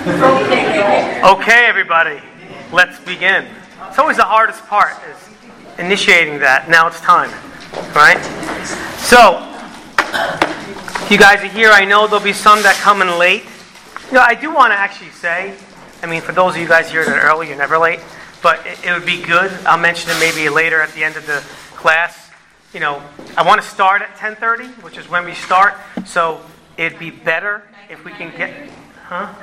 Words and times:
Okay, 0.00 1.66
everybody, 1.66 2.22
let's 2.72 2.98
begin. 3.00 3.46
It's 3.88 3.98
always 3.98 4.16
the 4.16 4.24
hardest 4.24 4.64
part 4.66 4.94
is 5.10 5.78
initiating 5.78 6.38
that. 6.38 6.70
Now 6.70 6.86
it's 6.86 7.02
time, 7.02 7.28
right? 7.94 8.16
So, 8.96 9.46
if 11.04 11.10
you 11.10 11.18
guys 11.18 11.42
are 11.42 11.52
here, 11.52 11.70
I 11.70 11.84
know 11.84 12.06
there'll 12.06 12.24
be 12.24 12.32
some 12.32 12.62
that 12.62 12.76
come 12.76 13.02
in 13.02 13.18
late. 13.18 13.44
You 14.06 14.14
know, 14.14 14.22
I 14.22 14.34
do 14.34 14.54
want 14.54 14.72
to 14.72 14.76
actually 14.76 15.10
say, 15.10 15.54
I 16.02 16.06
mean, 16.06 16.22
for 16.22 16.32
those 16.32 16.54
of 16.54 16.62
you 16.62 16.66
guys 16.66 16.90
here 16.90 17.04
that 17.04 17.22
are 17.22 17.30
early, 17.30 17.48
you're 17.48 17.58
never 17.58 17.76
late, 17.76 18.00
but 18.42 18.64
it, 18.66 18.82
it 18.82 18.92
would 18.92 19.04
be 19.04 19.20
good. 19.20 19.52
I'll 19.66 19.76
mention 19.76 20.10
it 20.12 20.18
maybe 20.18 20.48
later 20.48 20.80
at 20.80 20.94
the 20.94 21.04
end 21.04 21.16
of 21.16 21.26
the 21.26 21.44
class. 21.76 22.30
You 22.72 22.80
know, 22.80 23.02
I 23.36 23.46
want 23.46 23.60
to 23.60 23.68
start 23.68 24.00
at 24.00 24.16
10:30, 24.16 24.82
which 24.82 24.96
is 24.96 25.10
when 25.10 25.26
we 25.26 25.34
start. 25.34 25.74
So 26.06 26.40
it'd 26.78 26.98
be 26.98 27.10
better 27.10 27.64
if 27.90 28.02
we 28.02 28.12
can 28.12 28.34
get, 28.34 28.70
huh? 29.10 29.34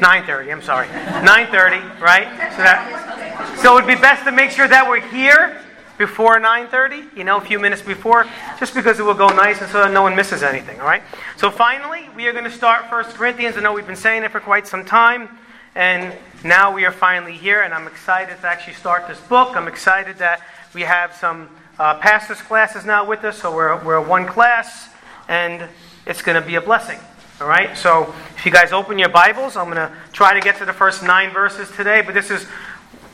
9:30. 0.00 0.50
I'm 0.50 0.62
sorry, 0.62 0.88
9:30, 0.88 2.00
right? 2.00 2.26
So 2.52 2.62
that, 2.62 3.58
so 3.62 3.76
it'd 3.76 3.86
be 3.86 3.94
best 3.94 4.24
to 4.24 4.32
make 4.32 4.50
sure 4.50 4.66
that 4.66 4.88
we're 4.88 5.00
here 5.00 5.62
before 5.96 6.40
9:30. 6.40 7.16
You 7.16 7.22
know, 7.22 7.38
a 7.38 7.40
few 7.40 7.60
minutes 7.60 7.82
before, 7.82 8.26
just 8.58 8.74
because 8.74 8.98
it 8.98 9.04
will 9.04 9.14
go 9.14 9.28
nice 9.28 9.60
and 9.60 9.70
so 9.70 9.84
that 9.84 9.92
no 9.92 10.02
one 10.02 10.16
misses 10.16 10.42
anything. 10.42 10.80
All 10.80 10.86
right. 10.86 11.02
So 11.36 11.50
finally, 11.50 12.08
we 12.16 12.26
are 12.26 12.32
going 12.32 12.44
to 12.44 12.50
start 12.50 12.90
First 12.90 13.16
Corinthians. 13.16 13.56
I 13.56 13.60
know 13.60 13.72
we've 13.72 13.86
been 13.86 13.94
saying 13.94 14.24
it 14.24 14.32
for 14.32 14.40
quite 14.40 14.66
some 14.66 14.84
time, 14.84 15.28
and 15.76 16.12
now 16.42 16.74
we 16.74 16.84
are 16.84 16.92
finally 16.92 17.34
here, 17.34 17.62
and 17.62 17.72
I'm 17.72 17.86
excited 17.86 18.40
to 18.40 18.46
actually 18.46 18.74
start 18.74 19.06
this 19.06 19.20
book. 19.20 19.56
I'm 19.56 19.68
excited 19.68 20.18
that 20.18 20.42
we 20.74 20.82
have 20.82 21.14
some 21.14 21.48
uh, 21.78 21.94
pastors' 21.98 22.42
classes 22.42 22.84
now 22.84 23.06
with 23.06 23.22
us, 23.22 23.38
so 23.38 23.54
we're 23.54 23.82
we're 23.84 24.00
one 24.00 24.26
class, 24.26 24.88
and 25.28 25.68
it's 26.06 26.22
going 26.22 26.40
to 26.40 26.46
be 26.46 26.56
a 26.56 26.60
blessing. 26.60 26.98
All 27.42 27.48
right? 27.48 27.76
So 27.76 28.14
if 28.36 28.46
you 28.46 28.52
guys 28.52 28.72
open 28.72 29.00
your 29.00 29.08
Bibles, 29.08 29.56
I'm 29.56 29.64
going 29.64 29.76
to 29.76 29.92
try 30.12 30.32
to 30.32 30.40
get 30.40 30.58
to 30.58 30.64
the 30.64 30.72
first 30.72 31.02
nine 31.02 31.30
verses 31.30 31.68
today, 31.72 32.00
but 32.00 32.14
this 32.14 32.30
is 32.30 32.44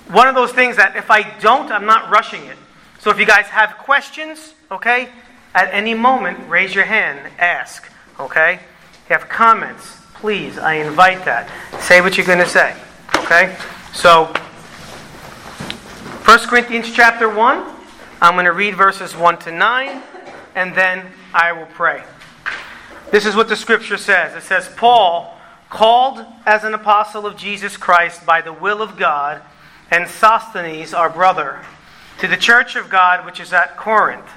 one 0.09 0.29
of 0.29 0.35
those 0.35 0.53
things 0.53 0.77
that 0.77 0.97
if 0.97 1.11
I 1.11 1.39
don't, 1.39 1.73
I'm 1.73 1.87
not 1.87 2.11
rushing 2.11 2.45
it. 2.45 2.59
So 2.99 3.11
if 3.11 3.19
you 3.19 3.25
guys 3.25 3.47
have 3.47 3.79
questions, 3.79 4.53
okay, 4.71 5.09
at 5.55 5.73
any 5.73 5.95
moment, 5.95 6.47
raise 6.47 6.75
your 6.75 6.85
hand, 6.85 7.33
ask, 7.39 7.91
okay? 8.21 8.61
If 9.05 9.09
you 9.09 9.17
have 9.17 9.31
comments, 9.31 9.97
please, 10.13 10.59
I 10.59 10.75
invite 10.75 11.25
that. 11.25 11.49
Say 11.81 12.03
what 12.03 12.19
you're 12.19 12.27
going 12.27 12.39
to 12.39 12.47
say, 12.47 12.77
okay? 13.17 13.57
So 13.95 14.27
1 16.27 16.39
Corinthians 16.41 16.93
chapter 16.93 17.35
1, 17.35 17.65
I'm 18.21 18.35
going 18.35 18.45
to 18.45 18.53
read 18.53 18.75
verses 18.75 19.17
1 19.17 19.39
to 19.39 19.53
9, 19.53 20.03
and 20.55 20.75
then 20.75 21.07
I 21.33 21.53
will 21.53 21.67
pray. 21.67 22.03
This 23.11 23.25
is 23.25 23.35
what 23.35 23.49
the 23.49 23.57
scripture 23.57 23.97
says. 23.97 24.35
It 24.35 24.47
says, 24.47 24.69
Paul, 24.77 25.35
called 25.71 26.25
as 26.45 26.65
an 26.65 26.75
apostle 26.75 27.27
of 27.27 27.37
Jesus 27.37 27.77
Christ 27.77 28.27
by 28.27 28.41
the 28.41 28.53
will 28.53 28.83
of 28.83 28.97
God, 28.97 29.43
and 29.91 30.07
Sosthenes, 30.07 30.93
our 30.93 31.09
brother, 31.09 31.61
to 32.19 32.29
the 32.29 32.37
church 32.37 32.77
of 32.77 32.91
God 32.91 33.25
which 33.25 33.41
is 33.41 33.53
at 33.53 33.77
Corinth, 33.77 34.29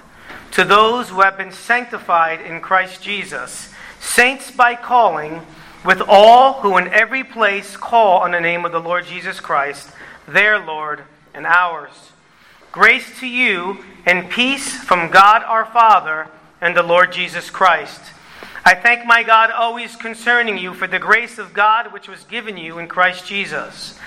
to 0.52 0.64
those 0.64 1.09
who 1.09 1.22
have 1.22 1.38
been 1.38 1.52
sanctified 1.52 2.42
in 2.42 2.61
Christ 2.61 3.02
Jesus, 3.02 3.73
saints 3.99 4.52
by 4.52 4.75
calling, 4.75 5.42
with 5.83 6.02
all 6.08 6.61
who 6.61 6.77
in 6.77 6.88
every 6.89 7.23
place 7.23 7.75
call 7.75 8.19
on 8.19 8.31
the 8.31 8.39
name 8.39 8.66
of 8.66 8.72
the 8.72 8.80
Lord 8.80 9.05
Jesus 9.05 9.39
Christ, 9.39 9.89
their 10.27 10.59
Lord 10.59 11.03
and 11.33 11.45
ours. 11.45 12.11
Grace 12.72 13.19
to 13.19 13.27
you 13.27 13.83
and 14.05 14.30
peace 14.30 14.73
from 14.75 15.11
God 15.11 15.44
our 15.44 15.66
Father 15.66 16.27
and 16.61 16.77
the 16.77 16.83
Lord 16.83 17.11
Jesus 17.11 17.49
Christ. 17.49 17.99
I 18.64 18.76
thank 18.76 19.06
my 19.06 19.23
God 19.23 19.50
always 19.50 19.95
concerning 19.95 20.58
you 20.58 20.76
for 20.76 20.86
the 20.86 21.00
grace 21.00 21.40
of 21.40 21.52
God 21.52 21.92
which 21.92 22.08
was 22.08 22.23
given 22.26 22.58
you 22.58 22.78
in 22.78 22.88
Christ 22.88 23.26
Jesus, 23.26 23.98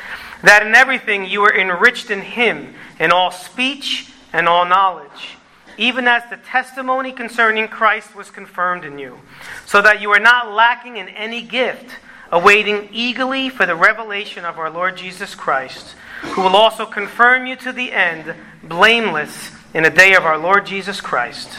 that 0.45 0.65
in 0.65 0.77
everything 0.77 1.25
you 1.25 1.41
were 1.41 1.55
enriched 1.55 2.09
in 2.09 2.21
him, 2.21 2.75
in 3.01 3.11
all 3.11 3.33
speech 3.33 4.13
and 4.33 4.49
all 4.49 4.65
knowledge, 4.65 5.39
even 5.77 6.07
as 6.07 6.23
the 6.31 6.37
testimony 6.37 7.11
concerning 7.11 7.67
Christ 7.67 8.15
was 8.15 8.31
confirmed 8.31 8.85
in 8.85 8.97
you, 8.97 9.19
so 9.67 9.83
that 9.83 10.01
you 10.01 10.13
are 10.13 10.21
not 10.21 10.53
lacking 10.53 10.99
in 10.99 11.09
any 11.09 11.43
gift, 11.43 11.97
awaiting 12.31 12.89
eagerly 12.93 13.49
for 13.49 13.67
the 13.67 13.75
revelation 13.75 14.45
of 14.45 14.57
our 14.57 14.71
Lord 14.71 14.97
Jesus 14.97 15.35
Christ, 15.35 15.97
who 16.23 16.43
will 16.43 16.55
also 16.55 16.87
confirm 16.87 17.47
you 17.47 17.57
to 17.57 17.73
the 17.73 17.91
end, 17.91 18.37
blameless 18.63 19.51
in 19.75 19.83
the 19.83 19.91
day 19.91 20.15
of 20.15 20.25
our 20.25 20.39
Lord 20.39 20.65
Jesus 20.65 21.01
Christ. 21.01 21.51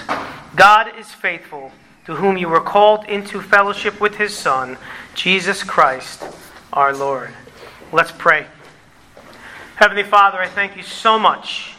God 0.56 0.98
is 0.98 1.12
faithful 1.12 1.74
to 2.06 2.16
whom 2.16 2.38
you 2.38 2.48
were 2.48 2.62
called 2.62 3.06
into 3.06 3.42
fellowship 3.42 4.00
with 4.00 4.16
his 4.16 4.36
Son, 4.36 4.78
Jesus 5.16 5.64
Christ 5.64 6.24
our 6.72 6.94
Lord. 6.94 7.32
Let's 7.92 8.12
pray. 8.12 8.46
Heavenly 9.76 10.04
Father, 10.04 10.40
I 10.40 10.48
thank 10.48 10.76
you 10.78 10.84
so 10.84 11.18
much 11.18 11.76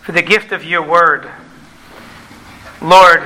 for 0.00 0.12
the 0.12 0.22
gift 0.22 0.52
of 0.52 0.64
your 0.64 0.82
word. 0.82 1.30
Lord, 2.80 3.22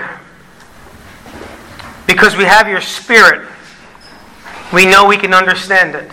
because 2.06 2.36
we 2.36 2.44
have 2.44 2.68
your 2.68 2.80
spirit, 2.80 3.48
we 4.72 4.84
know 4.84 5.06
we 5.06 5.16
can 5.16 5.32
understand 5.32 5.94
it. 5.94 6.10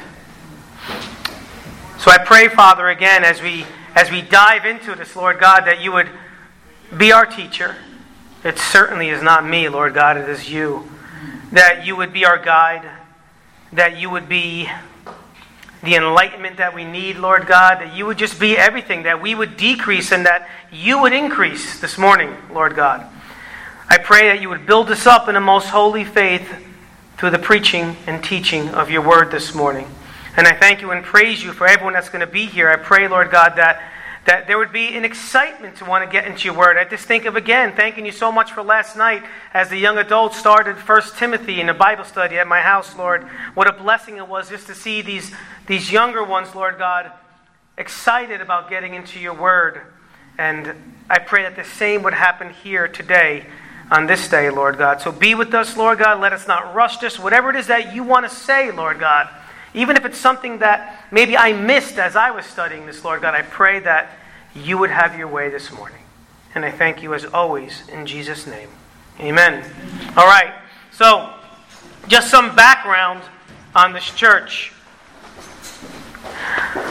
So 1.98 2.12
I 2.12 2.18
pray, 2.18 2.50
Father, 2.50 2.90
again, 2.90 3.24
as 3.24 3.42
we 3.42 3.66
as 3.96 4.10
we 4.10 4.22
dive 4.22 4.66
into 4.66 4.96
this, 4.96 5.16
Lord 5.16 5.40
God, 5.40 5.66
that 5.66 5.80
you 5.80 5.92
would 5.92 6.10
be 6.98 7.12
our 7.12 7.26
teacher 7.26 7.76
it 8.44 8.58
certainly 8.58 9.10
is 9.10 9.22
not 9.22 9.48
me, 9.48 9.70
Lord 9.70 9.94
God, 9.94 10.18
it 10.18 10.28
is 10.28 10.50
you. 10.50 10.90
That 11.52 11.86
you 11.86 11.96
would 11.96 12.12
be 12.12 12.26
our 12.26 12.38
guide, 12.38 12.90
that 13.72 13.98
you 13.98 14.10
would 14.10 14.28
be 14.28 14.70
the 15.84 15.96
enlightenment 15.96 16.58
that 16.58 16.74
we 16.74 16.86
need, 16.86 17.18
Lord 17.18 17.46
God, 17.46 17.80
that 17.82 17.94
you 17.94 18.06
would 18.06 18.18
just 18.18 18.40
be 18.40 18.58
everything, 18.58 19.04
that 19.04 19.22
we 19.22 19.36
would 19.36 19.58
decrease 19.58 20.12
and 20.12 20.26
that 20.26 20.50
you 20.72 21.02
would 21.02 21.14
increase 21.14 21.80
this 21.82 21.98
morning, 21.98 22.36
Lord 22.52 22.76
God. 22.76 23.06
I 23.90 23.98
pray 23.98 24.30
that 24.30 24.42
you 24.42 24.50
would 24.50 24.66
build 24.66 24.90
us 24.90 25.06
up 25.06 25.28
in 25.28 25.36
a 25.36 25.42
most 25.42 25.68
holy 25.68 26.06
faith 26.06 26.50
through 27.18 27.32
the 27.32 27.40
preaching 27.40 27.98
and 28.08 28.24
teaching 28.24 28.70
of 28.70 28.90
your 28.90 29.02
word 29.02 29.30
this 29.30 29.54
morning. 29.54 29.88
And 30.36 30.48
I 30.48 30.54
thank 30.54 30.82
you 30.82 30.92
and 30.92 31.04
praise 31.04 31.44
you 31.44 31.52
for 31.52 31.68
everyone 31.68 31.94
that's 31.94 32.10
going 32.10 32.26
to 32.26 32.32
be 32.32 32.46
here. 32.46 32.70
I 32.70 32.78
pray, 32.78 33.08
Lord 33.08 33.30
God, 33.30 33.58
that 33.58 33.84
that 34.26 34.48
there 34.48 34.58
would 34.58 34.72
be 34.72 34.96
an 34.96 35.04
excitement 35.04 35.78
to 35.78 35.86
want 35.86 36.06
to 36.06 36.12
get 36.12 36.26
into 36.26 36.46
your 36.46 36.58
word. 36.58 36.78
I 36.78 36.86
just 36.86 37.06
think 37.06 37.26
of 37.26 37.36
again, 37.36 37.74
thanking 37.76 38.06
you 38.06 38.12
so 38.12 38.32
much 38.32 38.54
for 38.54 38.64
last 38.64 38.96
night 38.96 39.24
as 39.54 39.70
the 39.70 39.78
young 39.78 39.98
adults 39.98 40.38
started 40.38 40.78
First 40.78 41.18
Timothy 41.18 41.60
in 41.60 41.68
a 41.68 41.74
Bible 41.74 42.06
study 42.06 42.38
at 42.38 42.48
my 42.48 42.62
house, 42.62 42.96
Lord. 42.96 43.24
What 43.54 43.68
a 43.68 43.74
blessing 43.74 44.18
it 44.18 44.28
was 44.28 44.50
just 44.50 44.68
to 44.68 44.76
see 44.76 45.02
these, 45.02 45.32
these 45.68 45.92
younger 45.92 46.24
ones, 46.24 46.56
Lord 46.56 46.78
God, 46.78 47.12
excited 47.78 48.40
about 48.40 48.70
getting 48.70 48.94
into 48.94 49.20
your 49.20 49.34
word. 49.34 49.82
And 50.38 50.74
I 51.10 51.20
pray 51.20 51.44
that 51.44 51.58
the 51.58 51.66
same 51.66 52.04
would 52.04 52.14
happen 52.14 52.52
here 52.52 52.88
today 52.88 53.46
on 53.92 54.08
this 54.08 54.30
day, 54.30 54.50
Lord 54.50 54.78
God. 54.78 55.02
So 55.02 55.12
be 55.12 55.36
with 55.36 55.54
us, 55.54 55.76
Lord 55.76 56.00
God. 56.00 56.22
Let 56.22 56.32
us 56.32 56.48
not 56.48 56.74
rush 56.74 56.98
this. 56.98 57.20
Whatever 57.20 57.50
it 57.50 57.58
is 57.58 57.68
that 57.68 57.94
you 57.94 58.04
want 58.04 58.28
to 58.28 58.34
say, 58.34 58.72
Lord 58.72 59.00
God. 59.00 59.30
Even 59.74 59.96
if 59.98 60.06
it's 60.06 60.18
something 60.18 60.60
that 60.60 61.06
maybe 61.12 61.36
I 61.36 61.54
missed 61.54 61.98
as 61.98 62.16
I 62.16 62.32
was 62.32 62.46
studying 62.46 62.86
this, 62.86 63.04
Lord 63.04 63.22
God, 63.22 63.34
I 63.34 63.42
pray 63.42 63.80
that 63.80 64.12
you 64.56 64.78
would 64.78 64.92
have 64.92 65.18
your 65.18 65.28
way 65.28 65.50
this 65.50 65.72
morning. 65.72 66.02
And 66.56 66.64
I 66.64 66.72
thank 66.72 67.02
you 67.02 67.14
as 67.14 67.26
always 67.26 67.88
in 67.90 68.06
Jesus' 68.06 68.46
name. 68.46 68.70
Amen. 69.20 69.64
All 70.16 70.28
right. 70.28 70.54
So, 70.92 71.34
just 72.08 72.30
some 72.30 72.56
background 72.56 73.22
on 73.76 73.94
this 73.94 74.06
church. 74.14 74.74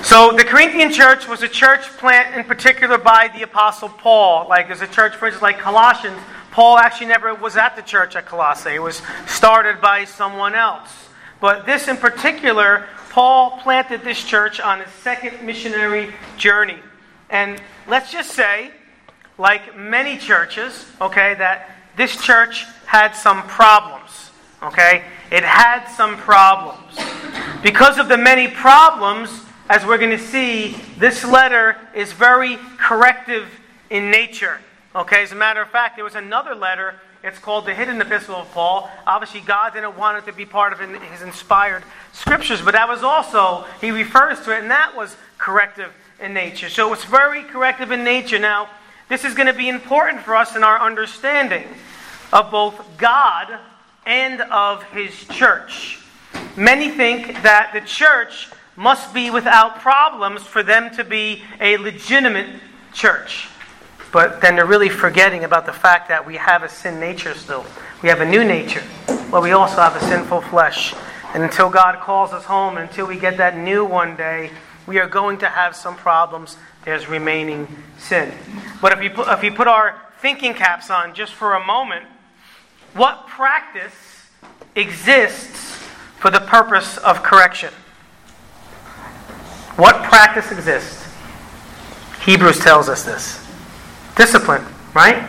So, 0.03 0.32
the 0.32 0.44
Corinthian 0.44 0.92
church 0.92 1.28
was 1.28 1.42
a 1.42 1.48
church 1.48 1.82
plant 1.98 2.34
in 2.34 2.44
particular 2.44 2.98
by 2.98 3.31
the 3.37 3.42
Apostle 3.42 3.88
Paul. 3.88 4.48
Like, 4.48 4.66
there's 4.66 4.82
a 4.82 4.88
church, 4.88 5.15
for 5.15 5.26
instance, 5.26 5.42
like 5.42 5.59
Colossians, 5.59 6.19
Paul 6.50 6.78
actually 6.78 7.06
never 7.06 7.34
was 7.34 7.56
at 7.56 7.76
the 7.76 7.82
church 7.82 8.15
at 8.15 8.26
Colossae. 8.26 8.75
It 8.75 8.82
was 8.82 9.00
started 9.26 9.81
by 9.81 10.04
someone 10.04 10.54
else. 10.54 11.09
But 11.42 11.66
this 11.66 11.88
in 11.88 11.97
particular, 11.97 12.86
Paul 13.10 13.59
planted 13.59 14.04
this 14.04 14.22
church 14.22 14.60
on 14.60 14.78
his 14.78 14.91
second 15.03 15.44
missionary 15.44 16.15
journey. 16.39 16.78
And 17.30 17.60
let's 17.89 18.12
just 18.12 18.30
say, 18.30 18.71
like 19.39 19.77
many 19.77 20.18
churches, 20.18 20.86
okay, 21.00 21.34
that 21.34 21.68
this 21.97 22.16
church 22.24 22.65
had 22.86 23.16
some 23.16 23.42
problems. 23.48 24.30
Okay? 24.62 25.03
It 25.33 25.42
had 25.42 25.89
some 25.89 26.16
problems. 26.16 26.97
Because 27.60 27.98
of 27.98 28.09
the 28.09 28.16
many 28.16 28.47
problems, 28.47 29.30
as 29.68 29.84
we're 29.84 29.98
going 29.98 30.16
to 30.16 30.24
see, 30.24 30.77
this 30.97 31.24
letter 31.24 31.77
is 31.92 32.12
very 32.12 32.56
corrective 32.78 33.48
in 33.91 34.12
nature. 34.12 34.60
Okay, 34.95 35.24
as 35.24 35.33
a 35.33 35.34
matter 35.34 35.60
of 35.60 35.71
fact, 35.71 35.97
there 35.97 36.04
was 36.04 36.15
another 36.15 36.54
letter 36.54 36.95
it's 37.22 37.39
called 37.39 37.66
the 37.66 37.74
hidden 37.74 38.01
epistle 38.01 38.34
of 38.34 38.51
Paul. 38.53 38.91
Obviously, 39.07 39.41
God 39.41 39.74
didn't 39.74 39.97
want 39.97 40.19
it 40.19 40.30
to 40.30 40.36
be 40.36 40.45
part 40.45 40.72
of 40.72 40.80
his 40.80 41.22
inspired 41.22 41.84
scriptures, 42.13 42.60
but 42.60 42.72
that 42.72 42.89
was 42.89 43.03
also, 43.03 43.65
he 43.80 43.91
refers 43.91 44.41
to 44.41 44.54
it, 44.54 44.60
and 44.60 44.71
that 44.71 44.97
was 44.97 45.16
corrective 45.39 45.92
in 46.21 46.34
nature. 46.34 46.69
So 46.69 46.92
it's 46.92 47.04
very 47.04 47.42
corrective 47.42 47.92
in 47.92 48.04
nature. 48.04 48.39
Now, 48.39 48.69
this 49.09 49.24
is 49.24 49.34
going 49.34 49.47
to 49.47 49.53
be 49.53 49.69
important 49.69 50.22
for 50.22 50.34
us 50.34 50.57
in 50.57 50.65
our 50.65 50.80
understanding 50.80 51.65
of 52.33 52.51
both 52.51 52.80
God 52.97 53.59
and 54.07 54.41
of 54.41 54.83
his 54.84 55.24
church. 55.27 56.01
many 56.57 56.89
think 56.91 57.42
that 57.42 57.72
the 57.72 57.80
church 57.80 58.51
must 58.77 59.13
be 59.13 59.30
without 59.30 59.80
problems 59.80 60.42
for 60.42 60.63
them 60.63 60.95
to 60.97 61.04
be 61.04 61.42
a 61.60 61.77
legitimate 61.77 62.48
church. 62.92 63.48
But 64.12 64.42
then 64.42 64.56
they're 64.56 64.66
really 64.66 64.91
forgetting 64.91 65.42
about 65.42 65.64
the 65.64 65.72
fact 65.72 66.09
that 66.09 66.26
we 66.26 66.36
have 66.36 66.62
a 66.62 66.68
sin 66.68 67.00
nature 67.00 67.34
still. 67.34 67.64
We 68.03 68.10
have 68.10 68.20
a 68.20 68.28
new 68.28 68.44
nature, 68.44 68.82
but 69.30 69.42
we 69.42 69.53
also 69.53 69.76
have 69.76 69.97
a 69.97 70.00
sinful 70.00 70.42
flesh. 70.42 70.94
And 71.34 71.42
until 71.42 71.70
God 71.70 71.98
calls 72.00 72.32
us 72.32 72.44
home, 72.44 72.76
until 72.76 73.06
we 73.06 73.18
get 73.18 73.38
that 73.38 73.56
new 73.56 73.86
one 73.86 74.14
day, 74.14 74.50
we 74.86 74.98
are 74.98 75.09
going 75.09 75.38
to 75.38 75.47
have 75.47 75.74
some 75.74 75.97
problems. 75.97 76.59
There's 76.84 77.09
remaining 77.09 77.66
sin. 77.98 78.32
But 78.82 78.92
if 78.92 79.00
we 79.00 79.09
put, 79.09 79.28
if 79.28 79.41
we 79.41 79.48
put 79.48 79.66
our 79.66 79.98
thinking 80.20 80.53
caps 80.53 80.91
on 80.91 81.14
just 81.14 81.32
for 81.32 81.54
a 81.54 81.64
moment, 81.64 82.04
what 82.92 83.26
practice 83.28 84.28
exists 84.76 85.78
for 86.18 86.30
the 86.30 86.41
purpose 86.41 86.98
of 86.98 87.22
correction? 87.22 87.72
What 89.76 90.03
practice 90.03 90.53
exists? 90.53 91.09
Hebrews 92.24 92.59
tells 92.59 92.91
us 92.91 93.04
this. 93.04 93.41
Discipline, 94.16 94.64
right? 94.94 95.28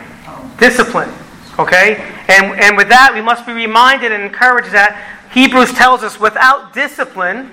Discipline. 0.58 1.12
Okay? 1.58 1.96
And, 2.28 2.58
and 2.60 2.76
with 2.76 2.88
that, 2.88 3.12
we 3.14 3.20
must 3.20 3.46
be 3.46 3.52
reminded 3.52 4.12
and 4.12 4.22
encouraged 4.22 4.72
that 4.72 5.30
Hebrews 5.32 5.72
tells 5.72 6.02
us 6.02 6.18
without 6.18 6.72
discipline, 6.72 7.50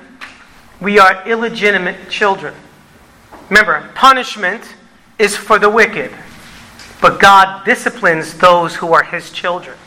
we 0.79 0.99
are 0.99 1.27
illegitimate 1.27 2.09
children. 2.09 2.53
Remember, 3.49 3.89
punishment 3.95 4.75
is 5.19 5.35
for 5.35 5.59
the 5.59 5.69
wicked, 5.69 6.11
but 7.01 7.19
God 7.19 7.65
disciplines 7.65 8.33
those 8.37 8.75
who 8.75 8.93
are 8.93 9.03
his 9.03 9.31
children. 9.31 9.77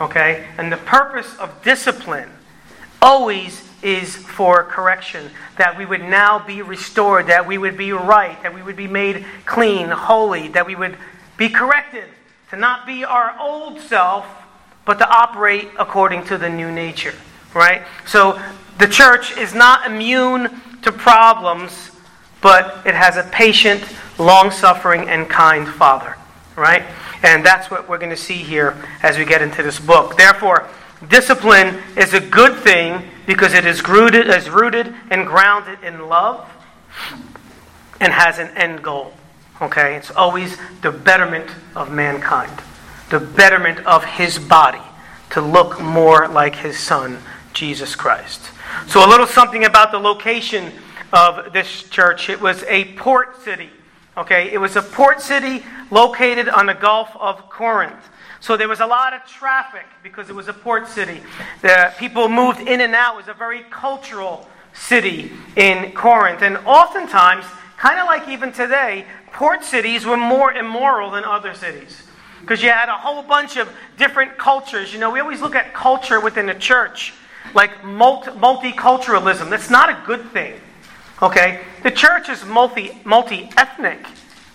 Okay? 0.00 0.46
And 0.58 0.72
the 0.72 0.78
purpose 0.78 1.36
of 1.36 1.62
discipline 1.62 2.28
always 3.00 3.68
is 3.82 4.16
for 4.16 4.64
correction, 4.64 5.30
that 5.58 5.76
we 5.76 5.84
would 5.84 6.02
now 6.02 6.38
be 6.38 6.62
restored, 6.62 7.26
that 7.26 7.46
we 7.46 7.58
would 7.58 7.76
be 7.76 7.92
right, 7.92 8.40
that 8.42 8.54
we 8.54 8.62
would 8.62 8.76
be 8.76 8.86
made 8.86 9.24
clean, 9.44 9.88
holy, 9.88 10.48
that 10.48 10.66
we 10.66 10.74
would 10.74 10.96
be 11.36 11.48
corrected, 11.48 12.04
to 12.50 12.56
not 12.56 12.86
be 12.86 13.04
our 13.04 13.36
old 13.40 13.80
self, 13.80 14.26
but 14.84 14.98
to 14.98 15.08
operate 15.08 15.68
according 15.78 16.24
to 16.24 16.38
the 16.38 16.48
new 16.48 16.70
nature, 16.70 17.14
right? 17.54 17.82
So 18.06 18.40
the 18.78 18.88
church 18.88 19.36
is 19.36 19.54
not 19.54 19.90
immune 19.90 20.60
to 20.82 20.92
problems, 20.92 21.90
but 22.40 22.84
it 22.86 22.94
has 22.94 23.16
a 23.16 23.22
patient, 23.24 23.84
long 24.18 24.50
suffering, 24.50 25.08
and 25.08 25.28
kind 25.28 25.68
Father, 25.68 26.16
right? 26.56 26.82
And 27.22 27.46
that's 27.46 27.70
what 27.70 27.88
we're 27.88 27.98
going 27.98 28.10
to 28.10 28.16
see 28.16 28.34
here 28.36 28.76
as 29.02 29.16
we 29.16 29.24
get 29.24 29.42
into 29.42 29.62
this 29.62 29.78
book. 29.78 30.16
Therefore, 30.16 30.68
discipline 31.08 31.78
is 31.96 32.14
a 32.14 32.20
good 32.20 32.56
thing 32.58 33.08
because 33.26 33.54
it 33.54 33.64
is 33.64 33.86
rooted, 33.86 34.28
is 34.28 34.50
rooted 34.50 34.94
and 35.10 35.26
grounded 35.26 35.78
in 35.82 36.08
love 36.08 36.48
and 38.00 38.12
has 38.12 38.38
an 38.38 38.48
end 38.56 38.82
goal. 38.82 39.14
Okay? 39.60 39.96
It's 39.96 40.10
always 40.10 40.56
the 40.82 40.90
betterment 40.90 41.50
of 41.76 41.92
mankind, 41.92 42.52
the 43.10 43.20
betterment 43.20 43.78
of 43.86 44.04
his 44.04 44.38
body 44.38 44.82
to 45.30 45.40
look 45.40 45.80
more 45.80 46.28
like 46.28 46.56
his 46.56 46.78
son, 46.78 47.18
Jesus 47.52 47.94
Christ. 47.94 48.40
So, 48.86 49.06
a 49.06 49.08
little 49.08 49.26
something 49.26 49.64
about 49.64 49.92
the 49.92 49.98
location 49.98 50.72
of 51.12 51.52
this 51.52 51.84
church. 51.84 52.28
It 52.28 52.40
was 52.40 52.64
a 52.64 52.84
port 52.94 53.40
city. 53.42 53.70
Okay? 54.16 54.50
It 54.50 54.58
was 54.58 54.76
a 54.76 54.82
port 54.82 55.20
city 55.20 55.64
located 55.90 56.48
on 56.48 56.66
the 56.66 56.74
Gulf 56.74 57.10
of 57.18 57.48
Corinth. 57.48 58.08
So 58.42 58.56
there 58.56 58.68
was 58.68 58.80
a 58.80 58.86
lot 58.86 59.12
of 59.12 59.24
traffic 59.24 59.86
because 60.02 60.28
it 60.28 60.34
was 60.34 60.48
a 60.48 60.52
port 60.52 60.88
city. 60.88 61.20
The 61.60 61.94
people 61.96 62.28
moved 62.28 62.58
in 62.60 62.80
and 62.80 62.92
out. 62.92 63.14
It 63.14 63.18
was 63.18 63.28
a 63.28 63.34
very 63.34 63.60
cultural 63.70 64.48
city 64.72 65.30
in 65.54 65.92
Corinth. 65.92 66.42
And 66.42 66.56
oftentimes, 66.66 67.44
kind 67.76 68.00
of 68.00 68.06
like 68.06 68.28
even 68.28 68.52
today, 68.52 69.06
port 69.32 69.62
cities 69.62 70.04
were 70.04 70.16
more 70.16 70.52
immoral 70.52 71.12
than 71.12 71.22
other 71.22 71.54
cities. 71.54 72.02
Because 72.40 72.60
you 72.64 72.70
had 72.70 72.88
a 72.88 72.96
whole 72.96 73.22
bunch 73.22 73.56
of 73.56 73.72
different 73.96 74.36
cultures. 74.38 74.92
You 74.92 74.98
know, 74.98 75.12
we 75.12 75.20
always 75.20 75.40
look 75.40 75.54
at 75.54 75.72
culture 75.72 76.18
within 76.18 76.46
the 76.46 76.54
church 76.54 77.14
like 77.54 77.70
multiculturalism. 77.82 79.50
That's 79.50 79.70
not 79.70 79.88
a 79.88 80.02
good 80.04 80.28
thing. 80.32 80.54
Okay? 81.22 81.60
The 81.84 81.92
church 81.92 82.28
is 82.28 82.44
multi 82.44 83.00
multi 83.04 83.50
ethnic, 83.56 84.04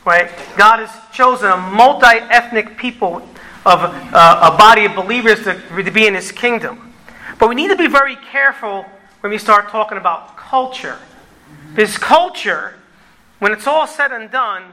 right? 0.06 0.30
God 0.58 0.86
has 0.86 0.92
chosen 1.14 1.50
a 1.50 1.56
multi 1.56 2.18
ethnic 2.18 2.78
people 2.78 3.26
of 3.68 3.82
uh, 3.84 4.52
a 4.54 4.58
body 4.58 4.86
of 4.86 4.96
believers 4.96 5.44
to, 5.44 5.84
to 5.84 5.92
be 5.92 6.08
in 6.08 6.16
his 6.16 6.32
kingdom. 6.32 6.94
But 7.38 7.50
we 7.50 7.56
need 7.56 7.68
to 7.68 7.76
be 7.76 7.88
very 7.88 8.16
careful 8.16 8.86
when 9.20 9.30
we 9.30 9.38
start 9.38 9.68
talking 9.68 9.98
about 9.98 10.38
culture. 10.38 10.98
Because 11.76 11.98
culture, 11.98 12.76
when 13.40 13.52
it's 13.52 13.68
all 13.68 13.86
said 13.86 14.14
and 14.14 14.32
done, 14.32 14.64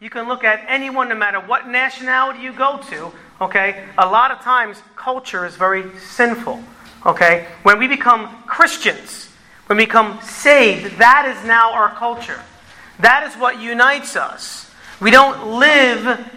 you 0.00 0.08
can 0.08 0.28
look 0.28 0.44
at 0.44 0.64
anyone, 0.68 1.08
no 1.08 1.16
matter 1.16 1.40
what 1.40 1.66
nationality 1.68 2.40
you 2.40 2.52
go 2.52 2.78
to, 2.90 3.10
okay? 3.40 3.86
A 3.98 4.06
lot 4.06 4.30
of 4.30 4.38
times, 4.40 4.80
culture 4.94 5.44
is 5.44 5.56
very 5.56 5.84
sinful, 5.98 6.62
okay? 7.04 7.48
When 7.64 7.80
we 7.80 7.88
become 7.88 8.44
Christians, 8.44 9.30
when 9.66 9.78
we 9.78 9.86
become 9.86 10.20
saved, 10.22 10.98
that 10.98 11.26
is 11.26 11.44
now 11.44 11.72
our 11.72 11.88
culture. 11.88 12.40
That 13.00 13.26
is 13.26 13.34
what 13.34 13.60
unites 13.60 14.14
us. 14.14 14.70
We 15.00 15.10
don't 15.10 15.58
live 15.58 16.30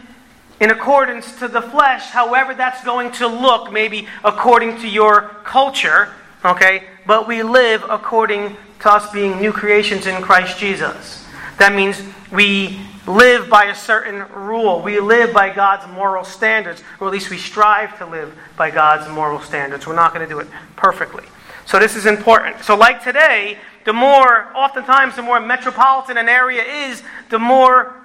in 0.59 0.71
accordance 0.71 1.37
to 1.39 1.47
the 1.47 1.61
flesh, 1.61 2.09
however 2.09 2.53
that's 2.53 2.83
going 2.83 3.11
to 3.13 3.27
look, 3.27 3.71
maybe 3.71 4.07
according 4.23 4.79
to 4.81 4.87
your 4.87 5.29
culture, 5.43 6.09
okay? 6.43 6.83
But 7.05 7.27
we 7.27 7.43
live 7.43 7.83
according 7.89 8.57
to 8.79 8.91
us 8.91 9.11
being 9.11 9.39
new 9.39 9.51
creations 9.51 10.07
in 10.07 10.21
Christ 10.21 10.57
Jesus. 10.57 11.25
That 11.57 11.73
means 11.73 12.01
we 12.31 12.79
live 13.07 13.49
by 13.49 13.65
a 13.65 13.75
certain 13.75 14.27
rule. 14.33 14.81
We 14.81 14.99
live 14.99 15.33
by 15.33 15.53
God's 15.53 15.91
moral 15.91 16.23
standards, 16.23 16.83
or 16.99 17.07
at 17.07 17.13
least 17.13 17.29
we 17.29 17.37
strive 17.37 17.97
to 17.99 18.05
live 18.05 18.37
by 18.55 18.69
God's 18.69 19.09
moral 19.09 19.39
standards. 19.39 19.87
We're 19.87 19.95
not 19.95 20.13
going 20.13 20.27
to 20.27 20.31
do 20.31 20.39
it 20.39 20.47
perfectly. 20.75 21.23
So 21.65 21.79
this 21.79 21.95
is 21.95 22.05
important. 22.05 22.63
So, 22.63 22.75
like 22.75 23.03
today, 23.03 23.57
the 23.85 23.93
more, 23.93 24.47
oftentimes, 24.55 25.15
the 25.15 25.21
more 25.21 25.39
metropolitan 25.39 26.17
an 26.17 26.29
area 26.29 26.63
is, 26.63 27.01
the 27.29 27.39
more 27.39 27.95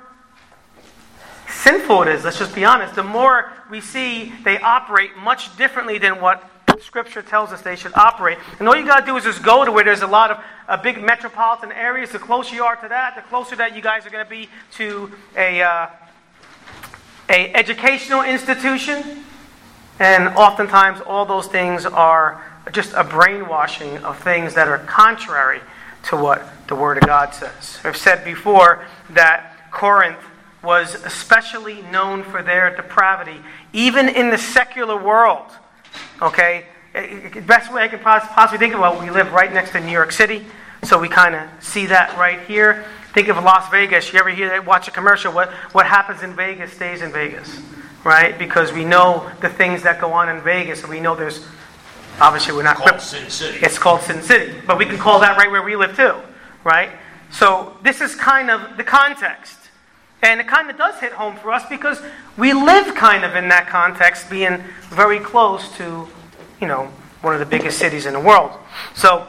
sinful 1.52 2.02
it 2.02 2.08
is, 2.08 2.24
let's 2.24 2.38
just 2.38 2.54
be 2.54 2.64
honest, 2.64 2.94
the 2.94 3.02
more 3.02 3.52
we 3.70 3.80
see 3.80 4.32
they 4.44 4.58
operate 4.58 5.16
much 5.16 5.56
differently 5.56 5.98
than 5.98 6.20
what 6.20 6.48
Scripture 6.80 7.22
tells 7.22 7.52
us 7.52 7.62
they 7.62 7.76
should 7.76 7.94
operate. 7.94 8.38
And 8.58 8.68
all 8.68 8.76
you 8.76 8.84
got 8.84 9.00
to 9.00 9.06
do 9.06 9.16
is 9.16 9.24
just 9.24 9.42
go 9.42 9.64
to 9.64 9.70
where 9.70 9.84
there's 9.84 10.02
a 10.02 10.06
lot 10.06 10.30
of 10.30 10.44
uh, 10.68 10.76
big 10.76 11.02
metropolitan 11.02 11.72
areas. 11.72 12.10
The 12.10 12.18
closer 12.18 12.54
you 12.54 12.64
are 12.64 12.76
to 12.76 12.88
that, 12.88 13.14
the 13.14 13.22
closer 13.22 13.56
that 13.56 13.76
you 13.76 13.82
guys 13.82 14.06
are 14.06 14.10
going 14.10 14.24
to 14.24 14.30
be 14.30 14.48
to 14.72 15.12
a, 15.36 15.62
uh, 15.62 15.86
a 17.28 17.54
educational 17.54 18.22
institution. 18.22 19.24
And 20.00 20.28
oftentimes, 20.28 21.00
all 21.02 21.24
those 21.24 21.46
things 21.46 21.86
are 21.86 22.44
just 22.72 22.92
a 22.94 23.04
brainwashing 23.04 23.98
of 23.98 24.18
things 24.18 24.54
that 24.54 24.68
are 24.68 24.78
contrary 24.78 25.60
to 26.04 26.16
what 26.16 26.42
the 26.66 26.74
Word 26.74 26.98
of 26.98 27.06
God 27.06 27.32
says. 27.34 27.78
I've 27.84 27.96
said 27.96 28.24
before 28.24 28.84
that 29.10 29.70
Corinth 29.70 30.18
was 30.62 30.94
especially 30.94 31.82
known 31.82 32.22
for 32.22 32.42
their 32.42 32.74
depravity, 32.74 33.40
even 33.72 34.08
in 34.08 34.30
the 34.30 34.38
secular 34.38 34.96
world. 34.96 35.50
Okay? 36.20 36.66
Best 37.46 37.72
way 37.72 37.82
I 37.82 37.88
can 37.88 37.98
possibly 38.00 38.58
think 38.58 38.74
of 38.74 38.80
well, 38.80 39.00
we 39.00 39.10
live 39.10 39.32
right 39.32 39.52
next 39.52 39.72
to 39.72 39.80
New 39.80 39.92
York 39.92 40.12
City, 40.12 40.44
so 40.82 40.98
we 40.98 41.08
kind 41.08 41.34
of 41.34 41.48
see 41.62 41.86
that 41.86 42.16
right 42.18 42.40
here. 42.42 42.84
Think 43.14 43.28
of 43.28 43.36
Las 43.42 43.70
Vegas. 43.70 44.12
You 44.12 44.18
ever 44.18 44.30
hear 44.30 44.48
that, 44.50 44.64
watch 44.64 44.88
a 44.88 44.90
commercial? 44.90 45.32
What, 45.32 45.50
what 45.72 45.86
happens 45.86 46.22
in 46.22 46.34
Vegas 46.34 46.72
stays 46.72 47.02
in 47.02 47.12
Vegas, 47.12 47.60
right? 48.04 48.38
Because 48.38 48.72
we 48.72 48.84
know 48.84 49.30
the 49.40 49.48
things 49.48 49.82
that 49.82 50.00
go 50.00 50.12
on 50.12 50.28
in 50.28 50.40
Vegas, 50.42 50.82
and 50.82 50.90
we 50.90 51.00
know 51.00 51.14
there's 51.14 51.46
obviously 52.20 52.54
we're 52.54 52.62
not 52.62 52.76
called 52.76 53.00
Sin 53.00 53.28
City. 53.30 53.58
It's 53.62 53.78
called 53.78 54.02
Sin 54.02 54.22
City, 54.22 54.54
but 54.66 54.78
we 54.78 54.86
can 54.86 54.98
call 54.98 55.20
that 55.20 55.36
right 55.36 55.50
where 55.50 55.62
we 55.62 55.76
live 55.76 55.96
too, 55.96 56.14
right? 56.62 56.90
So 57.30 57.76
this 57.82 58.00
is 58.00 58.14
kind 58.14 58.50
of 58.50 58.76
the 58.76 58.84
context. 58.84 59.61
And 60.22 60.40
it 60.40 60.46
kind 60.46 60.70
of 60.70 60.78
does 60.78 61.00
hit 61.00 61.12
home 61.12 61.36
for 61.36 61.50
us 61.50 61.68
because 61.68 62.00
we 62.36 62.52
live 62.52 62.94
kind 62.94 63.24
of 63.24 63.34
in 63.34 63.48
that 63.48 63.66
context, 63.66 64.30
being 64.30 64.62
very 64.88 65.18
close 65.18 65.76
to, 65.76 66.06
you 66.60 66.68
know, 66.68 66.86
one 67.22 67.34
of 67.34 67.40
the 67.40 67.46
biggest 67.46 67.78
cities 67.78 68.06
in 68.06 68.12
the 68.12 68.20
world. 68.20 68.52
So 68.94 69.26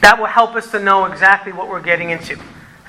that 0.00 0.18
will 0.18 0.26
help 0.26 0.54
us 0.54 0.70
to 0.70 0.78
know 0.78 1.04
exactly 1.04 1.52
what 1.52 1.68
we're 1.68 1.82
getting 1.82 2.10
into. 2.10 2.38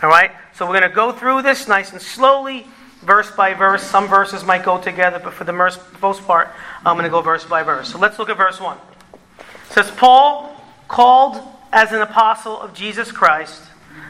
All 0.02 0.10
right? 0.10 0.32
So 0.54 0.66
we're 0.66 0.80
going 0.80 0.90
to 0.90 0.96
go 0.96 1.12
through 1.12 1.42
this 1.42 1.68
nice 1.68 1.92
and 1.92 2.02
slowly, 2.02 2.66
verse 3.02 3.32
by 3.32 3.54
verse. 3.54 3.84
Some 3.84 4.08
verses 4.08 4.46
might 4.46 4.64
go 4.64 4.80
together, 4.80 5.20
but 5.22 5.34
for 5.34 5.44
the 5.44 5.54
most 5.54 6.24
part, 6.26 6.48
I'm 6.86 6.96
going 6.96 7.04
to 7.04 7.10
go 7.10 7.22
verse 7.22 7.44
by 7.44 7.64
verse. 7.64 7.92
So 7.92 8.00
let's 8.00 8.18
look 8.20 8.30
at 8.30 8.38
verse 8.38 8.62
1. 8.62 8.78
It 8.78 9.74
says, 9.74 9.92
Paul, 9.92 10.56
called 10.88 11.42
as 11.74 11.92
an 11.92 12.02
apostle 12.02 12.60
of 12.60 12.74
Jesus 12.74 13.12
Christ 13.12 13.64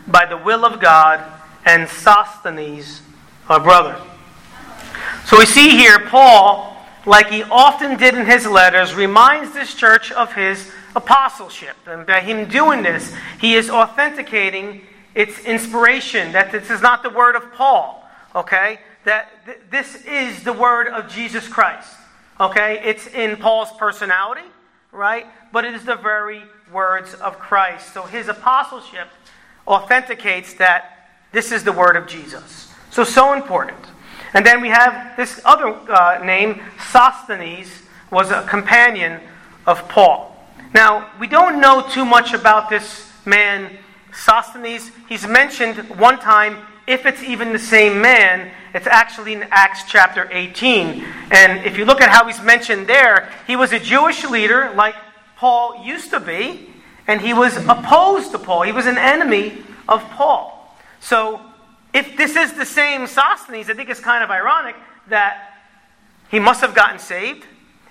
by 0.07 0.25
the 0.25 0.37
will 0.37 0.65
of 0.65 0.79
God 0.79 1.19
and 1.65 1.87
Sosthenes, 1.87 3.01
our 3.47 3.59
brother. 3.59 3.99
So 5.25 5.37
we 5.37 5.45
see 5.45 5.69
here 5.69 5.99
Paul 6.07 6.69
like 7.05 7.29
he 7.29 7.43
often 7.43 7.97
did 7.97 8.13
in 8.13 8.25
his 8.25 8.45
letters, 8.45 8.93
reminds 8.93 9.53
this 9.53 9.73
church 9.73 10.11
of 10.11 10.33
his 10.33 10.71
apostleship. 10.95 11.75
And 11.87 12.05
by 12.05 12.21
him 12.21 12.47
doing 12.47 12.83
this, 12.83 13.13
he 13.39 13.55
is 13.55 13.69
authenticating 13.69 14.81
its 15.15 15.39
inspiration, 15.39 16.31
that 16.33 16.51
this 16.51 16.69
is 16.69 16.81
not 16.81 17.03
the 17.03 17.09
word 17.09 17.35
of 17.35 17.51
Paul, 17.53 18.07
okay? 18.35 18.79
That 19.05 19.45
th- 19.45 19.57
this 19.71 20.05
is 20.05 20.43
the 20.43 20.53
word 20.53 20.87
of 20.87 21.09
Jesus 21.09 21.47
Christ, 21.47 21.91
okay? 22.39 22.79
It's 22.83 23.07
in 23.07 23.37
Paul's 23.37 23.71
personality, 23.77 24.47
right? 24.91 25.25
But 25.51 25.65
it 25.65 25.73
is 25.73 25.83
the 25.83 25.95
very 25.95 26.43
words 26.71 27.15
of 27.15 27.39
Christ. 27.39 27.93
So 27.93 28.03
his 28.03 28.27
apostleship 28.27 29.07
authenticates 29.67 30.53
that 30.55 30.98
this 31.31 31.51
is 31.51 31.63
the 31.63 31.71
word 31.71 31.95
of 31.95 32.07
Jesus. 32.07 32.73
So, 32.89 33.03
so 33.03 33.33
important. 33.33 33.77
And 34.33 34.45
then 34.45 34.61
we 34.61 34.69
have 34.69 35.15
this 35.17 35.41
other 35.45 35.67
uh, 35.67 36.23
name, 36.23 36.61
Sosthenes, 36.91 37.69
was 38.11 38.31
a 38.31 38.43
companion 38.43 39.19
of 39.65 39.87
Paul. 39.89 40.35
Now, 40.73 41.09
we 41.19 41.27
don't 41.27 41.59
know 41.59 41.81
too 41.81 42.05
much 42.05 42.33
about 42.33 42.69
this 42.69 43.11
man, 43.25 43.77
Sosthenes. 44.13 44.91
He's 45.07 45.25
mentioned 45.27 45.77
one 45.97 46.19
time, 46.19 46.57
if 46.87 47.05
it's 47.05 47.21
even 47.21 47.53
the 47.53 47.59
same 47.59 48.01
man, 48.01 48.51
it's 48.73 48.87
actually 48.87 49.33
in 49.33 49.43
Acts 49.51 49.83
chapter 49.87 50.27
18. 50.31 51.05
And 51.31 51.65
if 51.65 51.77
you 51.77 51.85
look 51.85 52.01
at 52.01 52.09
how 52.09 52.25
he's 52.25 52.41
mentioned 52.41 52.87
there, 52.87 53.31
he 53.45 53.55
was 53.55 53.71
a 53.71 53.79
Jewish 53.79 54.27
leader 54.27 54.71
like 54.75 54.95
Paul 55.35 55.83
used 55.85 56.09
to 56.11 56.19
be, 56.19 56.69
and 57.07 57.21
he 57.21 57.33
was 57.33 57.57
opposed 57.57 58.31
to 58.31 58.39
Paul. 58.39 58.63
He 58.63 58.71
was 58.71 58.87
an 58.87 58.97
enemy 58.97 59.63
of 59.87 60.01
Paul. 60.11 60.58
So, 60.99 61.41
if 61.93 62.17
this 62.17 62.35
is 62.35 62.53
the 62.53 62.65
same 62.65 63.07
Sosthenes, 63.07 63.69
I 63.69 63.73
think 63.73 63.89
it's 63.89 63.99
kind 63.99 64.23
of 64.23 64.29
ironic 64.29 64.75
that 65.07 65.55
he 66.29 66.39
must 66.39 66.61
have 66.61 66.75
gotten 66.75 66.99
saved 66.99 67.45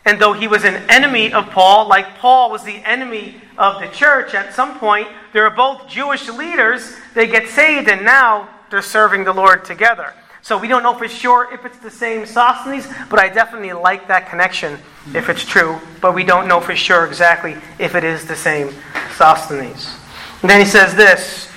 and 0.09 0.19
though 0.19 0.33
he 0.33 0.49
was 0.49 0.65
an 0.65 0.77
enemy 0.89 1.35
of 1.35 1.51
Paul, 1.51 1.87
like 1.87 2.17
Paul 2.17 2.51
was 2.51 2.65
the 2.65 2.77
enemy 2.77 3.35
of 3.59 3.79
the 3.79 3.89
church, 3.89 4.33
at 4.33 4.55
some 4.55 4.79
point, 4.79 5.07
they 5.35 5.41
are 5.41 5.51
both 5.51 5.87
Jewish 5.87 6.27
leaders. 6.31 6.97
They 7.13 7.27
get 7.27 7.47
saved, 7.47 7.91
and 7.91 8.07
now 8.07 8.49
they're 8.71 8.81
serving 8.81 9.25
the 9.25 9.35
Lord 9.35 9.67
together. 9.67 10.15
So 10.41 10.57
we 10.57 10.67
don't 10.67 10.83
know 10.83 10.95
for 10.95 11.09
sure 11.09 11.53
if 11.53 11.67
it's 11.67 11.77
the 11.77 11.91
same 11.91 12.25
Sosthenes, 12.25 12.89
but 13.11 13.19
I 13.19 13.29
definitely 13.29 13.75
like 13.75 14.09
that 14.09 14.31
connection 14.31 14.79
if 15.13 15.29
it's 15.29 15.45
true. 15.45 15.79
But 16.01 16.15
we 16.15 16.25
don't 16.25 16.49
know 16.49 16.59
for 16.59 16.75
sure 16.75 17.05
exactly 17.05 17.59
if 17.79 17.95
it 17.95 18.03
is 18.03 18.25
the 18.25 18.37
same 18.37 18.73
Sosthenes. 19.15 19.95
And 20.41 20.51
then 20.51 20.59
he 20.59 20.67
says 20.67 20.95
this 20.95 21.48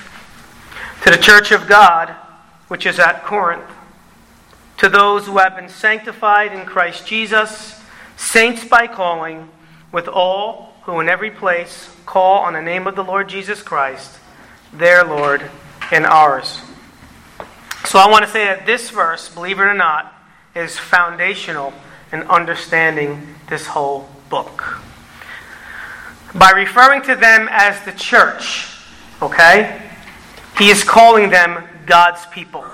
to 1.02 1.10
the 1.10 1.18
church 1.18 1.50
of 1.50 1.66
God, 1.66 2.10
which 2.68 2.86
is 2.86 2.98
at 2.98 3.24
Corinth, 3.24 3.68
to 4.78 4.88
those 4.88 5.26
who 5.26 5.38
have 5.38 5.56
been 5.56 5.68
sanctified 5.68 6.52
in 6.52 6.64
Christ 6.64 7.06
Jesus 7.06 7.80
saints 8.16 8.64
by 8.64 8.86
calling, 8.86 9.48
with 9.90 10.06
all 10.06 10.74
who 10.82 11.00
in 11.00 11.08
every 11.08 11.30
place 11.30 11.94
call 12.06 12.38
on 12.38 12.52
the 12.52 12.62
name 12.62 12.86
of 12.86 12.94
the 12.94 13.04
Lord 13.04 13.28
Jesus 13.28 13.62
Christ, 13.62 14.18
their 14.72 15.04
Lord 15.04 15.42
and 15.90 16.06
ours. 16.06 16.60
So 17.84 17.98
I 17.98 18.08
want 18.08 18.24
to 18.24 18.30
say 18.30 18.44
that 18.44 18.64
this 18.64 18.90
verse, 18.90 19.28
believe 19.28 19.58
it 19.58 19.62
or 19.62 19.74
not, 19.74 20.14
is 20.54 20.78
foundational 20.78 21.72
in 22.12 22.22
understanding 22.22 23.34
this 23.48 23.66
whole 23.66 24.08
book. 24.30 24.80
By 26.34 26.52
referring 26.52 27.02
to 27.02 27.16
them 27.16 27.48
as 27.50 27.84
the 27.84 27.92
church, 27.92 28.68
okay, 29.20 29.91
he 30.58 30.70
is 30.70 30.84
calling 30.84 31.30
them 31.30 31.64
God's 31.86 32.24
people. 32.26 32.64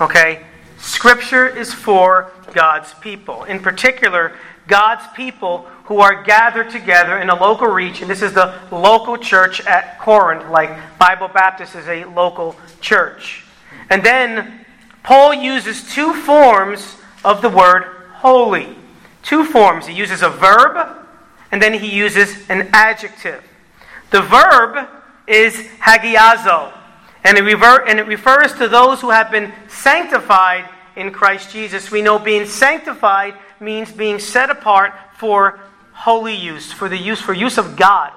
Okay? 0.00 0.44
Scripture 0.78 1.46
is 1.46 1.72
for 1.72 2.32
God's 2.52 2.92
people. 2.94 3.44
In 3.44 3.60
particular, 3.60 4.36
God's 4.66 5.04
people 5.14 5.66
who 5.84 6.00
are 6.00 6.22
gathered 6.22 6.70
together 6.70 7.18
in 7.18 7.30
a 7.30 7.34
local 7.34 7.66
region. 7.66 8.08
this 8.08 8.22
is 8.22 8.32
the 8.32 8.58
local 8.70 9.16
church 9.16 9.60
at 9.66 9.98
Corinth, 9.98 10.48
like 10.50 10.70
Bible 10.98 11.28
Baptist 11.28 11.74
is 11.74 11.86
a 11.88 12.04
local 12.04 12.56
church. 12.80 13.44
And 13.90 14.02
then 14.02 14.64
Paul 15.02 15.34
uses 15.34 15.92
two 15.92 16.14
forms 16.14 16.96
of 17.24 17.42
the 17.42 17.48
word 17.48 17.84
holy. 18.14 18.76
Two 19.22 19.44
forms. 19.44 19.86
He 19.86 19.94
uses 19.94 20.22
a 20.22 20.28
verb, 20.28 20.96
and 21.50 21.60
then 21.60 21.74
he 21.74 21.88
uses 21.88 22.48
an 22.48 22.68
adjective. 22.72 23.42
The 24.10 24.22
verb 24.22 24.88
is 25.26 25.54
hagiazo, 25.80 26.72
and 27.24 27.38
it, 27.38 27.42
rever- 27.42 27.86
and 27.86 27.98
it 27.98 28.06
refers 28.06 28.52
to 28.54 28.68
those 28.68 29.00
who 29.00 29.10
have 29.10 29.30
been 29.30 29.52
sanctified 29.68 30.68
in 30.96 31.12
Christ 31.12 31.50
Jesus. 31.50 31.90
We 31.90 32.02
know 32.02 32.18
being 32.18 32.46
sanctified 32.46 33.34
means 33.60 33.92
being 33.92 34.18
set 34.18 34.50
apart 34.50 34.92
for 35.16 35.60
holy 35.92 36.34
use, 36.34 36.72
for 36.72 36.88
the 36.88 36.96
use 36.96 37.20
for 37.20 37.32
use 37.32 37.58
of 37.58 37.76
God. 37.76 38.12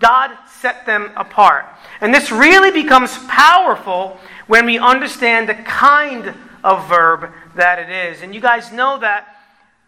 God 0.00 0.36
set 0.60 0.86
them 0.86 1.10
apart. 1.16 1.66
And 2.00 2.14
this 2.14 2.30
really 2.30 2.70
becomes 2.70 3.16
powerful 3.26 4.18
when 4.46 4.66
we 4.66 4.78
understand 4.78 5.48
the 5.48 5.54
kind 5.54 6.34
of 6.62 6.88
verb 6.88 7.30
that 7.54 7.78
it 7.78 7.90
is. 7.90 8.22
And 8.22 8.34
you 8.34 8.40
guys 8.40 8.72
know 8.72 8.98
that 8.98 9.36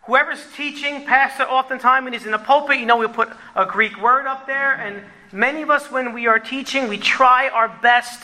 whoever's 0.02 0.44
teaching, 0.56 1.04
pastor, 1.04 1.44
oftentimes 1.44 2.04
when 2.04 2.12
he's 2.12 2.24
in 2.24 2.32
the 2.32 2.38
pulpit, 2.38 2.78
you 2.78 2.86
know, 2.86 2.96
we'll 2.96 3.08
put 3.08 3.30
a 3.54 3.66
Greek 3.66 4.00
word 4.00 4.26
up 4.26 4.46
there. 4.46 4.72
And 4.74 5.02
many 5.32 5.62
of 5.62 5.70
us, 5.70 5.90
when 5.90 6.12
we 6.12 6.26
are 6.26 6.38
teaching, 6.38 6.88
we 6.88 6.98
try 6.98 7.48
our 7.48 7.68
best 7.80 8.20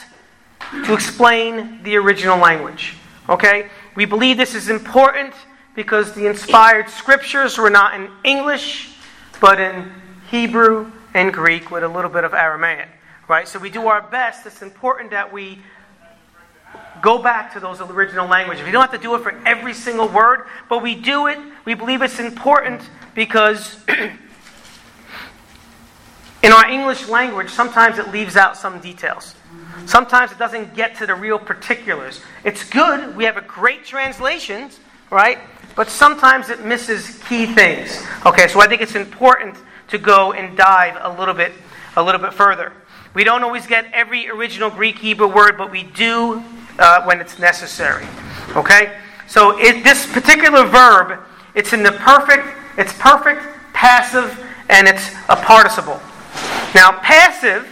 to 0.84 0.94
explain 0.94 1.82
the 1.82 1.96
original 1.96 2.38
language. 2.38 2.94
Okay? 3.28 3.68
We 3.94 4.04
believe 4.04 4.36
this 4.36 4.54
is 4.54 4.68
important 4.68 5.34
because 5.74 6.12
the 6.12 6.26
inspired 6.26 6.88
scriptures 6.88 7.58
were 7.58 7.70
not 7.70 7.94
in 7.94 8.10
English, 8.24 8.94
but 9.40 9.60
in 9.60 9.92
Hebrew 10.30 10.90
and 11.14 11.32
Greek 11.32 11.70
with 11.70 11.84
a 11.84 11.88
little 11.88 12.10
bit 12.10 12.24
of 12.24 12.34
Aramaic. 12.34 12.88
Right? 13.28 13.48
So 13.48 13.58
we 13.58 13.70
do 13.70 13.88
our 13.88 14.02
best. 14.02 14.46
It's 14.46 14.62
important 14.62 15.10
that 15.10 15.32
we 15.32 15.60
go 17.02 17.18
back 17.18 17.52
to 17.52 17.60
those 17.60 17.80
original 17.80 18.26
languages. 18.26 18.64
We 18.64 18.70
don't 18.70 18.82
have 18.82 18.92
to 18.92 18.98
do 18.98 19.14
it 19.14 19.22
for 19.22 19.34
every 19.46 19.74
single 19.74 20.08
word, 20.08 20.46
but 20.68 20.82
we 20.82 20.94
do 20.94 21.26
it. 21.26 21.38
We 21.64 21.74
believe 21.74 22.02
it's 22.02 22.18
important 22.18 22.82
because 23.14 23.76
in 26.42 26.52
our 26.52 26.68
English 26.68 27.08
language, 27.08 27.50
sometimes 27.50 27.98
it 27.98 28.10
leaves 28.10 28.36
out 28.36 28.56
some 28.56 28.80
details. 28.80 29.34
Sometimes 29.84 30.32
it 30.32 30.38
doesn't 30.38 30.74
get 30.74 30.96
to 30.96 31.06
the 31.06 31.14
real 31.14 31.38
particulars. 31.38 32.20
It's 32.44 32.64
good. 32.64 33.14
We 33.16 33.24
have 33.24 33.36
a 33.36 33.42
great 33.42 33.84
translations, 33.84 34.80
right? 35.10 35.38
but 35.76 35.90
sometimes 35.90 36.48
it 36.48 36.64
misses 36.64 37.18
key 37.28 37.46
things. 37.46 38.02
Okay, 38.24 38.48
so 38.48 38.60
I 38.60 38.66
think 38.66 38.80
it's 38.80 38.96
important 38.96 39.56
to 39.88 39.98
go 39.98 40.32
and 40.32 40.56
dive 40.56 40.96
a 41.00 41.18
little 41.20 41.34
bit, 41.34 41.52
a 41.96 42.02
little 42.02 42.20
bit 42.20 42.32
further. 42.32 42.72
We 43.14 43.22
don't 43.22 43.44
always 43.44 43.66
get 43.66 43.86
every 43.92 44.28
original 44.28 44.70
Greek 44.70 44.98
Hebrew 44.98 45.28
word, 45.28 45.56
but 45.56 45.70
we 45.70 45.84
do 45.84 46.42
uh, 46.78 47.04
when 47.04 47.20
it's 47.20 47.38
necessary. 47.38 48.06
Okay, 48.56 48.98
so 49.28 49.58
it, 49.58 49.84
this 49.84 50.10
particular 50.10 50.64
verb, 50.64 51.20
it's 51.54 51.72
in 51.72 51.82
the 51.82 51.92
perfect, 51.92 52.48
it's 52.78 52.94
perfect, 52.94 53.42
passive, 53.74 54.42
and 54.70 54.88
it's 54.88 55.10
a 55.28 55.36
participle. 55.36 56.00
Now, 56.74 56.98
passive, 57.00 57.68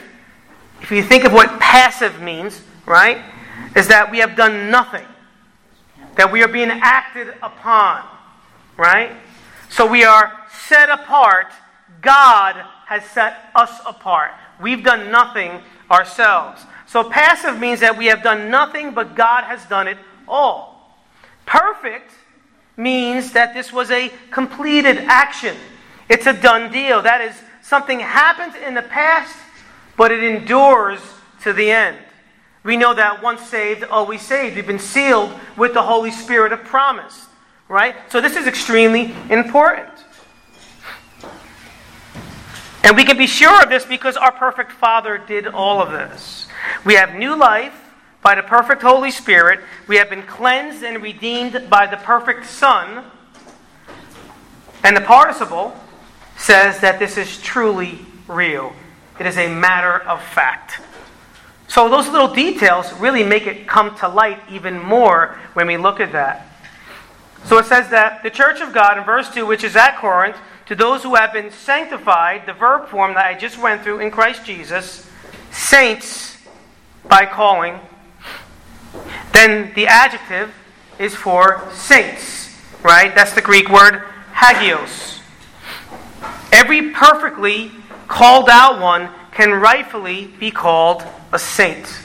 if 0.84 0.90
you 0.90 1.02
think 1.02 1.24
of 1.24 1.32
what 1.32 1.58
passive 1.60 2.20
means, 2.20 2.60
right, 2.84 3.22
is 3.74 3.88
that 3.88 4.10
we 4.10 4.18
have 4.18 4.36
done 4.36 4.70
nothing 4.70 5.06
that 6.16 6.30
we 6.30 6.42
are 6.42 6.48
being 6.48 6.68
acted 6.68 7.28
upon, 7.42 8.04
right? 8.76 9.10
So 9.70 9.86
we 9.86 10.04
are 10.04 10.30
set 10.52 10.90
apart. 10.90 11.46
God 12.02 12.62
has 12.84 13.02
set 13.02 13.50
us 13.54 13.80
apart. 13.86 14.32
We've 14.60 14.84
done 14.84 15.10
nothing 15.10 15.62
ourselves. 15.90 16.60
So 16.86 17.02
passive 17.02 17.58
means 17.58 17.80
that 17.80 17.96
we 17.96 18.04
have 18.06 18.22
done 18.22 18.50
nothing, 18.50 18.92
but 18.92 19.14
God 19.14 19.44
has 19.44 19.64
done 19.64 19.88
it 19.88 19.96
all. 20.28 20.98
Perfect 21.46 22.10
means 22.76 23.32
that 23.32 23.54
this 23.54 23.72
was 23.72 23.90
a 23.90 24.12
completed 24.30 24.98
action. 24.98 25.56
It's 26.10 26.26
a 26.26 26.34
done 26.34 26.70
deal. 26.70 27.00
That 27.00 27.22
is, 27.22 27.34
something 27.62 28.00
happened 28.00 28.54
in 28.62 28.74
the 28.74 28.82
past, 28.82 29.34
but 29.96 30.10
it 30.12 30.22
endures 30.22 31.00
to 31.42 31.52
the 31.52 31.70
end. 31.70 31.96
We 32.62 32.76
know 32.76 32.94
that 32.94 33.22
once 33.22 33.42
saved, 33.42 33.84
always 33.84 34.22
saved. 34.22 34.56
We've 34.56 34.66
been 34.66 34.78
sealed 34.78 35.32
with 35.56 35.74
the 35.74 35.82
Holy 35.82 36.10
Spirit 36.10 36.52
of 36.52 36.64
promise. 36.64 37.26
Right? 37.68 37.94
So 38.10 38.20
this 38.20 38.36
is 38.36 38.46
extremely 38.46 39.14
important. 39.30 39.90
And 42.82 42.96
we 42.96 43.04
can 43.04 43.16
be 43.16 43.26
sure 43.26 43.62
of 43.62 43.70
this 43.70 43.86
because 43.86 44.16
our 44.16 44.32
perfect 44.32 44.70
Father 44.70 45.16
did 45.16 45.46
all 45.46 45.80
of 45.80 45.90
this. 45.90 46.46
We 46.84 46.94
have 46.94 47.14
new 47.14 47.34
life 47.34 47.74
by 48.22 48.34
the 48.34 48.42
perfect 48.42 48.82
Holy 48.82 49.10
Spirit. 49.10 49.60
We 49.86 49.96
have 49.96 50.10
been 50.10 50.22
cleansed 50.22 50.82
and 50.82 51.02
redeemed 51.02 51.68
by 51.70 51.86
the 51.86 51.96
perfect 51.96 52.46
Son. 52.46 53.04
And 54.82 54.94
the 54.94 55.00
participle 55.00 55.74
says 56.36 56.80
that 56.80 56.98
this 56.98 57.16
is 57.16 57.40
truly 57.40 58.00
real. 58.28 58.74
It 59.18 59.26
is 59.26 59.36
a 59.36 59.48
matter 59.48 60.00
of 60.08 60.22
fact. 60.22 60.80
So 61.68 61.88
those 61.88 62.08
little 62.08 62.32
details 62.32 62.92
really 62.94 63.22
make 63.22 63.46
it 63.46 63.66
come 63.66 63.96
to 63.96 64.08
light 64.08 64.40
even 64.50 64.80
more 64.80 65.38
when 65.54 65.66
we 65.66 65.76
look 65.76 66.00
at 66.00 66.12
that. 66.12 66.48
So 67.44 67.58
it 67.58 67.66
says 67.66 67.90
that 67.90 68.22
the 68.22 68.30
church 68.30 68.60
of 68.60 68.72
God 68.72 68.98
in 68.98 69.04
verse 69.04 69.32
2, 69.32 69.46
which 69.46 69.64
is 69.64 69.76
at 69.76 69.98
Corinth, 69.98 70.36
to 70.66 70.74
those 70.74 71.02
who 71.02 71.14
have 71.14 71.32
been 71.32 71.50
sanctified, 71.50 72.46
the 72.46 72.52
verb 72.54 72.88
form 72.88 73.14
that 73.14 73.26
I 73.26 73.34
just 73.34 73.58
went 73.58 73.82
through 73.82 74.00
in 74.00 74.10
Christ 74.10 74.44
Jesus, 74.44 75.08
saints 75.50 76.38
by 77.06 77.26
calling. 77.26 77.78
Then 79.32 79.72
the 79.74 79.86
adjective 79.86 80.54
is 80.98 81.14
for 81.14 81.68
saints, 81.72 82.56
right? 82.82 83.14
That's 83.14 83.32
the 83.32 83.42
Greek 83.42 83.68
word 83.68 84.04
hagios. 84.32 85.20
Every 86.50 86.90
perfectly 86.90 87.72
called 88.08 88.48
out 88.48 88.80
one 88.80 89.08
can 89.32 89.50
rightfully 89.52 90.26
be 90.38 90.50
called 90.50 91.04
a 91.32 91.38
saint. 91.38 92.00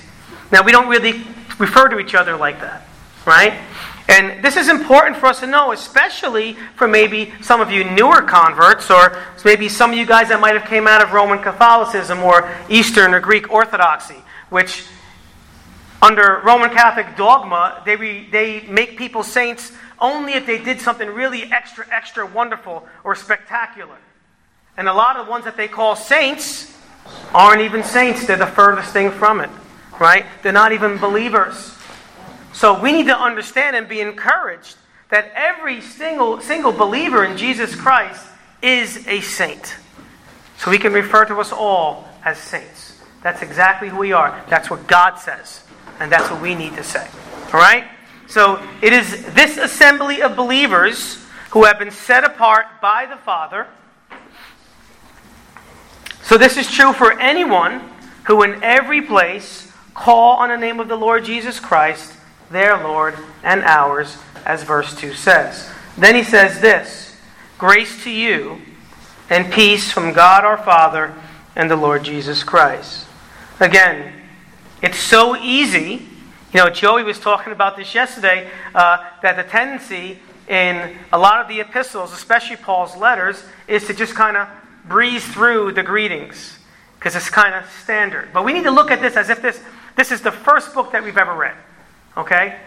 Now, 0.52 0.64
we 0.64 0.72
don't 0.72 0.88
really 0.88 1.24
refer 1.60 1.90
to 1.90 2.00
each 2.00 2.16
other 2.16 2.36
like 2.36 2.60
that, 2.62 2.88
right? 3.26 3.54
And 4.10 4.44
this 4.44 4.58
is 4.58 4.70
important 4.70 5.18
for 5.18 5.28
us 5.28 5.40
to 5.42 5.48
know, 5.48 5.72
especially 5.72 6.54
for 6.76 6.88
maybe 6.88 7.32
some 7.42 7.62
of 7.62 7.70
you 7.70 7.84
newer 7.84 8.24
converts, 8.24 8.90
or 8.90 9.22
maybe 9.46 9.70
some 9.70 9.92
of 9.92 9.98
you 9.98 10.06
guys 10.08 10.30
that 10.30 10.40
might 10.40 10.56
have 10.56 10.68
came 10.68 10.88
out 10.88 11.04
of 11.04 11.12
Roman 11.12 11.38
Catholicism 11.38 12.24
or 12.24 12.52
Eastern 12.70 13.14
or 13.14 13.20
Greek 13.20 13.52
Orthodoxy, 13.52 14.18
which 14.50 14.84
under 16.02 16.42
Roman 16.44 16.72
Catholic 16.72 17.16
dogma, 17.16 17.84
they, 17.86 17.96
re, 17.96 18.28
they 18.32 18.62
make 18.62 18.98
people 18.98 19.22
saints 19.22 19.74
only 20.00 20.34
if 20.34 20.48
they 20.48 20.58
did 20.58 20.82
something 20.82 21.08
really 21.10 21.44
extra, 21.52 21.86
extra 21.92 22.26
wonderful 22.26 22.88
or 23.04 23.14
spectacular. 23.14 23.98
And 24.80 24.88
a 24.88 24.94
lot 24.94 25.18
of 25.18 25.26
the 25.26 25.30
ones 25.30 25.44
that 25.44 25.58
they 25.58 25.68
call 25.68 25.98
saints 25.98 26.74
aren't 27.34 27.62
even 27.62 27.84
saints, 27.84 28.26
they're 28.26 28.38
the 28.38 28.48
furthest 28.48 28.94
thing 28.94 29.12
from 29.12 29.42
it, 29.42 29.50
right? 30.00 30.26
They're 30.42 30.54
not 30.54 30.72
even 30.72 30.98
believers. 30.98 31.76
So 32.54 32.80
we 32.80 32.94
need 32.94 33.08
to 33.08 33.18
understand 33.18 33.76
and 33.76 33.90
be 33.90 34.00
encouraged 34.00 34.78
that 35.10 35.34
every 35.36 35.82
single, 35.82 36.40
single 36.40 36.72
believer 36.72 37.26
in 37.26 37.36
Jesus 37.36 37.76
Christ 37.76 38.26
is 38.62 39.06
a 39.06 39.20
saint. 39.20 39.76
So 40.58 40.72
we 40.72 40.78
can 40.78 40.94
refer 40.94 41.26
to 41.26 41.36
us 41.42 41.52
all 41.52 42.08
as 42.24 42.38
saints. 42.38 43.02
That's 43.22 43.42
exactly 43.42 43.90
who 43.90 43.98
we 43.98 44.14
are. 44.14 44.42
That's 44.48 44.70
what 44.70 44.88
God 44.88 45.16
says. 45.16 45.62
And 46.00 46.10
that's 46.10 46.32
what 46.32 46.42
we 46.42 46.56
need 46.56 46.78
to 46.78 46.86
say. 46.86 47.06
All 47.52 47.60
right? 47.60 47.84
So 48.28 48.66
it 48.82 48.94
is 48.94 49.26
this 49.34 49.58
assembly 49.58 50.22
of 50.22 50.38
believers 50.38 51.22
who 51.50 51.66
have 51.66 51.80
been 51.80 51.92
set 51.92 52.24
apart 52.24 52.66
by 52.82 53.08
the 53.08 53.18
Father. 53.18 53.68
So 56.30 56.38
this 56.38 56.58
is 56.58 56.70
true 56.70 56.94
for 56.94 57.20
anyone 57.20 57.82
who 58.26 58.44
in 58.44 58.64
every 58.64 59.02
place 59.02 59.74
call 59.96 60.38
on 60.38 60.50
the 60.50 60.58
name 60.58 60.80
of 60.80 60.88
the 60.88 60.96
Lord 60.96 61.26
Jesus 61.26 61.60
Christ 61.60 62.14
their 62.52 62.78
Lord 62.78 63.16
and 63.42 63.64
ours, 63.64 64.16
as 64.46 64.62
verse 64.62 64.96
2 64.96 65.16
says. 65.16 65.68
Then 65.98 66.14
he 66.14 66.22
says 66.24 66.62
this 66.62 67.18
Grace 67.58 68.04
to 68.04 68.12
you 68.12 68.62
and 69.32 69.52
peace 69.52 69.92
from 69.92 70.14
God 70.14 70.46
our 70.46 70.60
Father 70.60 71.16
and 71.56 71.68
the 71.68 71.76
Lord 71.76 72.04
Jesus 72.04 72.44
Christ. 72.44 73.08
Again, 73.60 74.14
it's 74.84 75.00
so 75.00 75.36
easy. 75.36 76.08
You 76.54 76.64
know, 76.64 76.70
Joey 76.70 77.02
was 77.02 77.20
talking 77.20 77.54
about 77.54 77.76
this 77.76 77.96
yesterday 77.96 78.48
uh, 78.76 79.04
that 79.24 79.36
the 79.36 79.50
tendency 79.50 80.20
in 80.48 80.96
a 81.12 81.18
lot 81.18 81.42
of 81.42 81.48
the 81.48 81.60
epistles, 81.60 82.14
especially 82.14 82.58
Paul's 82.58 82.96
letters, 82.96 83.44
is 83.68 83.88
to 83.88 83.96
just 83.96 84.14
kind 84.14 84.38
of 84.38 84.48
breeze 84.90 85.26
through 85.26 85.74
the 85.74 85.84
greetings 85.84 86.58
because 86.98 87.16
it's 87.16 87.30
kind 87.30 87.56
of 87.56 87.70
standard. 87.84 88.30
But 88.34 88.44
we 88.44 88.52
need 88.52 88.64
to 88.64 88.72
look 88.72 88.92
at 88.92 89.02
this 89.02 89.16
as 89.16 89.30
if 89.30 89.42
this, 89.42 89.62
this 89.96 90.12
is 90.12 90.22
the 90.22 90.32
first 90.32 90.74
book 90.74 90.92
that 90.92 91.04
we've 91.04 91.18
ever 91.18 91.34
read. 91.34 91.56
Okay? 92.18 92.58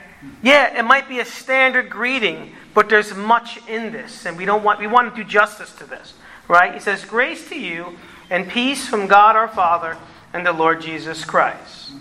Yeah, 0.43 0.79
it 0.79 0.85
might 0.85 1.09
be 1.09 1.19
a 1.19 1.25
standard 1.25 1.91
greeting, 1.91 2.55
but 2.75 2.89
there's 2.89 3.15
much 3.15 3.59
in 3.69 3.93
this, 3.93 4.25
and 4.25 4.39
we 4.39 4.45
don't 4.45 4.63
want 4.63 4.79
we 4.79 4.87
want 4.87 5.15
to 5.15 5.23
do 5.23 5.29
justice 5.29 5.73
to 5.75 5.85
this. 5.85 6.15
Right? 6.49 6.73
He 6.73 6.81
says, 6.81 7.05
Grace 7.05 7.49
to 7.49 7.59
you 7.59 7.99
and 8.31 8.49
peace 8.49 8.87
from 8.87 9.07
God 9.09 9.37
our 9.37 9.49
Father 9.49 9.97
and 10.33 10.47
the 10.47 10.53
Lord 10.53 10.81
Jesus 10.81 11.25
Christ. 11.25 11.93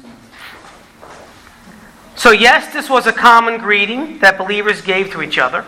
So, 2.16 2.32
yes, 2.32 2.72
this 2.72 2.90
was 2.90 3.08
a 3.08 3.12
common 3.12 3.58
greeting 3.58 4.20
that 4.20 4.38
believers 4.38 4.82
gave 4.82 5.12
to 5.12 5.24
each 5.24 5.40
other. 5.40 5.66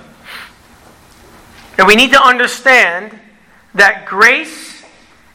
And 1.77 1.87
we 1.87 1.95
need 1.95 2.11
to 2.11 2.21
understand 2.21 3.19
that 3.75 4.05
grace 4.05 4.83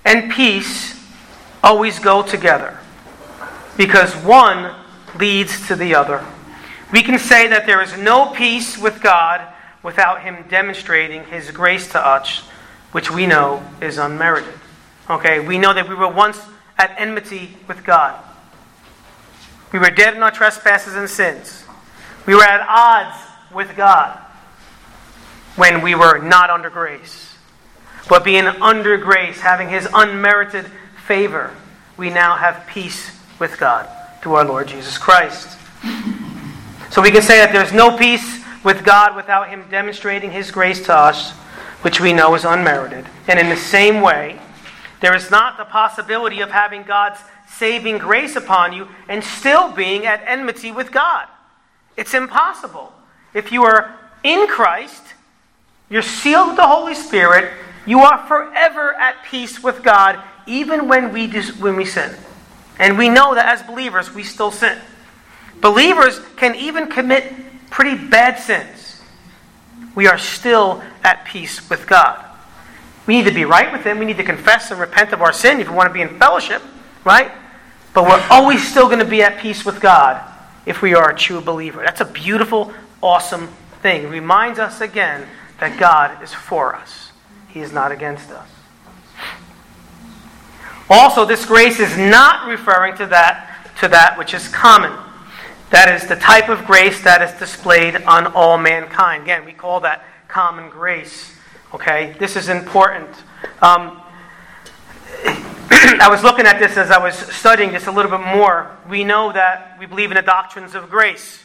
and 0.04 0.30
peace 0.30 0.98
always 1.62 1.98
go 1.98 2.22
together 2.22 2.78
because 3.76 4.14
one 4.16 4.74
leads 5.18 5.66
to 5.68 5.76
the 5.76 5.94
other. 5.94 6.24
We 6.92 7.02
can 7.02 7.18
say 7.18 7.48
that 7.48 7.66
there 7.66 7.82
is 7.82 7.96
no 7.98 8.30
peace 8.32 8.78
with 8.78 9.02
God 9.02 9.46
without 9.82 10.22
Him 10.22 10.44
demonstrating 10.48 11.24
His 11.24 11.50
grace 11.50 11.90
to 11.92 12.04
us, 12.04 12.40
which 12.92 13.10
we 13.10 13.26
know 13.26 13.62
is 13.80 13.98
unmerited. 13.98 14.54
Okay, 15.10 15.40
we 15.40 15.58
know 15.58 15.74
that 15.74 15.88
we 15.88 15.94
were 15.94 16.08
once 16.08 16.40
at 16.76 16.94
enmity 16.98 17.56
with 17.66 17.84
God. 17.84 18.22
We 19.72 19.78
were 19.78 19.90
dead 19.90 20.14
in 20.14 20.22
our 20.22 20.30
trespasses 20.30 20.94
and 20.94 21.08
sins. 21.08 21.64
We 22.26 22.34
were 22.34 22.42
at 22.42 22.66
odds 22.68 23.16
with 23.52 23.76
God 23.76 24.18
when 25.56 25.82
we 25.82 25.94
were 25.94 26.18
not 26.18 26.50
under 26.50 26.70
grace. 26.70 27.27
But 28.08 28.24
being 28.24 28.46
under 28.46 28.96
grace, 28.96 29.40
having 29.40 29.68
His 29.68 29.88
unmerited 29.92 30.66
favor, 31.06 31.54
we 31.96 32.10
now 32.10 32.36
have 32.36 32.66
peace 32.66 33.10
with 33.38 33.58
God 33.58 33.88
through 34.22 34.34
our 34.34 34.44
Lord 34.44 34.68
Jesus 34.68 34.98
Christ. 34.98 35.58
So 36.90 37.02
we 37.02 37.10
can 37.10 37.22
say 37.22 37.38
that 37.38 37.52
there's 37.52 37.72
no 37.72 37.96
peace 37.96 38.42
with 38.64 38.84
God 38.84 39.14
without 39.14 39.48
Him 39.48 39.64
demonstrating 39.70 40.30
His 40.30 40.50
grace 40.50 40.84
to 40.86 40.94
us, 40.94 41.32
which 41.82 42.00
we 42.00 42.12
know 42.12 42.34
is 42.34 42.44
unmerited. 42.44 43.06
And 43.28 43.38
in 43.38 43.48
the 43.48 43.56
same 43.56 44.00
way, 44.00 44.38
there 45.00 45.14
is 45.14 45.30
not 45.30 45.58
the 45.58 45.64
possibility 45.64 46.40
of 46.40 46.50
having 46.50 46.82
God's 46.82 47.20
saving 47.48 47.98
grace 47.98 48.36
upon 48.36 48.72
you 48.72 48.88
and 49.08 49.22
still 49.22 49.72
being 49.72 50.06
at 50.06 50.22
enmity 50.26 50.72
with 50.72 50.90
God. 50.90 51.26
It's 51.96 52.14
impossible. 52.14 52.92
If 53.34 53.52
you 53.52 53.64
are 53.64 53.94
in 54.22 54.46
Christ, 54.46 55.02
you're 55.90 56.02
sealed 56.02 56.48
with 56.48 56.56
the 56.56 56.66
Holy 56.66 56.94
Spirit, 56.94 57.52
you 57.88 58.00
are 58.00 58.18
forever 58.26 58.94
at 58.94 59.24
peace 59.24 59.62
with 59.62 59.82
God, 59.82 60.22
even 60.46 60.88
when 60.88 61.12
we, 61.12 61.28
when 61.28 61.74
we 61.74 61.84
sin. 61.84 62.14
And 62.78 62.96
we 62.96 63.08
know 63.08 63.34
that 63.34 63.46
as 63.46 63.66
believers, 63.66 64.14
we 64.14 64.22
still 64.22 64.50
sin. 64.50 64.78
Believers 65.60 66.20
can 66.36 66.54
even 66.54 66.88
commit 66.88 67.32
pretty 67.70 67.96
bad 67.96 68.38
sins. 68.38 69.00
We 69.94 70.06
are 70.06 70.18
still 70.18 70.82
at 71.02 71.24
peace 71.24 71.68
with 71.68 71.86
God. 71.86 72.24
We 73.06 73.16
need 73.16 73.26
to 73.26 73.34
be 73.34 73.44
right 73.44 73.72
with 73.72 73.84
Him. 73.84 73.98
We 73.98 74.04
need 74.04 74.18
to 74.18 74.24
confess 74.24 74.70
and 74.70 74.78
repent 74.78 75.12
of 75.12 75.22
our 75.22 75.32
sin 75.32 75.58
if 75.60 75.68
we 75.68 75.74
want 75.74 75.88
to 75.88 75.94
be 75.94 76.02
in 76.02 76.18
fellowship, 76.18 76.62
right? 77.04 77.32
But 77.94 78.04
we're 78.04 78.26
always 78.30 78.66
still 78.68 78.86
going 78.86 78.98
to 78.98 79.04
be 79.04 79.22
at 79.22 79.40
peace 79.40 79.64
with 79.64 79.80
God 79.80 80.22
if 80.66 80.82
we 80.82 80.94
are 80.94 81.10
a 81.10 81.16
true 81.16 81.40
believer. 81.40 81.82
That's 81.82 82.02
a 82.02 82.04
beautiful, 82.04 82.72
awesome 83.02 83.48
thing. 83.80 84.04
It 84.04 84.08
reminds 84.08 84.58
us 84.58 84.82
again 84.82 85.26
that 85.58 85.78
God 85.80 86.22
is 86.22 86.32
for 86.32 86.76
us, 86.76 87.07
Is 87.60 87.72
not 87.72 87.92
against 87.92 88.30
us. 88.30 88.48
Also, 90.90 91.24
this 91.24 91.44
grace 91.44 91.80
is 91.80 91.98
not 91.98 92.48
referring 92.48 92.96
to 92.96 93.06
that, 93.06 93.74
to 93.80 93.88
that 93.88 94.16
which 94.16 94.32
is 94.32 94.48
common. 94.48 94.92
That 95.70 95.94
is 95.94 96.08
the 96.08 96.16
type 96.16 96.48
of 96.48 96.64
grace 96.64 97.02
that 97.02 97.20
is 97.20 97.38
displayed 97.38 97.96
on 97.96 98.28
all 98.28 98.56
mankind. 98.56 99.24
Again, 99.24 99.44
we 99.44 99.52
call 99.52 99.80
that 99.80 100.04
common 100.28 100.70
grace. 100.70 101.36
Okay, 101.74 102.16
this 102.18 102.36
is 102.36 102.48
important. 102.48 103.10
Um, 103.60 104.00
I 105.70 106.08
was 106.10 106.22
looking 106.22 106.46
at 106.46 106.58
this 106.58 106.78
as 106.78 106.90
I 106.90 106.98
was 106.98 107.14
studying 107.14 107.72
this 107.72 107.86
a 107.86 107.92
little 107.92 108.10
bit 108.10 108.24
more. 108.26 108.74
We 108.88 109.04
know 109.04 109.32
that 109.32 109.76
we 109.78 109.84
believe 109.84 110.10
in 110.10 110.16
the 110.16 110.22
doctrines 110.22 110.74
of 110.74 110.88
grace. 110.88 111.42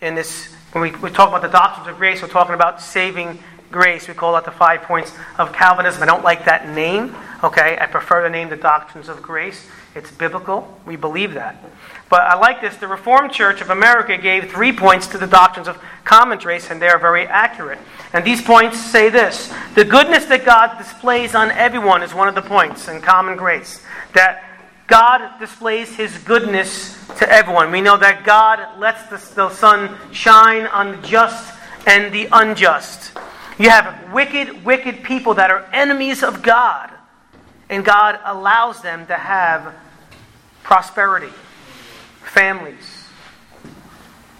In 0.00 0.14
this, 0.14 0.54
when 0.72 0.82
we, 0.82 0.90
we 1.00 1.10
talk 1.10 1.30
about 1.30 1.42
the 1.42 1.48
doctrines 1.48 1.88
of 1.88 1.96
grace, 1.96 2.22
we're 2.22 2.28
talking 2.28 2.54
about 2.54 2.80
saving 2.80 3.40
grace. 3.70 4.08
We 4.08 4.14
call 4.14 4.34
that 4.34 4.44
the 4.44 4.50
five 4.50 4.82
points 4.82 5.12
of 5.38 5.52
Calvinism. 5.52 6.02
I 6.02 6.06
don't 6.06 6.24
like 6.24 6.44
that 6.44 6.68
name. 6.68 7.14
Okay, 7.42 7.76
I 7.80 7.86
prefer 7.86 8.22
the 8.22 8.30
name 8.30 8.48
the 8.48 8.56
doctrines 8.56 9.08
of 9.08 9.20
grace. 9.22 9.66
It's 9.94 10.10
biblical. 10.10 10.80
We 10.86 10.96
believe 10.96 11.34
that. 11.34 11.56
But 12.08 12.22
I 12.22 12.36
like 12.38 12.60
this. 12.60 12.76
The 12.76 12.88
Reformed 12.88 13.32
Church 13.32 13.60
of 13.60 13.70
America 13.70 14.16
gave 14.16 14.50
three 14.50 14.72
points 14.72 15.06
to 15.08 15.18
the 15.18 15.26
doctrines 15.26 15.68
of 15.68 15.82
common 16.04 16.38
grace, 16.38 16.70
and 16.70 16.80
they 16.80 16.88
are 16.88 16.98
very 16.98 17.26
accurate. 17.26 17.78
And 18.12 18.24
these 18.24 18.42
points 18.42 18.78
say 18.78 19.08
this 19.08 19.52
The 19.74 19.84
goodness 19.84 20.24
that 20.26 20.44
God 20.44 20.78
displays 20.78 21.34
on 21.34 21.50
everyone 21.50 22.02
is 22.02 22.14
one 22.14 22.28
of 22.28 22.34
the 22.34 22.42
points 22.42 22.88
in 22.88 23.00
common 23.00 23.36
grace. 23.36 23.82
That 24.14 24.44
God 24.86 25.38
displays 25.38 25.96
his 25.96 26.16
goodness 26.18 26.96
to 27.18 27.30
everyone. 27.30 27.70
We 27.70 27.80
know 27.80 27.96
that 27.96 28.24
God 28.24 28.78
lets 28.78 29.02
the, 29.08 29.34
the 29.34 29.50
sun 29.50 29.96
shine 30.12 30.66
on 30.66 30.92
the 30.92 31.08
just 31.08 31.54
and 31.86 32.12
the 32.12 32.28
unjust. 32.32 33.12
You 33.58 33.70
have 33.70 34.12
wicked, 34.12 34.64
wicked 34.64 35.04
people 35.04 35.34
that 35.34 35.50
are 35.50 35.68
enemies 35.72 36.22
of 36.22 36.42
God, 36.42 36.90
and 37.68 37.84
God 37.84 38.18
allows 38.24 38.82
them 38.82 39.06
to 39.06 39.14
have 39.14 39.74
prosperity 40.62 41.32
families, 42.22 43.04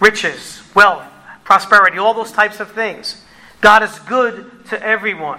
riches, 0.01 0.63
wealth, 0.75 1.05
prosperity, 1.45 1.97
all 1.97 2.13
those 2.13 2.33
types 2.33 2.59
of 2.59 2.73
things. 2.73 3.23
God 3.61 3.85
is 3.85 3.99
good 4.01 4.67
to 4.67 4.83
everyone. 4.83 5.39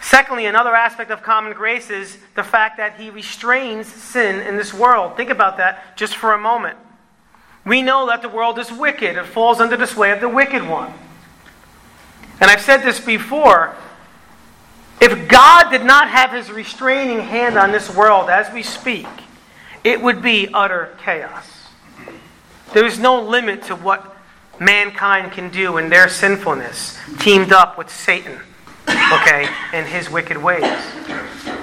Secondly, 0.00 0.46
another 0.46 0.74
aspect 0.74 1.10
of 1.10 1.22
common 1.22 1.52
grace 1.52 1.90
is 1.90 2.16
the 2.34 2.42
fact 2.42 2.78
that 2.78 2.98
He 2.98 3.10
restrains 3.10 3.86
sin 3.86 4.40
in 4.40 4.56
this 4.56 4.72
world. 4.72 5.16
Think 5.16 5.28
about 5.28 5.58
that 5.58 5.98
just 5.98 6.16
for 6.16 6.32
a 6.32 6.38
moment. 6.38 6.78
We 7.66 7.82
know 7.82 8.06
that 8.06 8.22
the 8.22 8.28
world 8.30 8.58
is 8.58 8.72
wicked, 8.72 9.16
it 9.16 9.26
falls 9.26 9.60
under 9.60 9.76
the 9.76 9.86
sway 9.86 10.12
of 10.12 10.20
the 10.20 10.28
wicked 10.28 10.66
one. 10.66 10.94
And 12.40 12.50
I've 12.50 12.60
said 12.60 12.78
this 12.78 13.00
before. 13.00 13.74
If 15.00 15.28
God 15.28 15.70
did 15.70 15.84
not 15.84 16.08
have 16.08 16.32
his 16.32 16.50
restraining 16.50 17.20
hand 17.20 17.56
on 17.56 17.70
this 17.70 17.94
world 17.94 18.28
as 18.28 18.52
we 18.52 18.62
speak, 18.62 19.06
it 19.84 20.02
would 20.02 20.22
be 20.22 20.48
utter 20.52 20.96
chaos. 21.02 21.46
There 22.74 22.84
is 22.84 22.98
no 22.98 23.22
limit 23.22 23.62
to 23.64 23.76
what 23.76 24.16
mankind 24.58 25.32
can 25.32 25.50
do 25.50 25.78
in 25.78 25.88
their 25.88 26.08
sinfulness, 26.08 26.98
teamed 27.20 27.52
up 27.52 27.78
with 27.78 27.90
Satan, 27.90 28.40
okay, 28.88 29.48
and 29.72 29.86
his 29.86 30.10
wicked 30.10 30.36
ways. 30.36 30.64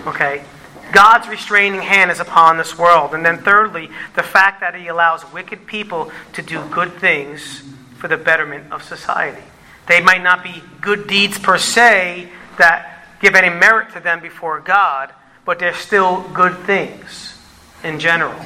Okay? 0.08 0.46
God's 0.92 1.28
restraining 1.28 1.82
hand 1.82 2.10
is 2.10 2.20
upon 2.20 2.58
this 2.58 2.78
world. 2.78 3.14
And 3.14 3.26
then, 3.26 3.40
thirdly, 3.40 3.90
the 4.16 4.24
fact 4.24 4.62
that 4.62 4.76
He 4.76 4.88
allows 4.88 5.30
wicked 5.34 5.68
people 5.68 6.12
to 6.34 6.42
do 6.42 6.64
good 6.70 6.94
things 6.94 7.64
for 7.98 8.08
the 8.08 8.18
betterment 8.18 8.72
of 8.72 8.84
society. 8.84 9.44
They 9.88 10.02
might 10.02 10.24
not 10.24 10.44
be 10.44 10.64
good 10.82 11.08
deeds 11.08 11.38
per 11.38 11.58
se 11.58 12.30
that 12.58 13.06
give 13.20 13.36
any 13.36 13.50
merit 13.50 13.92
to 13.94 14.00
them 14.00 14.22
before 14.22 14.60
God, 14.60 15.14
but 15.46 15.60
they're 15.60 15.74
still 15.74 16.22
good 16.34 16.58
things 16.60 17.38
in 17.84 18.00
general. 18.00 18.40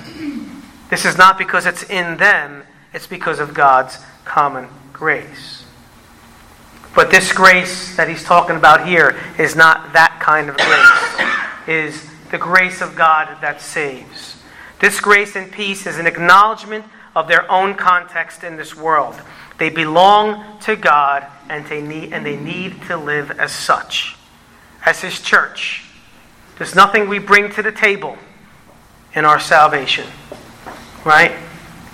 This 0.90 1.06
is 1.06 1.18
not 1.18 1.38
because 1.38 1.66
it's 1.66 1.84
in 1.84 2.18
them, 2.18 2.64
it's 2.94 3.08
because 3.08 3.40
of 3.40 3.54
God's 3.54 3.98
common 4.26 4.68
grace. 4.92 5.64
But 6.96 7.12
this 7.12 7.32
grace 7.32 7.96
that 7.96 8.10
he's 8.10 8.24
talking 8.24 8.56
about 8.56 8.88
here 8.88 9.18
is 9.38 9.56
not 9.56 9.94
that 9.94 10.20
kind 10.22 10.50
of 10.50 10.58
grace. 10.58 11.68
It 11.68 11.86
is 11.88 12.10
the 12.32 12.38
grace 12.38 12.82
of 12.82 12.96
God 12.96 13.38
that 13.42 13.62
saves. 13.62 14.42
This 14.80 15.00
grace 15.00 15.36
and 15.36 15.52
peace 15.52 15.86
is 15.86 15.98
an 15.98 16.08
acknowledgement 16.08 16.86
of 17.16 17.28
their 17.28 17.50
own 17.52 17.76
context 17.76 18.44
in 18.44 18.56
this 18.56 18.76
world. 18.76 19.16
They 19.60 19.70
belong 19.70 20.60
to 20.62 20.76
God 20.76 21.26
and 21.50 21.66
they 21.66 21.82
need, 21.82 22.14
and 22.14 22.26
they 22.26 22.38
need 22.38 22.82
to 22.84 22.98
live 22.98 23.32
as 23.32 23.52
such. 23.52 24.16
As 24.86 25.02
His 25.02 25.20
church, 25.22 25.84
there's 26.58 26.76
nothing 26.76 27.10
we 27.10 27.20
bring 27.20 27.52
to 27.52 27.62
the 27.62 27.72
table 27.72 28.18
in 29.14 29.26
our 29.26 29.40
salvation. 29.40 30.08
Right? 31.04 31.34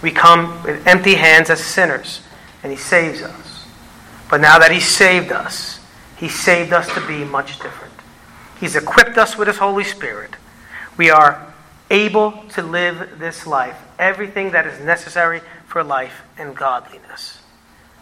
We 0.01 0.11
come 0.11 0.61
with 0.63 0.85
empty 0.85 1.15
hands 1.15 1.49
as 1.49 1.63
sinners, 1.63 2.21
and 2.61 2.71
He 2.71 2.77
saves 2.77 3.21
us. 3.21 3.65
But 4.29 4.41
now 4.41 4.59
that 4.59 4.71
He 4.71 4.79
saved 4.79 5.31
us, 5.31 5.79
He 6.17 6.29
saved 6.29 6.73
us 6.73 6.93
to 6.93 7.07
be 7.07 7.23
much 7.23 7.59
different. 7.59 7.93
He's 8.59 8.75
equipped 8.75 9.17
us 9.17 9.37
with 9.37 9.47
His 9.47 9.57
Holy 9.57 9.83
Spirit. 9.83 10.35
We 10.97 11.09
are 11.09 11.53
able 11.89 12.43
to 12.49 12.61
live 12.61 13.17
this 13.19 13.47
life, 13.47 13.77
everything 13.97 14.51
that 14.51 14.65
is 14.67 14.79
necessary 14.79 15.41
for 15.67 15.83
life 15.83 16.21
and 16.37 16.55
godliness. 16.55 17.39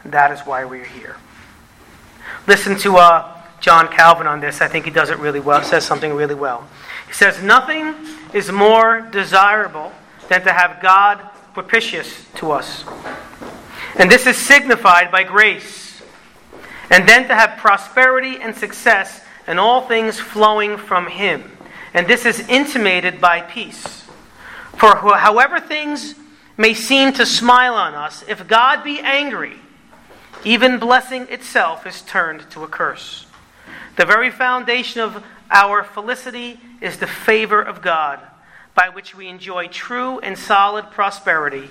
That 0.05 0.31
is 0.31 0.41
why 0.41 0.65
we're 0.65 0.85
here. 0.85 1.15
Listen 2.47 2.77
to 2.79 2.97
uh, 2.97 3.41
John 3.61 3.87
Calvin 3.87 4.27
on 4.27 4.41
this. 4.41 4.61
I 4.61 4.67
think 4.67 4.85
he 4.85 4.91
does 4.91 5.09
it 5.09 5.17
really 5.19 5.39
well, 5.39 5.63
says 5.63 5.85
something 5.85 6.13
really 6.13 6.35
well. 6.35 6.67
He 7.07 7.13
says, 7.13 7.41
Nothing 7.41 7.95
is 8.33 8.51
more 8.51 9.01
desirable 9.01 9.91
than 10.27 10.43
to 10.43 10.51
have 10.51 10.81
God 10.81 11.19
propitious 11.53 12.25
to 12.35 12.51
us. 12.51 12.83
And 13.95 14.11
this 14.11 14.27
is 14.27 14.37
signified 14.37 15.11
by 15.11 15.23
grace. 15.23 16.01
And 16.89 17.07
then 17.07 17.27
to 17.27 17.35
have 17.35 17.57
prosperity 17.57 18.37
and 18.41 18.55
success 18.55 19.23
and 19.47 19.59
all 19.59 19.87
things 19.87 20.19
flowing 20.19 20.77
from 20.77 21.07
Him. 21.07 21.57
And 21.93 22.07
this 22.07 22.25
is 22.25 22.39
intimated 22.49 23.21
by 23.21 23.41
peace. 23.41 24.03
For 24.77 24.95
however 24.95 25.59
things 25.59 26.15
may 26.57 26.73
seem 26.73 27.13
to 27.13 27.25
smile 27.25 27.75
on 27.75 27.93
us, 27.93 28.23
if 28.27 28.47
God 28.47 28.83
be 28.83 28.99
angry, 28.99 29.59
even 30.43 30.79
blessing 30.79 31.27
itself 31.29 31.85
is 31.85 32.01
turned 32.01 32.49
to 32.51 32.63
a 32.63 32.67
curse. 32.67 33.25
The 33.95 34.05
very 34.05 34.31
foundation 34.31 35.01
of 35.01 35.23
our 35.51 35.83
felicity 35.83 36.59
is 36.81 36.97
the 36.97 37.07
favor 37.07 37.61
of 37.61 37.81
God, 37.81 38.19
by 38.75 38.89
which 38.89 39.15
we 39.15 39.27
enjoy 39.27 39.67
true 39.67 40.19
and 40.19 40.37
solid 40.37 40.89
prosperity, 40.91 41.69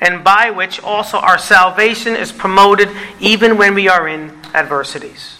and 0.00 0.22
by 0.22 0.50
which 0.50 0.80
also 0.80 1.18
our 1.18 1.38
salvation 1.38 2.14
is 2.14 2.30
promoted 2.30 2.90
even 3.20 3.56
when 3.56 3.74
we 3.74 3.88
are 3.88 4.06
in 4.06 4.30
adversities. 4.54 5.38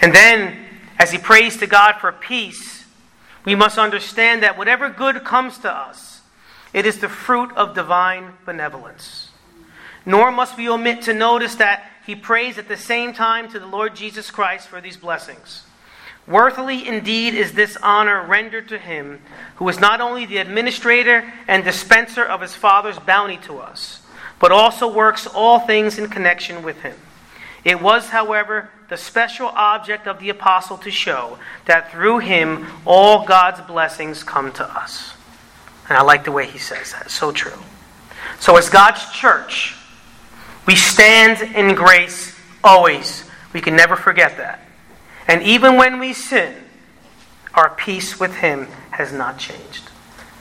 And 0.00 0.14
then, 0.14 0.56
as 0.98 1.12
he 1.12 1.18
prays 1.18 1.58
to 1.58 1.66
God 1.66 1.96
for 2.00 2.10
peace, 2.10 2.84
we 3.44 3.54
must 3.54 3.78
understand 3.78 4.42
that 4.42 4.56
whatever 4.56 4.88
good 4.88 5.24
comes 5.24 5.58
to 5.58 5.70
us, 5.70 6.22
it 6.72 6.86
is 6.86 6.98
the 6.98 7.08
fruit 7.08 7.52
of 7.52 7.74
divine 7.74 8.32
benevolence. 8.46 9.28
Nor 10.04 10.32
must 10.32 10.56
we 10.56 10.68
omit 10.68 11.02
to 11.02 11.14
notice 11.14 11.54
that 11.56 11.84
he 12.06 12.14
prays 12.16 12.58
at 12.58 12.68
the 12.68 12.76
same 12.76 13.12
time 13.12 13.50
to 13.50 13.60
the 13.60 13.66
Lord 13.66 13.94
Jesus 13.94 14.30
Christ 14.30 14.68
for 14.68 14.80
these 14.80 14.96
blessings. 14.96 15.64
Worthily 16.26 16.86
indeed 16.86 17.34
is 17.34 17.52
this 17.52 17.76
honor 17.82 18.24
rendered 18.24 18.68
to 18.68 18.78
him, 18.78 19.20
who 19.56 19.68
is 19.68 19.80
not 19.80 20.00
only 20.00 20.24
the 20.24 20.38
administrator 20.38 21.32
and 21.48 21.64
dispenser 21.64 22.24
of 22.24 22.40
his 22.40 22.54
Father's 22.54 22.98
bounty 22.98 23.38
to 23.38 23.58
us, 23.58 24.00
but 24.38 24.52
also 24.52 24.92
works 24.92 25.26
all 25.26 25.60
things 25.60 25.98
in 25.98 26.08
connection 26.08 26.62
with 26.62 26.80
him. 26.82 26.96
It 27.64 27.80
was, 27.80 28.08
however, 28.08 28.70
the 28.88 28.96
special 28.96 29.46
object 29.48 30.06
of 30.06 30.18
the 30.18 30.30
apostle 30.30 30.78
to 30.78 30.90
show 30.90 31.38
that 31.66 31.92
through 31.92 32.18
him 32.18 32.66
all 32.84 33.24
God's 33.24 33.60
blessings 33.60 34.24
come 34.24 34.52
to 34.52 34.64
us. 34.64 35.14
And 35.88 35.96
I 35.96 36.02
like 36.02 36.24
the 36.24 36.32
way 36.32 36.46
he 36.46 36.58
says 36.58 36.92
that. 36.92 37.10
So 37.10 37.32
true. 37.32 37.58
So, 38.40 38.56
as 38.56 38.68
God's 38.68 39.08
church, 39.12 39.76
we 40.66 40.76
stand 40.76 41.42
in 41.54 41.74
grace 41.74 42.38
always. 42.62 43.28
We 43.52 43.60
can 43.60 43.76
never 43.76 43.96
forget 43.96 44.36
that. 44.36 44.60
And 45.28 45.42
even 45.42 45.76
when 45.76 45.98
we 45.98 46.12
sin, 46.12 46.54
our 47.54 47.70
peace 47.70 48.18
with 48.18 48.34
Him 48.36 48.66
has 48.90 49.12
not 49.12 49.38
changed. 49.38 49.90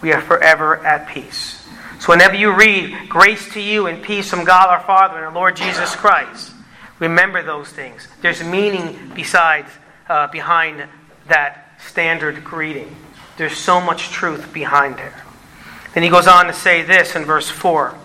We 0.02 0.14
are 0.14 0.22
forever 0.22 0.78
at 0.78 1.08
peace. 1.08 1.68
So, 2.00 2.10
whenever 2.10 2.36
you 2.36 2.56
read 2.56 3.10
grace 3.10 3.54
to 3.54 3.62
you 3.62 3.86
and 3.86 4.02
peace 4.02 4.30
from 4.30 4.44
God 4.44 4.70
our 4.70 4.80
Father 4.82 5.18
and 5.18 5.26
our 5.26 5.34
Lord 5.34 5.56
Jesus 5.56 5.96
Christ, 5.96 6.52
remember 7.00 7.44
those 7.44 7.70
things. 7.70 8.08
There's 8.22 8.44
meaning 8.44 9.12
besides, 9.14 9.70
uh, 10.10 10.28
behind 10.28 10.88
that 11.28 11.80
standard 11.88 12.44
greeting. 12.44 12.96
There's 13.38 13.58
so 13.58 13.80
much 13.80 14.10
truth 14.10 14.52
behind 14.52 14.98
there. 14.98 15.24
Then 15.94 16.04
he 16.04 16.10
goes 16.10 16.28
on 16.28 16.48
to 16.48 16.54
say 16.54 16.82
this 16.84 17.16
in 17.16 17.26
verse 17.26 17.50
4 17.50 17.96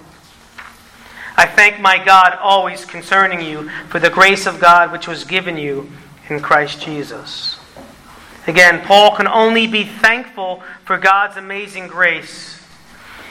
I 1.38 1.44
thank 1.44 1.80
my 1.80 2.02
God 2.02 2.38
always 2.40 2.86
concerning 2.86 3.42
you 3.42 3.68
for 3.88 4.00
the 4.00 4.08
grace 4.08 4.46
of 4.46 4.58
God 4.58 4.90
which 4.90 5.06
was 5.06 5.24
given 5.24 5.58
you 5.58 5.90
in 6.30 6.40
Christ 6.40 6.80
Jesus. 6.80 7.58
Again, 8.46 8.80
Paul 8.86 9.14
can 9.14 9.28
only 9.28 9.66
be 9.66 9.84
thankful 9.84 10.62
for 10.84 10.96
God's 10.96 11.36
amazing 11.36 11.88
grace. 11.88 12.62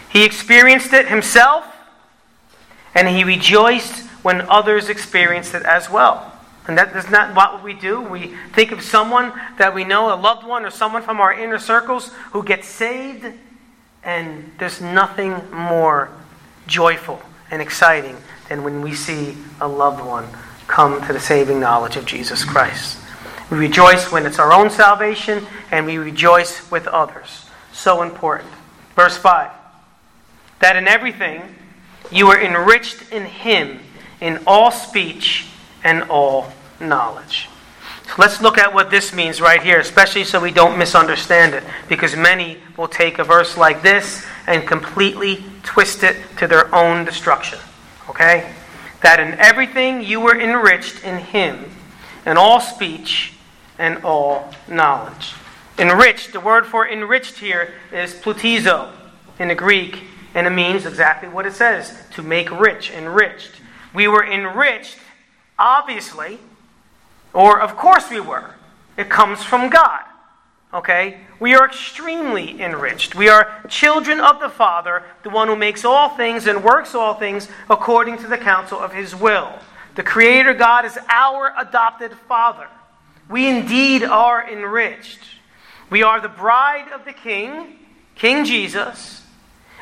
He 0.09 0.23
experienced 0.23 0.93
it 0.93 1.07
himself, 1.07 1.65
and 2.93 3.07
he 3.07 3.23
rejoiced 3.23 4.05
when 4.21 4.41
others 4.41 4.87
experienced 4.87 5.55
it 5.55 5.63
as 5.63 5.89
well. 5.89 6.31
And 6.67 6.77
that 6.77 6.95
is 6.95 7.09
not 7.09 7.35
what 7.35 7.63
we 7.63 7.73
do. 7.73 8.01
We 8.01 8.35
think 8.53 8.71
of 8.71 8.83
someone 8.83 9.33
that 9.57 9.73
we 9.73 9.83
know, 9.83 10.13
a 10.13 10.15
loved 10.15 10.45
one, 10.45 10.63
or 10.63 10.69
someone 10.69 11.01
from 11.01 11.19
our 11.19 11.33
inner 11.33 11.59
circles 11.59 12.11
who 12.33 12.43
gets 12.43 12.67
saved, 12.67 13.25
and 14.03 14.51
there's 14.59 14.79
nothing 14.79 15.41
more 15.51 16.11
joyful 16.67 17.21
and 17.51 17.62
exciting 17.62 18.17
than 18.49 18.63
when 18.63 18.81
we 18.81 18.93
see 18.93 19.36
a 19.60 19.67
loved 19.67 20.03
one 20.03 20.27
come 20.67 21.05
to 21.08 21.13
the 21.13 21.19
saving 21.19 21.60
knowledge 21.60 21.95
of 21.95 22.05
Jesus 22.05 22.43
Christ. 22.43 22.97
We 23.49 23.58
rejoice 23.58 24.12
when 24.12 24.25
it's 24.25 24.39
our 24.39 24.51
own 24.51 24.69
salvation, 24.69 25.45
and 25.71 25.86
we 25.86 25.97
rejoice 25.97 26.69
with 26.71 26.88
others. 26.88 27.45
So 27.71 28.01
important. 28.01 28.51
Verse 28.95 29.17
5 29.17 29.51
That 30.60 30.75
in 30.75 30.88
everything 30.88 31.41
you 32.12 32.27
are 32.27 32.41
enriched 32.41 33.12
in 33.12 33.25
Him 33.25 33.79
in 34.21 34.39
all 34.47 34.71
speech 34.71 35.47
and 35.84 36.03
all 36.03 36.51
knowledge. 36.79 37.49
So 38.08 38.13
let's 38.17 38.41
look 38.41 38.58
at 38.58 38.73
what 38.73 38.91
this 38.91 39.13
means 39.13 39.41
right 39.41 39.62
here, 39.62 39.79
especially 39.79 40.23
so 40.23 40.39
we 40.39 40.51
don't 40.51 40.77
misunderstand 40.77 41.53
it, 41.53 41.63
because 41.89 42.15
many 42.15 42.58
will 42.77 42.88
take 42.88 43.19
a 43.19 43.23
verse 43.23 43.57
like 43.57 43.81
this 43.81 44.25
and 44.47 44.67
completely 44.67 45.43
twist 45.63 46.03
it 46.03 46.17
to 46.38 46.47
their 46.47 46.73
own 46.73 47.05
destruction. 47.05 47.59
Okay? 48.09 48.53
That 49.01 49.19
in 49.19 49.33
everything 49.39 50.03
you 50.03 50.19
were 50.19 50.39
enriched 50.39 51.03
in 51.03 51.17
Him, 51.17 51.71
in 52.25 52.38
all 52.38 52.59
speech 52.59 53.33
and 53.77 54.03
all 54.03 54.53
knowledge. 54.67 55.33
Enriched, 55.77 56.33
the 56.33 56.39
word 56.39 56.65
for 56.65 56.88
enriched 56.88 57.39
here 57.39 57.73
is 57.91 58.13
plutizo 58.13 58.91
in 59.39 59.49
the 59.49 59.55
Greek, 59.55 60.03
and 60.33 60.47
it 60.47 60.51
means 60.51 60.85
exactly 60.85 61.29
what 61.29 61.45
it 61.45 61.53
says 61.53 62.01
to 62.13 62.21
make 62.21 62.49
rich, 62.51 62.91
enriched. 62.91 63.61
We 63.93 64.07
were 64.07 64.25
enriched 64.25 64.97
obviously, 65.57 66.39
or 67.33 67.59
of 67.59 67.75
course 67.77 68.09
we 68.09 68.19
were. 68.19 68.55
It 68.97 69.09
comes 69.09 69.43
from 69.43 69.69
God. 69.69 70.03
Okay? 70.75 71.17
We 71.39 71.55
are 71.55 71.65
extremely 71.65 72.61
enriched. 72.61 73.15
We 73.15 73.29
are 73.29 73.61
children 73.69 74.19
of 74.19 74.41
the 74.41 74.49
Father, 74.49 75.03
the 75.23 75.29
one 75.29 75.47
who 75.47 75.55
makes 75.55 75.85
all 75.85 76.09
things 76.09 76.47
and 76.47 76.65
works 76.65 76.93
all 76.93 77.13
things 77.13 77.47
according 77.69 78.17
to 78.19 78.27
the 78.27 78.38
counsel 78.38 78.77
of 78.77 78.93
his 78.93 79.15
will. 79.15 79.53
The 79.95 80.03
Creator 80.03 80.53
God 80.55 80.83
is 80.83 80.99
our 81.07 81.53
adopted 81.57 82.11
Father. 82.27 82.67
We 83.29 83.47
indeed 83.47 84.03
are 84.03 84.47
enriched. 84.47 85.21
We 85.89 86.03
are 86.03 86.19
the 86.19 86.27
bride 86.27 86.91
of 86.91 87.05
the 87.05 87.13
King, 87.13 87.79
King 88.15 88.43
Jesus. 88.43 89.23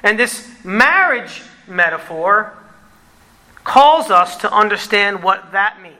And 0.03 0.19
this 0.19 0.47
marriage 0.63 1.41
metaphor 1.67 2.53
calls 3.63 4.12
us 4.12 4.38
to 4.38 4.51
understand 4.51 5.23
what 5.23 5.53
that 5.53 5.82
means. 5.82 5.95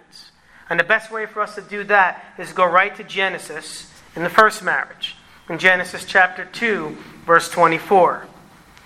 And 0.70 0.80
the 0.80 0.84
best 0.84 1.12
way 1.12 1.26
for 1.26 1.42
us 1.42 1.56
to 1.56 1.62
do 1.62 1.84
that 1.86 2.24
is 2.38 2.54
go 2.54 2.66
right 2.66 2.96
to 2.96 3.04
Genesis 3.04 3.90
in 4.16 4.24
the 4.24 4.30
first 4.30 4.64
marriage. 4.64 5.16
In 5.50 5.58
Genesis 5.58 6.06
chapter 6.06 6.46
2, 6.46 6.98
verse 7.26 7.50
24. 7.50 8.28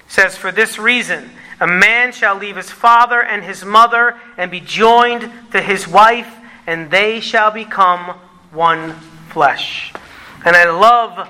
It 0.05 0.11
says, 0.11 0.37
For 0.37 0.51
this 0.51 0.79
reason, 0.79 1.29
a 1.59 1.67
man 1.67 2.11
shall 2.11 2.35
leave 2.35 2.55
his 2.55 2.71
father 2.71 3.21
and 3.21 3.43
his 3.43 3.63
mother 3.63 4.15
and 4.37 4.49
be 4.49 4.59
joined 4.59 5.31
to 5.51 5.61
his 5.61 5.87
wife, 5.87 6.33
and 6.65 6.89
they 6.91 7.19
shall 7.19 7.51
become 7.51 8.17
one 8.51 8.93
flesh. 9.29 9.93
And 10.45 10.55
I 10.55 10.69
love 10.69 11.29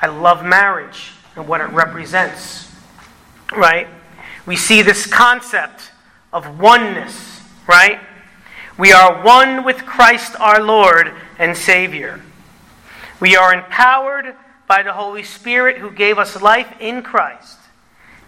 I 0.00 0.08
love 0.08 0.44
marriage 0.44 1.12
and 1.34 1.48
what 1.48 1.62
it 1.62 1.70
represents. 1.70 2.70
Right? 3.56 3.88
We 4.44 4.54
see 4.54 4.82
this 4.82 5.06
concept 5.06 5.92
of 6.30 6.60
oneness, 6.60 7.40
right? 7.66 8.00
We 8.76 8.92
are 8.92 9.24
one 9.24 9.64
with 9.64 9.86
Christ 9.86 10.34
our 10.38 10.62
Lord 10.62 11.14
and 11.38 11.56
Savior. 11.56 12.20
We 13.20 13.36
are 13.36 13.54
empowered 13.54 14.34
by 14.66 14.82
the 14.82 14.92
Holy 14.92 15.22
Spirit 15.22 15.78
who 15.78 15.90
gave 15.90 16.18
us 16.18 16.40
life 16.40 16.72
in 16.80 17.02
Christ. 17.02 17.58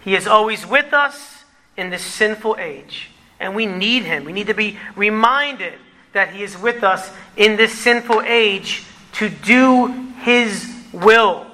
He 0.01 0.15
is 0.15 0.27
always 0.27 0.65
with 0.65 0.93
us 0.93 1.43
in 1.75 1.89
this 1.89 2.03
sinful 2.03 2.57
age, 2.59 3.09
and 3.39 3.55
we 3.55 3.65
need 3.65 4.03
Him. 4.03 4.23
We 4.23 4.31
need 4.31 4.47
to 4.47 4.53
be 4.53 4.77
reminded 4.95 5.73
that 6.13 6.33
He 6.33 6.43
is 6.43 6.57
with 6.57 6.83
us 6.83 7.11
in 7.35 7.57
this 7.57 7.77
sinful 7.77 8.21
age 8.21 8.83
to 9.13 9.29
do 9.29 9.87
His 10.21 10.73
will. 10.93 11.45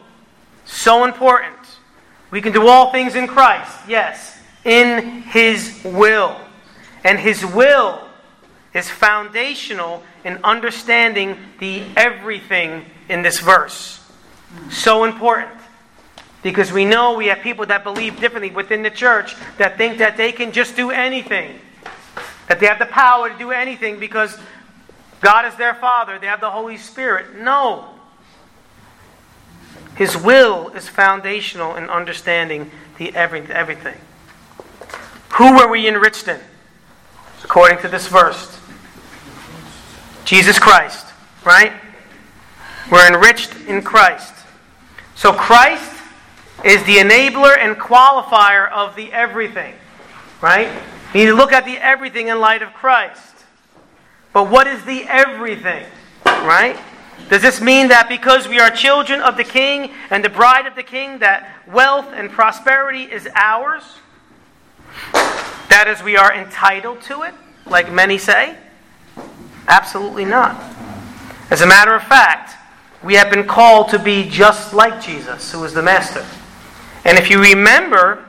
So 0.65 1.03
important. 1.03 1.57
We 2.31 2.41
can 2.41 2.53
do 2.53 2.67
all 2.67 2.91
things 2.91 3.15
in 3.15 3.27
Christ, 3.27 3.77
yes, 3.87 4.39
in 4.63 5.23
His 5.23 5.81
will. 5.83 6.39
And 7.03 7.19
His 7.19 7.45
will 7.45 8.01
is 8.73 8.89
foundational 8.89 10.03
in 10.23 10.39
understanding 10.43 11.37
the 11.59 11.83
everything 11.95 12.85
in 13.09 13.21
this 13.21 13.39
verse. 13.39 13.99
So 14.69 15.03
important. 15.03 15.51
Because 16.41 16.71
we 16.71 16.83
know 16.83 17.15
we 17.15 17.27
have 17.27 17.39
people 17.39 17.65
that 17.67 17.83
believe 17.83 18.19
differently 18.19 18.51
within 18.51 18.83
the 18.83 18.89
church 18.89 19.35
that 19.57 19.77
think 19.77 19.97
that 19.99 20.17
they 20.17 20.31
can 20.31 20.51
just 20.51 20.75
do 20.75 20.91
anything. 20.91 21.59
That 22.47 22.59
they 22.59 22.65
have 22.65 22.79
the 22.79 22.85
power 22.85 23.29
to 23.29 23.37
do 23.37 23.51
anything 23.51 23.99
because 23.99 24.37
God 25.21 25.45
is 25.45 25.55
their 25.55 25.73
Father, 25.73 26.19
they 26.19 26.27
have 26.27 26.41
the 26.41 26.51
Holy 26.51 26.77
Spirit. 26.77 27.37
No. 27.37 27.87
His 29.95 30.17
will 30.17 30.69
is 30.69 30.89
foundational 30.89 31.75
in 31.75 31.89
understanding 31.89 32.71
the 32.97 33.15
every, 33.15 33.41
everything. 33.41 33.97
Who 35.35 35.55
were 35.55 35.69
we 35.69 35.87
enriched 35.87 36.27
in? 36.27 36.39
According 37.43 37.79
to 37.79 37.87
this 37.87 38.07
verse, 38.07 38.59
Jesus 40.25 40.59
Christ, 40.59 41.05
right? 41.45 41.73
We're 42.91 43.07
enriched 43.07 43.55
in 43.67 43.81
Christ. 43.81 44.33
So 45.15 45.33
Christ 45.33 45.91
is 46.63 46.83
the 46.83 46.97
enabler 46.97 47.57
and 47.57 47.75
qualifier 47.75 48.71
of 48.71 48.95
the 48.95 49.11
everything, 49.11 49.73
right? 50.41 50.69
We 51.13 51.21
need 51.21 51.27
to 51.27 51.35
look 51.35 51.51
at 51.51 51.65
the 51.65 51.77
everything 51.77 52.27
in 52.27 52.39
light 52.39 52.61
of 52.61 52.73
Christ. 52.73 53.21
But 54.31 54.49
what 54.49 54.67
is 54.67 54.83
the 54.85 55.03
everything, 55.03 55.85
right? 56.25 56.79
Does 57.29 57.41
this 57.41 57.61
mean 57.61 57.89
that 57.89 58.09
because 58.09 58.47
we 58.47 58.59
are 58.59 58.69
children 58.69 59.21
of 59.21 59.37
the 59.37 59.43
king 59.43 59.91
and 60.09 60.23
the 60.23 60.29
bride 60.29 60.65
of 60.65 60.75
the 60.75 60.83
king, 60.83 61.19
that 61.19 61.49
wealth 61.67 62.07
and 62.13 62.29
prosperity 62.29 63.03
is 63.03 63.27
ours? 63.35 63.83
That 65.69 65.85
is, 65.87 66.03
we 66.03 66.17
are 66.17 66.33
entitled 66.33 67.01
to 67.03 67.23
it, 67.23 67.33
like 67.65 67.91
many 67.91 68.17
say? 68.17 68.57
Absolutely 69.67 70.25
not. 70.25 70.61
As 71.49 71.61
a 71.61 71.67
matter 71.67 71.93
of 71.93 72.03
fact, 72.03 72.55
we 73.03 73.15
have 73.15 73.29
been 73.29 73.45
called 73.45 73.89
to 73.89 73.99
be 73.99 74.29
just 74.29 74.73
like 74.73 75.01
Jesus, 75.01 75.51
who 75.51 75.63
is 75.63 75.73
the 75.73 75.81
Master. 75.81 76.25
And 77.05 77.17
if 77.17 77.29
you 77.29 77.41
remember 77.41 78.25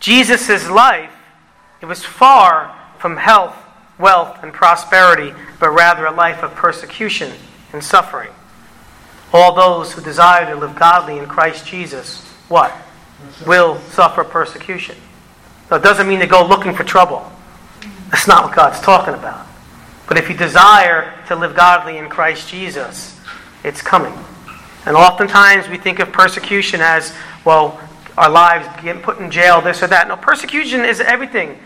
Jesus' 0.00 0.68
life, 0.70 1.12
it 1.80 1.86
was 1.86 2.04
far 2.04 2.76
from 2.98 3.16
health, 3.16 3.56
wealth, 3.98 4.38
and 4.42 4.52
prosperity, 4.52 5.34
but 5.58 5.70
rather 5.70 6.06
a 6.06 6.12
life 6.12 6.42
of 6.42 6.54
persecution 6.54 7.32
and 7.72 7.82
suffering. 7.82 8.30
All 9.32 9.54
those 9.54 9.92
who 9.92 10.02
desire 10.02 10.46
to 10.46 10.58
live 10.58 10.76
godly 10.76 11.18
in 11.18 11.26
Christ 11.26 11.66
Jesus, 11.66 12.24
what? 12.48 12.72
Will 13.46 13.78
suffer 13.90 14.22
persecution. 14.22 14.96
Now, 15.70 15.78
it 15.78 15.82
doesn't 15.82 16.06
mean 16.06 16.20
to 16.20 16.26
go 16.26 16.46
looking 16.46 16.74
for 16.74 16.84
trouble. 16.84 17.30
That's 18.10 18.28
not 18.28 18.44
what 18.44 18.54
God's 18.54 18.80
talking 18.80 19.14
about. 19.14 19.46
But 20.06 20.16
if 20.16 20.30
you 20.30 20.36
desire 20.36 21.12
to 21.26 21.34
live 21.34 21.56
godly 21.56 21.98
in 21.98 22.08
Christ 22.08 22.48
Jesus, 22.48 23.15
it's 23.66 23.82
coming. 23.82 24.14
And 24.86 24.96
oftentimes 24.96 25.68
we 25.68 25.76
think 25.76 25.98
of 25.98 26.12
persecution 26.12 26.80
as, 26.80 27.12
well, 27.44 27.80
our 28.16 28.30
lives 28.30 28.66
getting 28.82 29.02
put 29.02 29.18
in 29.18 29.30
jail, 29.30 29.60
this 29.60 29.82
or 29.82 29.88
that. 29.88 30.06
No, 30.08 30.16
persecution 30.16 30.84
is 30.84 31.00
everything. 31.00 31.58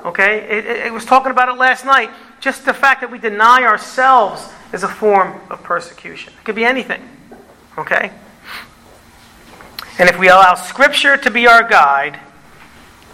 Okay? 0.00 0.38
It, 0.38 0.66
it, 0.66 0.86
it 0.86 0.92
was 0.92 1.04
talking 1.04 1.30
about 1.30 1.50
it 1.50 1.58
last 1.58 1.84
night. 1.84 2.10
Just 2.40 2.64
the 2.64 2.74
fact 2.74 3.02
that 3.02 3.10
we 3.10 3.18
deny 3.18 3.62
ourselves 3.62 4.48
is 4.72 4.82
a 4.82 4.88
form 4.88 5.38
of 5.50 5.62
persecution. 5.62 6.32
It 6.32 6.44
could 6.44 6.56
be 6.56 6.64
anything. 6.64 7.02
Okay? 7.76 8.10
And 9.98 10.08
if 10.08 10.18
we 10.18 10.28
allow 10.28 10.54
Scripture 10.54 11.16
to 11.18 11.30
be 11.30 11.46
our 11.46 11.68
guide, 11.68 12.18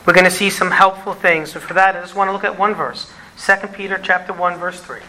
we're 0.07 0.15
going 0.15 0.25
to 0.25 0.31
see 0.31 0.49
some 0.49 0.71
helpful 0.71 1.13
things. 1.13 1.55
And 1.55 1.63
for 1.63 1.75
that, 1.75 1.97
I 1.97 2.01
just 2.01 2.15
want 2.15 2.29
to 2.29 2.33
look 2.33 2.45
at 2.45 2.59
one 2.59 2.75
verse. 2.75 3.13
2 3.45 3.69
Peter 3.69 3.99
chapter 4.03 4.33
1 4.33 4.59
verse 4.59 4.81
3. 4.81 5.01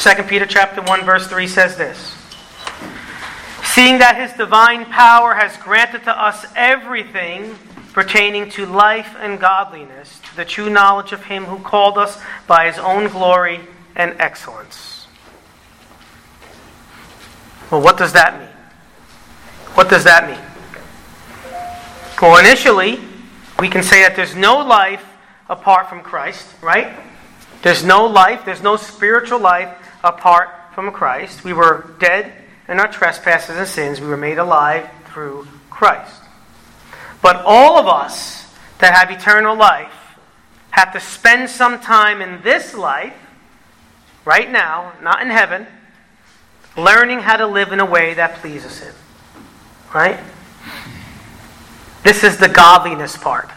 2 0.00 0.22
Peter 0.28 0.46
chapter 0.46 0.80
1 0.80 1.04
verse 1.04 1.26
3 1.26 1.48
says 1.48 1.76
this. 1.76 2.14
Seeing 3.64 3.98
that 3.98 4.16
his 4.16 4.32
divine 4.32 4.84
power 4.84 5.34
has 5.34 5.56
granted 5.56 6.04
to 6.04 6.12
us 6.12 6.46
everything 6.54 7.56
pertaining 7.92 8.48
to 8.50 8.64
life 8.64 9.16
and 9.18 9.40
godliness, 9.40 10.20
to 10.20 10.36
the 10.36 10.44
true 10.44 10.70
knowledge 10.70 11.10
of 11.10 11.24
him 11.24 11.46
who 11.46 11.58
called 11.58 11.98
us 11.98 12.16
by 12.46 12.68
his 12.68 12.78
own 12.78 13.08
glory 13.08 13.58
and 13.96 14.14
excellence. 14.20 15.08
Well, 17.72 17.82
what 17.82 17.98
does 17.98 18.12
that 18.12 18.38
mean? 18.38 18.48
What 19.74 19.90
does 19.90 20.04
that 20.04 20.28
mean? 20.28 20.38
Well, 22.22 22.38
initially, 22.38 23.00
we 23.58 23.68
can 23.68 23.82
say 23.82 24.02
that 24.02 24.14
there's 24.14 24.36
no 24.36 24.58
life 24.58 25.04
apart 25.50 25.88
from 25.88 26.02
Christ, 26.02 26.46
right? 26.62 26.96
There's 27.62 27.82
no 27.82 28.06
life, 28.06 28.44
there's 28.44 28.62
no 28.62 28.76
spiritual 28.76 29.40
life 29.40 29.76
apart 30.02 30.48
from 30.74 30.90
Christ. 30.92 31.44
We 31.44 31.52
were 31.52 31.90
dead 31.98 32.32
in 32.68 32.78
our 32.80 32.88
trespasses 32.88 33.56
and 33.56 33.66
sins. 33.66 34.00
We 34.00 34.06
were 34.06 34.16
made 34.16 34.38
alive 34.38 34.88
through 35.06 35.48
Christ. 35.70 36.22
But 37.22 37.42
all 37.44 37.78
of 37.78 37.86
us 37.86 38.46
that 38.78 38.94
have 38.94 39.10
eternal 39.10 39.56
life 39.56 39.92
have 40.70 40.92
to 40.92 41.00
spend 41.00 41.50
some 41.50 41.80
time 41.80 42.22
in 42.22 42.40
this 42.42 42.74
life, 42.74 43.14
right 44.24 44.50
now, 44.50 44.92
not 45.02 45.22
in 45.22 45.30
heaven, 45.30 45.66
learning 46.76 47.20
how 47.20 47.36
to 47.36 47.46
live 47.46 47.72
in 47.72 47.80
a 47.80 47.86
way 47.86 48.14
that 48.14 48.36
pleases 48.36 48.78
Him. 48.78 48.94
Right? 49.92 50.20
This 52.04 52.22
is 52.22 52.36
the 52.36 52.48
godliness 52.48 53.16
part 53.16 53.50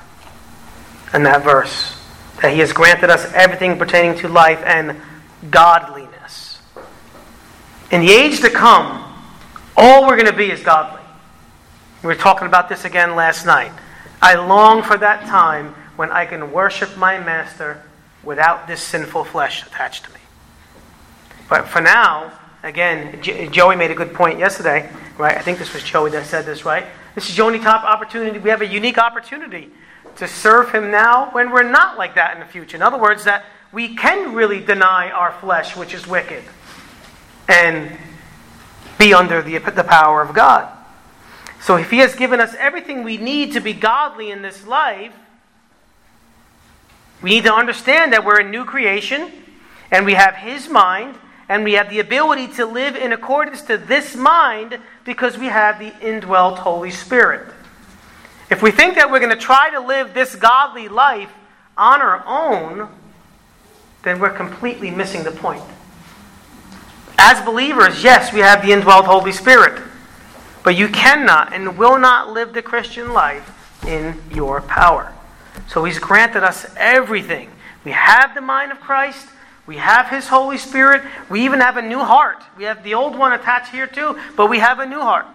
in 1.13 1.23
that 1.23 1.43
verse. 1.43 1.97
That 2.41 2.53
He 2.53 2.59
has 2.59 2.73
granted 2.73 3.09
us 3.09 3.31
everything 3.33 3.77
pertaining 3.77 4.17
to 4.21 4.27
life 4.27 4.63
and 4.65 4.99
godliness. 5.51 6.10
In 7.91 7.99
the 7.99 8.11
age 8.11 8.39
to 8.39 8.49
come, 8.49 9.03
all 9.75 10.07
we're 10.07 10.15
going 10.15 10.31
to 10.31 10.33
be 10.33 10.49
is 10.49 10.61
godly. 10.61 11.01
We 12.01 12.07
were 12.07 12.15
talking 12.15 12.47
about 12.47 12.69
this 12.69 12.85
again 12.85 13.15
last 13.15 13.45
night. 13.45 13.71
I 14.21 14.35
long 14.35 14.81
for 14.81 14.97
that 14.97 15.27
time 15.27 15.75
when 15.97 16.09
I 16.09 16.25
can 16.25 16.53
worship 16.53 16.95
my 16.95 17.19
Master 17.19 17.83
without 18.23 18.65
this 18.65 18.81
sinful 18.81 19.25
flesh 19.25 19.65
attached 19.67 20.05
to 20.05 20.13
me. 20.13 20.19
But 21.49 21.67
for 21.67 21.81
now, 21.81 22.31
again, 22.63 23.21
Joey 23.21 23.75
made 23.75 23.91
a 23.91 23.95
good 23.95 24.13
point 24.13 24.39
yesterday, 24.39 24.89
right? 25.17 25.37
I 25.37 25.41
think 25.41 25.57
this 25.57 25.73
was 25.73 25.83
Joey 25.83 26.11
that 26.11 26.25
said 26.25 26.45
this, 26.45 26.63
right? 26.63 26.85
This 27.13 27.29
is 27.29 27.35
the 27.35 27.43
only 27.43 27.59
top 27.59 27.83
opportunity. 27.83 28.39
We 28.39 28.51
have 28.51 28.61
a 28.61 28.67
unique 28.67 28.97
opportunity 28.97 29.69
to 30.15 30.29
serve 30.29 30.71
Him 30.71 30.91
now 30.91 31.29
when 31.31 31.51
we're 31.51 31.69
not 31.69 31.97
like 31.97 32.15
that 32.15 32.35
in 32.35 32.39
the 32.39 32.45
future. 32.45 32.77
In 32.77 32.83
other 32.83 32.97
words, 32.97 33.25
that 33.25 33.43
we 33.73 33.95
can 33.95 34.33
really 34.33 34.61
deny 34.61 35.09
our 35.11 35.33
flesh, 35.33 35.75
which 35.75 35.93
is 35.93 36.07
wicked, 36.07 36.43
and 37.51 37.97
be 38.97 39.13
under 39.13 39.41
the, 39.41 39.57
the 39.57 39.83
power 39.83 40.21
of 40.21 40.33
God. 40.33 40.71
So 41.59 41.75
if 41.75 41.91
He 41.91 41.97
has 41.97 42.15
given 42.15 42.39
us 42.39 42.55
everything 42.57 43.03
we 43.03 43.17
need 43.17 43.53
to 43.53 43.59
be 43.59 43.73
godly 43.73 44.31
in 44.31 44.41
this 44.41 44.65
life, 44.65 45.13
we 47.21 47.31
need 47.31 47.43
to 47.43 47.53
understand 47.53 48.13
that 48.13 48.25
we're 48.25 48.39
a 48.39 48.49
new 48.49 48.63
creation 48.65 49.31
and 49.91 50.05
we 50.05 50.13
have 50.13 50.35
His 50.35 50.69
mind 50.69 51.15
and 51.49 51.63
we 51.65 51.73
have 51.73 51.89
the 51.89 51.99
ability 51.99 52.47
to 52.47 52.65
live 52.65 52.95
in 52.95 53.11
accordance 53.11 53.61
to 53.63 53.77
this 53.77 54.15
mind 54.15 54.79
because 55.03 55.37
we 55.37 55.47
have 55.47 55.77
the 55.77 55.93
indwelt 55.99 56.59
Holy 56.59 56.91
Spirit. 56.91 57.53
If 58.49 58.61
we 58.61 58.71
think 58.71 58.95
that 58.95 59.11
we're 59.11 59.19
going 59.19 59.37
to 59.37 59.41
try 59.41 59.69
to 59.71 59.81
live 59.81 60.13
this 60.13 60.35
godly 60.35 60.87
life 60.87 61.31
on 61.77 62.01
our 62.01 62.23
own, 62.25 62.87
then 64.03 64.19
we're 64.19 64.29
completely 64.29 64.89
missing 64.89 65.23
the 65.23 65.31
point. 65.31 65.63
As 67.23 67.39
believers, 67.45 68.03
yes, 68.03 68.33
we 68.33 68.39
have 68.39 68.65
the 68.65 68.71
indwelt 68.71 69.05
Holy 69.05 69.31
Spirit. 69.31 69.79
But 70.63 70.75
you 70.75 70.89
cannot 70.89 71.53
and 71.53 71.77
will 71.77 71.99
not 71.99 72.33
live 72.33 72.51
the 72.51 72.63
Christian 72.63 73.13
life 73.13 73.47
in 73.85 74.19
your 74.31 74.59
power. 74.59 75.13
So 75.67 75.83
He's 75.83 75.99
granted 75.99 76.43
us 76.43 76.65
everything. 76.75 77.51
We 77.85 77.91
have 77.91 78.33
the 78.33 78.41
mind 78.41 78.71
of 78.71 78.79
Christ. 78.79 79.27
We 79.67 79.77
have 79.77 80.09
His 80.09 80.29
Holy 80.29 80.57
Spirit. 80.57 81.03
We 81.29 81.45
even 81.45 81.59
have 81.59 81.77
a 81.77 81.83
new 81.83 81.99
heart. 81.99 82.41
We 82.57 82.63
have 82.63 82.83
the 82.83 82.95
old 82.95 83.15
one 83.15 83.33
attached 83.33 83.71
here 83.71 83.85
too, 83.85 84.19
but 84.35 84.49
we 84.49 84.57
have 84.57 84.79
a 84.79 84.87
new 84.87 84.99
heart. 84.99 85.27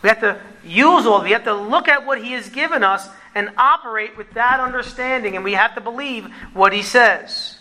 We 0.00 0.08
have 0.10 0.20
to 0.20 0.40
use 0.64 1.06
all. 1.06 1.24
We 1.24 1.32
have 1.32 1.42
to 1.44 1.54
look 1.54 1.88
at 1.88 2.06
what 2.06 2.22
He 2.22 2.34
has 2.34 2.48
given 2.50 2.84
us 2.84 3.08
and 3.34 3.50
operate 3.58 4.16
with 4.16 4.30
that 4.34 4.60
understanding, 4.60 5.34
and 5.34 5.42
we 5.42 5.54
have 5.54 5.74
to 5.74 5.80
believe 5.80 6.32
what 6.52 6.72
He 6.72 6.82
says. 6.82 7.53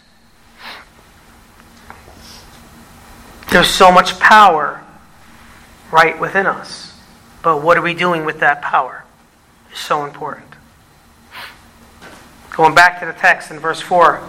There's 3.54 3.70
so 3.70 3.92
much 3.92 4.18
power 4.18 4.84
right 5.92 6.20
within 6.20 6.48
us. 6.48 7.00
But 7.44 7.62
what 7.62 7.78
are 7.78 7.84
we 7.84 7.94
doing 7.94 8.26
with 8.26 8.39
that 8.39 8.63
power? 8.63 9.06
It's 9.70 9.80
so 9.80 10.06
important. 10.06 10.48
Going 12.50 12.74
back 12.74 13.00
to 13.02 13.06
the 13.06 13.13
text 13.13 13.52
in 13.52 13.60
verse 13.60 13.80
4, 13.80 14.28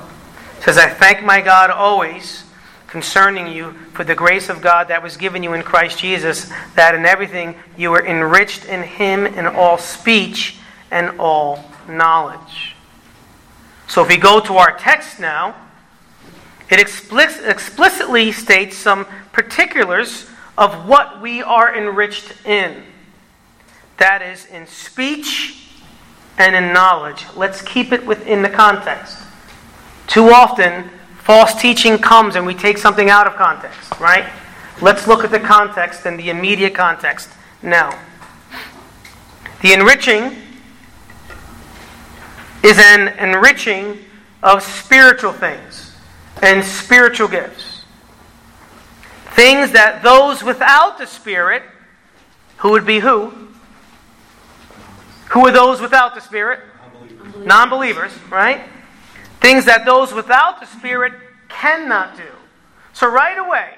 it 0.58 0.62
says, 0.62 0.76
I 0.76 0.90
thank 0.90 1.24
my 1.24 1.40
God 1.40 1.70
always 1.70 2.44
concerning 2.87 3.46
you 3.46 3.72
for 3.94 4.04
the 4.04 4.14
grace 4.14 4.50
of 4.50 4.60
God 4.60 4.88
that 4.88 5.02
was 5.02 5.16
given 5.16 5.42
you 5.42 5.54
in 5.54 5.62
Christ 5.62 5.98
Jesus, 5.98 6.52
that 6.74 6.94
in 6.94 7.06
everything 7.06 7.54
you 7.78 7.92
were 7.92 8.04
enriched 8.04 8.66
in 8.66 8.82
him 8.82 9.24
in 9.24 9.46
all 9.46 9.78
speech 9.78 10.58
and 10.90 11.18
all 11.18 11.64
knowledge. 11.88 12.76
So 13.88 14.02
if 14.02 14.08
we 14.08 14.18
go 14.18 14.38
to 14.40 14.56
our 14.58 14.76
text 14.76 15.18
now, 15.18 15.54
it 16.80 17.46
explicitly 17.46 18.32
states 18.32 18.76
some 18.76 19.06
particulars 19.32 20.26
of 20.56 20.88
what 20.88 21.20
we 21.20 21.42
are 21.42 21.76
enriched 21.76 22.32
in. 22.46 22.82
That 23.98 24.22
is, 24.22 24.46
in 24.46 24.66
speech 24.66 25.68
and 26.38 26.56
in 26.56 26.72
knowledge. 26.72 27.24
Let's 27.37 27.62
keep 27.62 27.92
it 27.92 28.04
within 28.04 28.42
the 28.42 28.48
context. 28.48 29.18
Too 30.06 30.30
often, 30.30 30.90
false 31.18 31.60
teaching 31.60 31.98
comes 31.98 32.37
and 32.37 32.46
we 32.46 32.54
take 32.54 32.78
something 32.78 33.10
out 33.10 33.26
of 33.26 33.34
context, 33.34 33.98
right? 34.00 34.28
Let's 34.80 35.06
look 35.06 35.22
at 35.24 35.30
the 35.30 35.40
context 35.40 36.06
and 36.06 36.18
the 36.18 36.30
immediate 36.30 36.74
context 36.74 37.28
now. 37.62 37.98
The 39.62 39.72
enriching 39.72 40.37
is 42.62 42.78
an 42.78 43.08
enriching 43.18 43.98
of 44.42 44.62
spiritual 44.62 45.32
things 45.32 45.83
and 46.42 46.64
spiritual 46.64 47.28
gifts. 47.28 47.82
Things 49.34 49.72
that 49.72 50.02
those 50.02 50.42
without 50.42 50.98
the 50.98 51.06
Spirit, 51.06 51.62
who 52.58 52.70
would 52.70 52.86
be 52.86 53.00
who? 53.00 53.32
Who 55.30 55.46
are 55.46 55.52
those 55.52 55.80
without 55.80 56.14
the 56.14 56.20
Spirit? 56.20 56.60
Non 57.38 57.68
believers, 57.68 58.12
right? 58.30 58.68
Things 59.40 59.64
that 59.64 59.84
those 59.84 60.12
without 60.12 60.60
the 60.60 60.66
Spirit 60.66 61.12
cannot 61.48 62.16
do. 62.16 62.22
So, 62.92 63.10
right 63.10 63.36
away, 63.36 63.70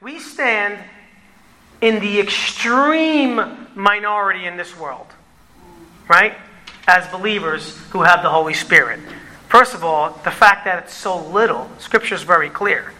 we 0.00 0.18
stand 0.18 0.78
in 1.80 2.00
the 2.00 2.18
extreme 2.18 3.68
minority 3.74 4.46
in 4.46 4.56
this 4.56 4.76
world, 4.76 5.06
right? 6.08 6.34
As 6.88 7.06
believers 7.08 7.78
who 7.90 8.02
have 8.02 8.22
the 8.22 8.30
Holy 8.30 8.54
Spirit. 8.54 9.00
First 9.54 9.72
of 9.72 9.84
all, 9.84 10.10
the 10.24 10.32
fact 10.32 10.64
that 10.64 10.82
it's 10.82 10.92
so 10.92 11.16
little, 11.28 11.70
Scripture 11.78 12.16
is 12.16 12.24
very 12.24 12.50
clear. 12.50 12.92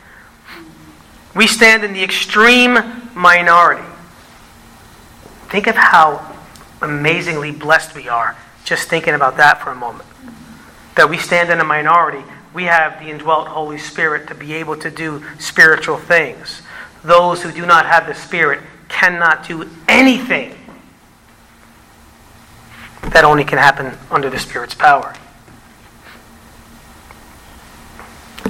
We 1.34 1.48
stand 1.48 1.82
in 1.82 1.92
the 1.92 2.04
extreme 2.04 2.78
minority. 3.12 3.82
Think 5.48 5.66
of 5.66 5.74
how 5.74 6.32
amazingly 6.80 7.50
blessed 7.50 7.96
we 7.96 8.08
are 8.08 8.36
just 8.62 8.88
thinking 8.88 9.14
about 9.14 9.36
that 9.38 9.64
for 9.64 9.70
a 9.70 9.74
moment. 9.74 10.08
That 10.94 11.10
we 11.10 11.18
stand 11.18 11.50
in 11.50 11.58
a 11.58 11.64
minority. 11.64 12.22
We 12.54 12.62
have 12.66 13.00
the 13.00 13.10
indwelt 13.10 13.48
Holy 13.48 13.78
Spirit 13.78 14.28
to 14.28 14.36
be 14.36 14.52
able 14.52 14.76
to 14.76 14.92
do 14.92 15.24
spiritual 15.40 15.96
things. 15.96 16.62
Those 17.02 17.42
who 17.42 17.50
do 17.50 17.66
not 17.66 17.84
have 17.84 18.06
the 18.06 18.14
Spirit 18.14 18.60
cannot 18.88 19.48
do 19.48 19.68
anything 19.88 20.54
that 23.02 23.24
only 23.24 23.42
can 23.42 23.58
happen 23.58 23.98
under 24.08 24.30
the 24.30 24.38
Spirit's 24.38 24.76
power. 24.76 25.16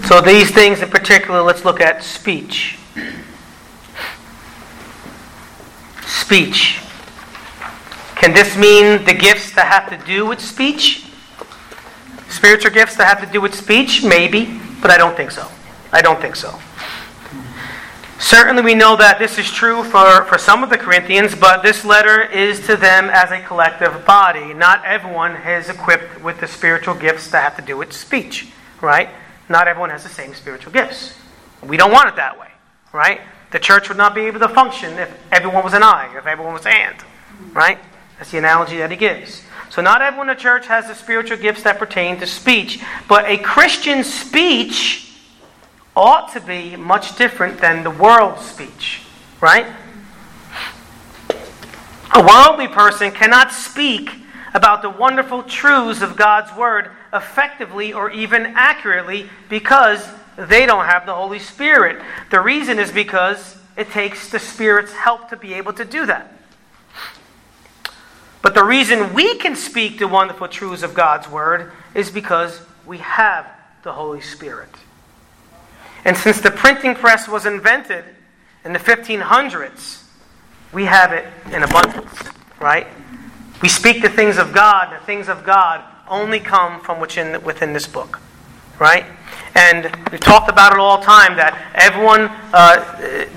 So, 0.07 0.21
these 0.21 0.51
things 0.51 0.83
in 0.83 0.91
particular, 0.91 1.41
let's 1.41 1.65
look 1.65 1.81
at 1.81 2.05
speech. 2.05 2.79
Speech. 6.03 6.79
Can 8.15 8.35
this 8.35 8.55
mean 8.55 9.03
the 9.07 9.15
gifts 9.15 9.53
that 9.55 9.67
have 9.67 9.89
to 9.89 10.07
do 10.07 10.27
with 10.27 10.41
speech? 10.41 11.07
Spiritual 12.29 12.71
gifts 12.73 12.97
that 12.97 13.07
have 13.07 13.27
to 13.27 13.33
do 13.33 13.41
with 13.41 13.55
speech? 13.55 14.05
Maybe, 14.05 14.61
but 14.83 14.91
I 14.91 14.99
don't 14.99 15.17
think 15.17 15.31
so. 15.31 15.51
I 15.91 16.03
don't 16.03 16.21
think 16.21 16.37
so. 16.37 16.59
Certainly, 18.19 18.63
we 18.63 18.75
know 18.75 18.97
that 18.97 19.19
this 19.19 19.39
is 19.39 19.51
true 19.51 19.85
for, 19.85 20.27
for 20.27 20.37
some 20.37 20.63
of 20.63 20.69
the 20.69 20.79
Corinthians, 20.79 21.35
but 21.35 21.63
this 21.63 21.83
letter 21.83 22.21
is 22.23 22.67
to 22.67 22.77
them 22.77 23.09
as 23.09 23.31
a 23.31 23.41
collective 23.41 24.05
body. 24.05 24.53
Not 24.53 24.85
everyone 24.85 25.37
is 25.37 25.71
equipped 25.71 26.21
with 26.23 26.41
the 26.41 26.47
spiritual 26.47 26.95
gifts 26.95 27.31
that 27.31 27.43
have 27.43 27.57
to 27.57 27.63
do 27.63 27.79
with 27.79 27.95
speech, 27.95 28.49
right? 28.83 29.09
Not 29.49 29.69
everyone 29.69 29.91
has 29.91 30.03
the 30.03 30.09
same 30.09 30.35
spiritual 30.35 30.73
gifts. 30.73 31.15
We 31.63 31.77
don't 31.77 31.93
want 31.93 32.09
it 32.09 32.17
that 32.17 32.39
way, 32.39 32.49
right? 32.93 33.21
The 33.51 33.59
church 33.59 33.89
would 33.89 33.99
not 33.99 34.15
be 34.15 34.23
able 34.23 34.41
to 34.41 34.49
function 34.49 34.95
if 34.99 35.15
everyone 35.31 35.65
was 35.65 35.75
an 35.75 35.83
eye, 35.83 36.13
if 36.17 36.27
everyone 36.27 36.55
was 36.55 36.67
a 36.67 36.71
hand, 36.71 36.97
right? 37.53 37.79
That's 38.19 38.31
the 38.31 38.39
analogy 38.39 38.79
that 38.79 38.91
he 38.91 38.97
gives. 38.97 39.43
So, 39.71 39.83
not 39.83 40.03
everyone 40.03 40.29
in 40.29 40.37
the 40.37 40.41
church 40.41 40.67
has 40.67 40.87
the 40.87 40.95
spiritual 40.95 41.37
gifts 41.37 41.63
that 41.65 41.79
pertain 41.79 42.19
to 42.21 42.27
speech, 42.27 42.83
but 43.09 43.25
a 43.27 43.39
Christian 43.39 44.05
speech 44.05 45.13
ought 45.97 46.33
to 46.33 46.41
be 46.41 46.77
much 46.77 47.17
different 47.17 47.61
than 47.61 47.83
the 47.83 47.91
world's 47.91 48.45
speech, 48.45 49.03
right? 49.41 49.67
A 52.15 52.23
worldly 52.23 52.69
person 52.69 53.11
cannot 53.11 53.53
speak 53.53 54.11
about 54.55 54.83
the 54.83 54.91
wonderful 54.91 55.43
truths 55.43 56.01
of 56.01 56.17
God's 56.17 56.57
Word 56.57 56.91
effectively 57.13 57.93
or 57.93 58.11
even 58.11 58.47
accurately 58.47 59.29
because 59.49 60.09
they 60.37 60.65
don't 60.65 60.87
have 60.87 61.07
the 61.07 61.15
Holy 61.15 61.41
Spirit. 61.41 62.01
The 62.31 62.41
reason 62.41 62.79
is 62.79 62.93
because 62.93 63.57
it 63.77 63.91
takes 63.91 64.31
the 64.31 64.39
Spirit's 64.39 64.93
help 64.93 65.29
to 65.31 65.37
be 65.37 65.55
able 65.55 65.73
to 65.75 65.85
do 65.85 66.07
that. 66.07 66.31
But 68.43 68.55
the 68.55 68.65
reason 68.65 69.13
we 69.15 69.37
can 69.39 69.57
speak 69.57 69.99
the 69.99 70.07
wonderful 70.07 70.49
truths 70.49 70.83
of 70.83 70.95
God's 70.95 71.29
Word 71.29 71.73
is 71.95 72.11
because 72.11 72.61
we 72.87 72.99
have 72.99 73.47
the 73.83 73.93
Holy 73.93 74.21
Spirit. 74.21 74.69
And 76.05 76.17
since 76.17 76.41
the 76.41 76.51
printing 76.51 76.95
press 76.95 77.27
was 77.27 77.47
invented 77.47 78.05
in 78.65 78.73
the 78.73 78.79
1500s, 78.79 80.03
we 80.73 80.85
have 80.85 81.13
it 81.13 81.27
in 81.53 81.63
abundance, 81.63 82.13
right? 82.61 82.87
We 83.65 83.71
speak 83.71 84.03
the 84.03 84.11
things 84.11 84.37
of 84.37 84.53
God, 84.53 84.95
the 84.95 85.03
things 85.07 85.27
of 85.27 85.43
God 85.43 85.83
only 86.07 86.39
come 86.39 86.83
from 86.83 87.01
within, 87.01 87.43
within 87.43 87.73
this 87.73 87.87
book, 87.87 88.21
right? 88.79 89.07
And 89.55 89.85
we 90.13 90.19
talked 90.19 90.51
about 90.51 90.75
it 90.75 90.79
all 90.79 90.99
the 90.99 91.07
time 91.07 91.35
that 91.37 91.73
everyone, 91.75 92.29
uh, 92.53 92.85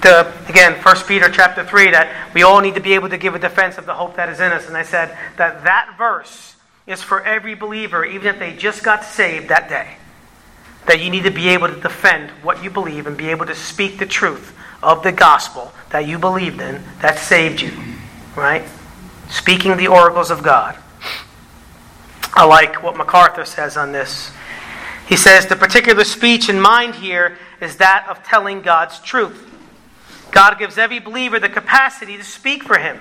the, 0.01 0.33
again, 0.49 0.73
1 0.73 0.95
Peter 1.07 1.29
chapter 1.29 1.63
3, 1.63 1.91
that 1.91 2.33
we 2.33 2.43
all 2.43 2.59
need 2.59 2.75
to 2.75 2.81
be 2.81 2.93
able 2.93 3.07
to 3.07 3.17
give 3.17 3.35
a 3.35 3.39
defense 3.39 3.77
of 3.77 3.85
the 3.85 3.93
hope 3.93 4.17
that 4.17 4.27
is 4.27 4.41
in 4.41 4.51
us. 4.51 4.67
And 4.67 4.75
I 4.75 4.83
said 4.83 5.17
that 5.37 5.63
that 5.63 5.95
verse 5.97 6.57
is 6.87 7.01
for 7.01 7.23
every 7.23 7.53
believer, 7.53 8.03
even 8.03 8.27
if 8.27 8.37
they 8.37 8.53
just 8.53 8.83
got 8.83 9.05
saved 9.05 9.47
that 9.47 9.69
day. 9.69 9.95
That 10.87 10.99
you 10.99 11.09
need 11.09 11.23
to 11.23 11.31
be 11.31 11.47
able 11.47 11.69
to 11.69 11.79
defend 11.79 12.31
what 12.43 12.61
you 12.61 12.69
believe 12.69 13.07
and 13.07 13.15
be 13.15 13.29
able 13.29 13.45
to 13.45 13.55
speak 13.55 13.97
the 13.97 14.05
truth 14.05 14.53
of 14.83 15.03
the 15.03 15.13
gospel 15.13 15.71
that 15.91 16.05
you 16.05 16.19
believed 16.19 16.59
in 16.59 16.83
that 16.99 17.17
saved 17.17 17.61
you, 17.61 17.71
right? 18.35 18.65
Speaking 19.29 19.75
the 19.77 19.87
oracles 19.87 20.31
of 20.31 20.43
God. 20.43 20.77
I 22.33 22.45
like 22.45 22.83
what 22.83 22.95
MacArthur 22.95 23.45
says 23.45 23.77
on 23.77 23.91
this. 23.91 24.31
He 25.07 25.15
says 25.15 25.47
the 25.47 25.55
particular 25.55 26.03
speech 26.03 26.49
in 26.49 26.59
mind 26.59 26.95
here 26.95 27.37
is 27.61 27.77
that 27.77 28.07
of 28.09 28.23
telling 28.23 28.61
God's 28.61 28.99
truth. 28.99 29.43
God 30.31 30.59
gives 30.59 30.77
every 30.77 30.99
believer 30.99 31.39
the 31.39 31.49
capacity 31.49 32.17
to 32.17 32.23
speak 32.23 32.63
for 32.63 32.77
him. 32.77 32.99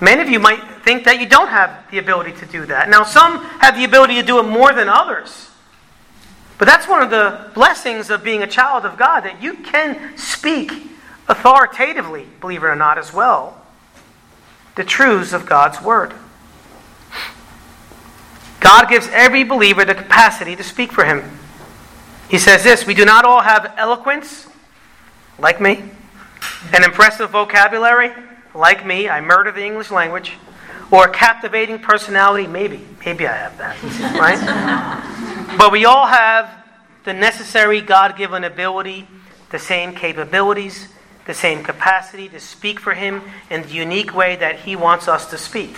Many 0.00 0.22
of 0.22 0.28
you 0.28 0.40
might 0.40 0.62
think 0.82 1.04
that 1.04 1.20
you 1.20 1.28
don't 1.28 1.48
have 1.48 1.90
the 1.90 1.98
ability 1.98 2.32
to 2.32 2.46
do 2.46 2.66
that. 2.66 2.88
Now, 2.88 3.04
some 3.04 3.44
have 3.60 3.76
the 3.76 3.84
ability 3.84 4.14
to 4.16 4.22
do 4.22 4.38
it 4.38 4.44
more 4.44 4.72
than 4.72 4.88
others. 4.88 5.50
But 6.58 6.66
that's 6.66 6.88
one 6.88 7.02
of 7.02 7.10
the 7.10 7.50
blessings 7.54 8.10
of 8.10 8.22
being 8.22 8.42
a 8.42 8.46
child 8.46 8.84
of 8.84 8.96
God, 8.96 9.20
that 9.20 9.42
you 9.42 9.54
can 9.54 10.16
speak 10.16 10.72
authoritatively, 11.28 12.26
believe 12.40 12.62
it 12.62 12.66
or 12.66 12.76
not, 12.76 12.96
as 12.96 13.12
well, 13.12 13.63
the 14.76 14.84
truths 14.84 15.32
of 15.32 15.46
God's 15.46 15.80
Word. 15.80 16.12
God 18.60 18.88
gives 18.88 19.08
every 19.12 19.44
believer 19.44 19.84
the 19.84 19.94
capacity 19.94 20.56
to 20.56 20.62
speak 20.62 20.90
for 20.90 21.04
him. 21.04 21.22
He 22.30 22.38
says 22.38 22.64
this 22.64 22.86
We 22.86 22.94
do 22.94 23.04
not 23.04 23.24
all 23.24 23.42
have 23.42 23.74
eloquence, 23.76 24.48
like 25.38 25.60
me, 25.60 25.84
an 26.72 26.82
impressive 26.82 27.30
vocabulary, 27.30 28.10
like 28.54 28.86
me, 28.86 29.08
I 29.08 29.20
murder 29.20 29.52
the 29.52 29.64
English 29.64 29.90
language, 29.90 30.32
or 30.90 31.08
a 31.08 31.10
captivating 31.10 31.78
personality, 31.78 32.46
maybe. 32.46 32.86
Maybe 33.04 33.26
I 33.26 33.36
have 33.36 33.58
that, 33.58 33.76
right? 34.18 35.58
but 35.58 35.70
we 35.70 35.84
all 35.84 36.06
have 36.06 36.50
the 37.04 37.12
necessary 37.12 37.82
God 37.82 38.16
given 38.16 38.44
ability, 38.44 39.06
the 39.50 39.58
same 39.58 39.94
capabilities, 39.94 40.88
the 41.26 41.34
same 41.34 41.62
capacity 41.62 42.28
to 42.28 42.40
speak 42.40 42.80
for 42.80 42.94
Him 42.94 43.22
in 43.50 43.62
the 43.62 43.68
unique 43.68 44.14
way 44.14 44.36
that 44.36 44.60
He 44.60 44.76
wants 44.76 45.08
us 45.08 45.30
to 45.30 45.38
speak. 45.38 45.76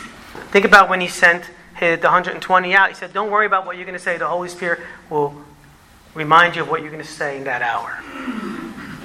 Think 0.50 0.64
about 0.64 0.88
when 0.88 1.00
He 1.00 1.08
sent 1.08 1.50
the 1.80 1.98
120 2.02 2.74
out. 2.74 2.88
He 2.88 2.94
said, 2.94 3.12
Don't 3.12 3.30
worry 3.30 3.46
about 3.46 3.66
what 3.66 3.76
you're 3.76 3.84
going 3.84 3.98
to 3.98 4.02
say. 4.02 4.16
The 4.18 4.26
Holy 4.26 4.48
Spirit 4.48 4.80
will 5.10 5.34
remind 6.14 6.56
you 6.56 6.62
of 6.62 6.70
what 6.70 6.80
you're 6.80 6.90
going 6.90 7.04
to 7.04 7.08
say 7.08 7.36
in 7.36 7.44
that 7.44 7.62
hour. 7.62 8.02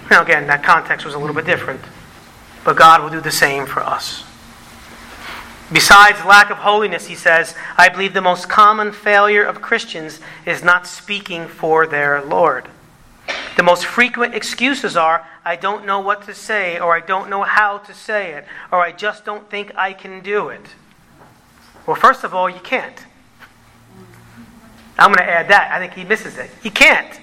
Now, 0.09 0.23
again, 0.23 0.47
that 0.47 0.63
context 0.63 1.05
was 1.05 1.15
a 1.15 1.19
little 1.19 1.35
bit 1.35 1.45
different, 1.45 1.81
but 2.63 2.75
God 2.75 3.01
will 3.01 3.09
do 3.09 3.21
the 3.21 3.31
same 3.31 3.65
for 3.65 3.81
us. 3.81 4.23
Besides 5.71 6.25
lack 6.25 6.49
of 6.49 6.57
holiness, 6.57 7.07
he 7.07 7.15
says, 7.15 7.55
I 7.77 7.87
believe 7.87 8.13
the 8.13 8.21
most 8.21 8.49
common 8.49 8.91
failure 8.91 9.43
of 9.43 9.61
Christians 9.61 10.19
is 10.45 10.63
not 10.63 10.85
speaking 10.85 11.47
for 11.47 11.87
their 11.87 12.21
Lord. 12.21 12.67
The 13.57 13.63
most 13.63 13.85
frequent 13.85 14.33
excuses 14.33 14.95
are, 14.95 15.27
I 15.43 15.55
don't 15.55 15.85
know 15.85 15.99
what 15.99 16.23
to 16.23 16.33
say, 16.33 16.79
or 16.79 16.95
I 16.95 17.01
don't 17.01 17.29
know 17.29 17.43
how 17.43 17.79
to 17.79 17.93
say 17.93 18.33
it, 18.33 18.45
or 18.71 18.79
I 18.79 18.91
just 18.91 19.25
don't 19.25 19.49
think 19.49 19.71
I 19.75 19.93
can 19.93 20.21
do 20.21 20.49
it. 20.49 20.65
Well, 21.85 21.95
first 21.95 22.23
of 22.23 22.33
all, 22.33 22.49
you 22.49 22.59
can't. 22.59 23.05
I'm 24.97 25.07
going 25.13 25.25
to 25.25 25.29
add 25.29 25.49
that. 25.49 25.71
I 25.71 25.79
think 25.79 25.93
he 25.93 26.03
misses 26.03 26.37
it. 26.37 26.49
You 26.63 26.71
can't. 26.71 27.19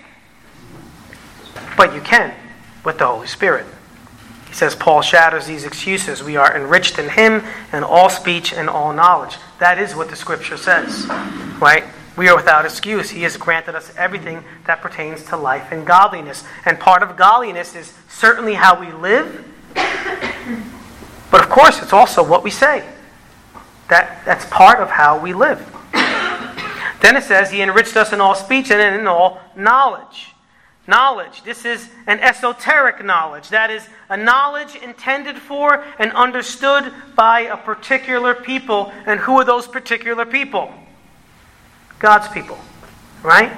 But 1.77 1.95
you 1.95 2.01
can 2.01 2.35
with 2.85 2.99
the 2.99 3.07
Holy 3.07 3.27
Spirit. 3.27 3.67
He 4.49 4.55
says 4.55 4.75
Paul 4.75 5.03
shatters 5.03 5.47
these 5.47 5.65
excuses. 5.65 6.23
We 6.23 6.37
are 6.37 6.57
enriched 6.57 6.99
in 6.99 7.09
him 7.09 7.45
in 7.73 7.85
all 7.85 8.09
speech 8.09 8.53
and 8.53 8.69
all 8.69 8.93
knowledge. 8.93 9.37
That 9.61 9.79
is 9.79 9.95
what 9.95 10.09
the 10.09 10.17
scripture 10.17 10.57
says. 10.57 11.07
Right? 11.61 11.85
We 12.19 12.29
are 12.29 12.35
without 12.35 12.65
excuse. 12.65 13.11
He 13.11 13.23
has 13.23 13.37
granted 13.37 13.77
us 13.77 13.93
everything 13.97 14.43
that 14.67 14.83
pertains 14.83 15.23
to 15.27 15.37
life 15.37 15.69
and 15.71 15.87
godliness. 15.87 16.43
And 16.65 16.77
part 16.81 17.05
of 17.05 17.17
godliness 17.17 17.77
is 17.77 17.95
certainly 18.09 18.55
how 18.55 18.81
we 18.81 18.91
live. 18.91 19.45
But 21.31 21.43
of 21.43 21.49
course, 21.49 21.81
it's 21.81 21.93
also 21.93 22.25
what 22.25 22.43
we 22.43 22.51
say. 22.51 22.85
That, 23.89 24.25
that's 24.25 24.45
part 24.47 24.81
of 24.81 24.91
how 24.91 25.21
we 25.21 25.33
live. 25.33 25.61
Then 27.01 27.15
it 27.15 27.23
says, 27.23 27.53
He 27.53 27.63
enriched 27.63 27.97
us 27.97 28.13
in 28.13 28.21
all 28.21 28.35
speech 28.35 28.73
and 28.73 29.01
in 29.01 29.07
all 29.07 29.41
knowledge. 29.55 30.35
Knowledge. 30.89 31.45
This 31.45 31.65
is 31.65 31.89
an 32.09 32.19
esoteric 32.19 33.05
knowledge. 33.05 33.51
That 33.51 33.71
is 33.71 33.87
a 34.09 34.17
knowledge 34.17 34.75
intended 34.75 35.37
for 35.37 35.85
and 36.01 36.11
understood 36.15 36.93
by 37.15 37.43
a 37.43 37.57
particular 37.57 38.35
people. 38.35 38.93
And 39.07 39.21
who 39.21 39.39
are 39.39 39.45
those 39.45 39.69
particular 39.69 40.27
people? 40.27 40.75
God's 41.99 42.29
people. 42.29 42.59
Right? 43.23 43.53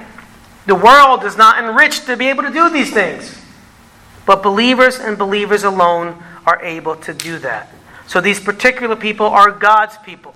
The 0.65 0.75
world 0.75 1.23
is 1.23 1.37
not 1.37 1.63
enriched 1.63 2.05
to 2.05 2.17
be 2.17 2.29
able 2.29 2.43
to 2.43 2.51
do 2.51 2.69
these 2.69 2.91
things. 2.91 3.39
But 4.25 4.43
believers 4.43 4.99
and 4.99 5.17
believers 5.17 5.63
alone 5.63 6.23
are 6.45 6.61
able 6.63 6.95
to 6.97 7.13
do 7.13 7.39
that. 7.39 7.69
So 8.07 8.21
these 8.21 8.39
particular 8.39 8.95
people 8.95 9.25
are 9.25 9.51
God's 9.51 9.97
people. 9.99 10.35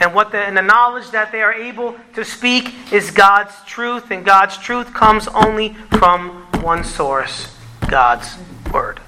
And 0.00 0.14
what 0.14 0.32
the, 0.32 0.38
and 0.38 0.56
the 0.56 0.62
knowledge 0.62 1.10
that 1.12 1.30
they 1.30 1.42
are 1.42 1.52
able 1.52 1.96
to 2.14 2.24
speak 2.24 2.74
is 2.92 3.10
God's 3.10 3.54
truth, 3.64 4.10
and 4.10 4.24
God's 4.24 4.58
truth 4.58 4.92
comes 4.92 5.28
only 5.28 5.74
from 5.98 6.30
one 6.60 6.84
source, 6.84 7.56
God's 7.88 8.36
word. 8.72 8.98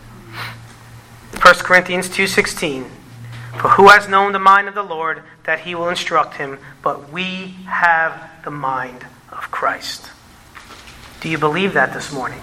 1 1.42 1.54
Corinthians 1.64 2.08
2:16 2.08 2.88
For 3.58 3.70
who 3.70 3.88
has 3.88 4.08
known 4.08 4.32
the 4.32 4.38
mind 4.38 4.68
of 4.68 4.74
the 4.74 4.82
Lord 4.82 5.22
that 5.46 5.60
he 5.60 5.74
will 5.74 5.88
instruct 5.88 6.34
him, 6.36 6.58
but 6.82 7.10
we 7.10 7.54
have 7.66 8.30
the 8.44 8.50
mind 8.50 9.06
of 9.32 9.50
Christ. 9.50 10.10
Do 11.20 11.28
you 11.28 11.38
believe 11.38 11.74
that 11.74 11.92
this 11.92 12.12
morning? 12.12 12.40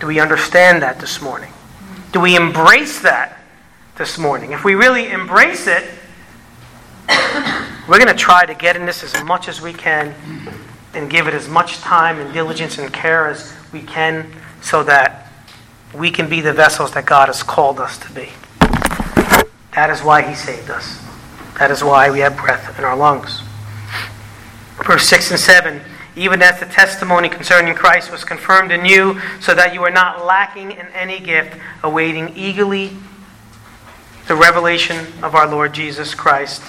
Do 0.00 0.06
we 0.06 0.20
understand 0.20 0.82
that 0.82 1.00
this 1.00 1.20
morning? 1.20 1.52
Do 2.12 2.20
we 2.20 2.36
embrace 2.36 3.00
that 3.00 3.36
this 3.96 4.18
morning. 4.18 4.52
If 4.52 4.64
we 4.64 4.74
really 4.74 5.10
embrace 5.10 5.66
it, 5.66 5.84
we're 7.88 7.98
going 7.98 8.08
to 8.08 8.14
try 8.14 8.44
to 8.44 8.54
get 8.54 8.76
in 8.76 8.84
this 8.84 9.02
as 9.02 9.24
much 9.24 9.48
as 9.48 9.60
we 9.60 9.72
can 9.72 10.14
and 10.94 11.10
give 11.10 11.28
it 11.28 11.34
as 11.34 11.48
much 11.48 11.78
time 11.78 12.18
and 12.18 12.32
diligence 12.32 12.78
and 12.78 12.92
care 12.92 13.28
as 13.28 13.54
we 13.72 13.82
can 13.82 14.30
so 14.60 14.82
that 14.82 15.32
we 15.94 16.10
can 16.10 16.28
be 16.28 16.40
the 16.40 16.52
vessels 16.52 16.92
that 16.92 17.06
God 17.06 17.26
has 17.28 17.42
called 17.42 17.80
us 17.80 17.98
to 17.98 18.12
be. 18.12 18.30
That 19.74 19.90
is 19.90 20.02
why 20.02 20.22
He 20.22 20.34
saved 20.34 20.70
us. 20.70 21.05
That 21.58 21.70
is 21.70 21.82
why 21.82 22.10
we 22.10 22.20
have 22.20 22.36
breath 22.36 22.78
in 22.78 22.84
our 22.84 22.96
lungs. 22.96 23.42
Verse 24.84 25.08
6 25.08 25.30
and 25.30 25.40
7 25.40 25.80
even 26.16 26.40
as 26.40 26.58
the 26.58 26.66
testimony 26.66 27.28
concerning 27.28 27.74
Christ 27.74 28.10
was 28.10 28.24
confirmed 28.24 28.72
in 28.72 28.86
you, 28.86 29.20
so 29.38 29.54
that 29.54 29.74
you 29.74 29.84
are 29.84 29.90
not 29.90 30.24
lacking 30.24 30.72
in 30.72 30.86
any 30.94 31.20
gift, 31.20 31.60
awaiting 31.82 32.32
eagerly 32.34 32.96
the 34.26 34.34
revelation 34.34 35.06
of 35.22 35.34
our 35.34 35.46
Lord 35.46 35.74
Jesus 35.74 36.14
Christ. 36.14 36.62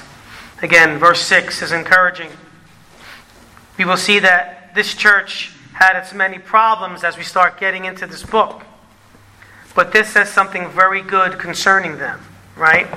Again, 0.61 0.99
verse 0.99 1.21
6 1.21 1.61
is 1.61 1.71
encouraging. 1.71 2.29
We 3.77 3.85
will 3.85 3.97
see 3.97 4.19
that 4.19 4.75
this 4.75 4.93
church 4.93 5.53
had 5.73 5.97
its 5.97 6.13
many 6.13 6.39
problems 6.39 7.03
as 7.03 7.17
we 7.17 7.23
start 7.23 7.59
getting 7.59 7.85
into 7.85 8.05
this 8.05 8.23
book. 8.23 8.63
But 9.75 9.93
this 9.93 10.09
says 10.09 10.29
something 10.29 10.69
very 10.69 11.01
good 11.01 11.39
concerning 11.39 11.97
them, 11.99 12.19
right? 12.55 12.87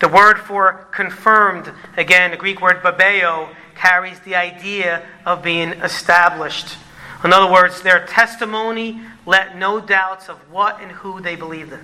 The 0.00 0.08
word 0.08 0.38
for 0.38 0.86
confirmed, 0.90 1.70
again, 1.96 2.30
the 2.30 2.36
Greek 2.36 2.60
word 2.60 2.82
babeo, 2.82 3.48
carries 3.74 4.18
the 4.20 4.34
idea 4.34 5.06
of 5.24 5.42
being 5.42 5.70
established. 5.70 6.76
In 7.22 7.32
other 7.32 7.50
words, 7.50 7.82
their 7.82 8.06
testimony 8.06 9.00
let 9.26 9.56
no 9.56 9.80
doubts 9.80 10.28
of 10.28 10.36
what 10.50 10.80
and 10.80 10.90
who 10.90 11.20
they 11.20 11.36
believed 11.36 11.72
in. 11.72 11.80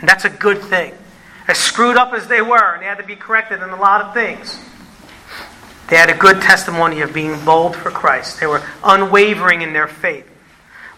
And 0.00 0.08
that's 0.08 0.24
a 0.24 0.30
good 0.30 0.58
thing. 0.58 0.94
As 1.48 1.58
screwed 1.58 1.96
up 1.96 2.12
as 2.12 2.26
they 2.26 2.42
were, 2.42 2.74
and 2.74 2.82
they 2.82 2.86
had 2.86 2.98
to 2.98 3.04
be 3.04 3.16
corrected 3.16 3.62
in 3.62 3.70
a 3.70 3.80
lot 3.80 4.00
of 4.00 4.14
things, 4.14 4.58
they 5.88 5.96
had 5.96 6.10
a 6.10 6.16
good 6.16 6.40
testimony 6.42 7.00
of 7.00 7.12
being 7.12 7.44
bold 7.44 7.76
for 7.76 7.90
Christ. 7.90 8.40
They 8.40 8.46
were 8.46 8.62
unwavering 8.82 9.62
in 9.62 9.72
their 9.72 9.86
faith. 9.86 10.26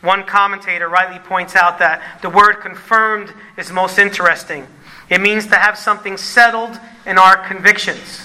One 0.00 0.24
commentator 0.24 0.88
rightly 0.88 1.18
points 1.18 1.56
out 1.56 1.80
that 1.80 2.20
the 2.22 2.30
word 2.30 2.54
confirmed 2.60 3.32
is 3.56 3.70
most 3.70 3.98
interesting. 3.98 4.66
It 5.10 5.20
means 5.20 5.46
to 5.46 5.56
have 5.56 5.78
something 5.78 6.16
settled 6.16 6.78
in 7.06 7.18
our 7.18 7.36
convictions. 7.36 8.20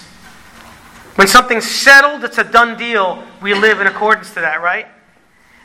When 1.16 1.28
something's 1.28 1.70
settled, 1.70 2.24
it's 2.24 2.38
a 2.38 2.44
done 2.44 2.76
deal. 2.76 3.24
We 3.40 3.54
live 3.54 3.80
in 3.80 3.86
accordance 3.86 4.34
to 4.34 4.40
that, 4.40 4.60
right? 4.60 4.86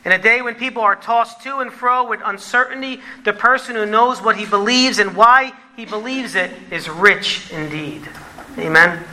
In 0.04 0.12
a 0.12 0.18
day 0.18 0.40
when 0.40 0.54
people 0.54 0.82
are 0.82 0.96
tossed 0.96 1.42
to 1.42 1.58
and 1.58 1.70
fro 1.70 2.08
with 2.08 2.20
uncertainty, 2.24 3.02
the 3.24 3.32
person 3.32 3.74
who 3.74 3.84
knows 3.84 4.22
what 4.22 4.36
he 4.36 4.46
believes 4.46 4.98
and 4.98 5.14
why 5.14 5.52
he 5.76 5.84
believes 5.84 6.34
it 6.34 6.50
is 6.70 6.88
rich 6.88 7.50
indeed. 7.52 8.08
Amen? 8.56 9.04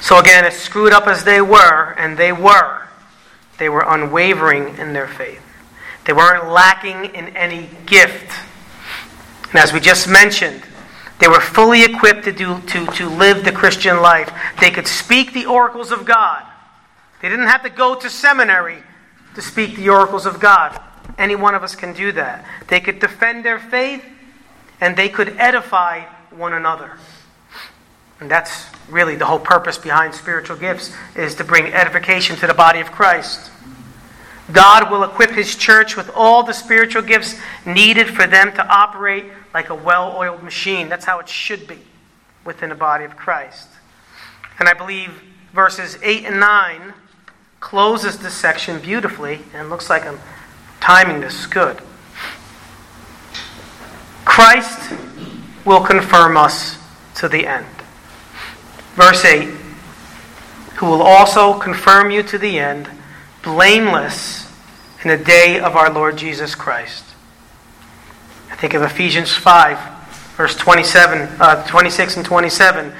So, 0.00 0.18
again, 0.18 0.44
as 0.44 0.56
screwed 0.56 0.92
up 0.92 1.06
as 1.06 1.24
they 1.24 1.40
were, 1.40 1.94
and 1.96 2.16
they 2.16 2.32
were, 2.32 2.88
they 3.58 3.68
were 3.68 3.84
unwavering 3.86 4.78
in 4.78 4.92
their 4.92 5.08
faith. 5.08 5.42
They 6.04 6.12
weren't 6.12 6.48
lacking 6.48 7.14
in 7.14 7.36
any 7.36 7.68
gift. 7.86 8.32
And 9.50 9.56
as 9.56 9.72
we 9.72 9.80
just 9.80 10.08
mentioned, 10.08 10.62
they 11.18 11.28
were 11.28 11.40
fully 11.40 11.82
equipped 11.82 12.24
to, 12.24 12.32
do, 12.32 12.60
to, 12.60 12.86
to 12.86 13.08
live 13.08 13.44
the 13.44 13.52
Christian 13.52 14.00
life. 14.00 14.32
They 14.60 14.70
could 14.70 14.86
speak 14.86 15.32
the 15.32 15.46
oracles 15.46 15.90
of 15.90 16.04
God. 16.04 16.44
They 17.20 17.28
didn't 17.28 17.48
have 17.48 17.62
to 17.64 17.70
go 17.70 17.94
to 17.94 18.08
seminary 18.08 18.78
to 19.34 19.42
speak 19.42 19.76
the 19.76 19.88
oracles 19.88 20.26
of 20.26 20.38
God. 20.38 20.80
Any 21.16 21.34
one 21.34 21.54
of 21.54 21.62
us 21.64 21.74
can 21.74 21.92
do 21.92 22.12
that. 22.12 22.44
They 22.68 22.80
could 22.80 23.00
defend 23.00 23.44
their 23.44 23.58
faith 23.58 24.04
and 24.80 24.96
they 24.96 25.08
could 25.08 25.36
edify 25.38 26.02
one 26.30 26.52
another. 26.52 26.92
And 28.20 28.30
that's 28.30 28.66
really 28.88 29.16
the 29.16 29.26
whole 29.26 29.38
purpose 29.38 29.78
behind 29.78 30.14
spiritual 30.14 30.56
gifts 30.56 30.94
is 31.16 31.34
to 31.36 31.44
bring 31.44 31.66
edification 31.66 32.36
to 32.36 32.46
the 32.46 32.54
body 32.54 32.80
of 32.80 32.92
Christ. 32.92 33.50
God 34.52 34.90
will 34.90 35.02
equip 35.02 35.30
his 35.30 35.56
church 35.56 35.96
with 35.96 36.10
all 36.14 36.42
the 36.42 36.52
spiritual 36.52 37.02
gifts 37.02 37.38
needed 37.66 38.08
for 38.08 38.26
them 38.26 38.52
to 38.54 38.66
operate 38.66 39.26
like 39.52 39.70
a 39.70 39.74
well-oiled 39.74 40.42
machine. 40.42 40.88
That's 40.88 41.04
how 41.04 41.18
it 41.20 41.28
should 41.28 41.66
be 41.66 41.78
within 42.44 42.68
the 42.68 42.74
body 42.74 43.04
of 43.04 43.16
Christ. 43.16 43.68
And 44.58 44.68
I 44.68 44.74
believe 44.74 45.22
verses 45.52 45.98
8 46.02 46.24
and 46.26 46.40
9 46.40 46.94
closes 47.60 48.18
this 48.18 48.34
section 48.34 48.80
beautifully 48.80 49.40
and 49.54 49.68
looks 49.70 49.90
like 49.90 50.06
I'm 50.06 50.18
timing 50.80 51.20
this 51.20 51.46
good. 51.46 51.80
Christ 54.24 54.92
will 55.64 55.84
confirm 55.84 56.36
us 56.36 56.78
to 57.16 57.28
the 57.28 57.46
end. 57.46 57.66
Verse 58.94 59.24
8 59.24 59.48
Who 60.76 60.86
will 60.86 61.02
also 61.02 61.58
confirm 61.58 62.10
you 62.10 62.22
to 62.24 62.38
the 62.38 62.58
end, 62.58 62.88
blameless 63.42 64.50
in 65.02 65.10
the 65.10 65.16
day 65.16 65.58
of 65.58 65.76
our 65.76 65.92
Lord 65.92 66.16
Jesus 66.16 66.54
Christ. 66.54 67.04
Think 68.58 68.74
of 68.74 68.82
Ephesians 68.82 69.32
5, 69.32 69.78
verse 70.36 70.56
27, 70.56 71.40
uh, 71.40 71.66
26 71.66 72.16
and 72.16 72.26
27. 72.26 72.92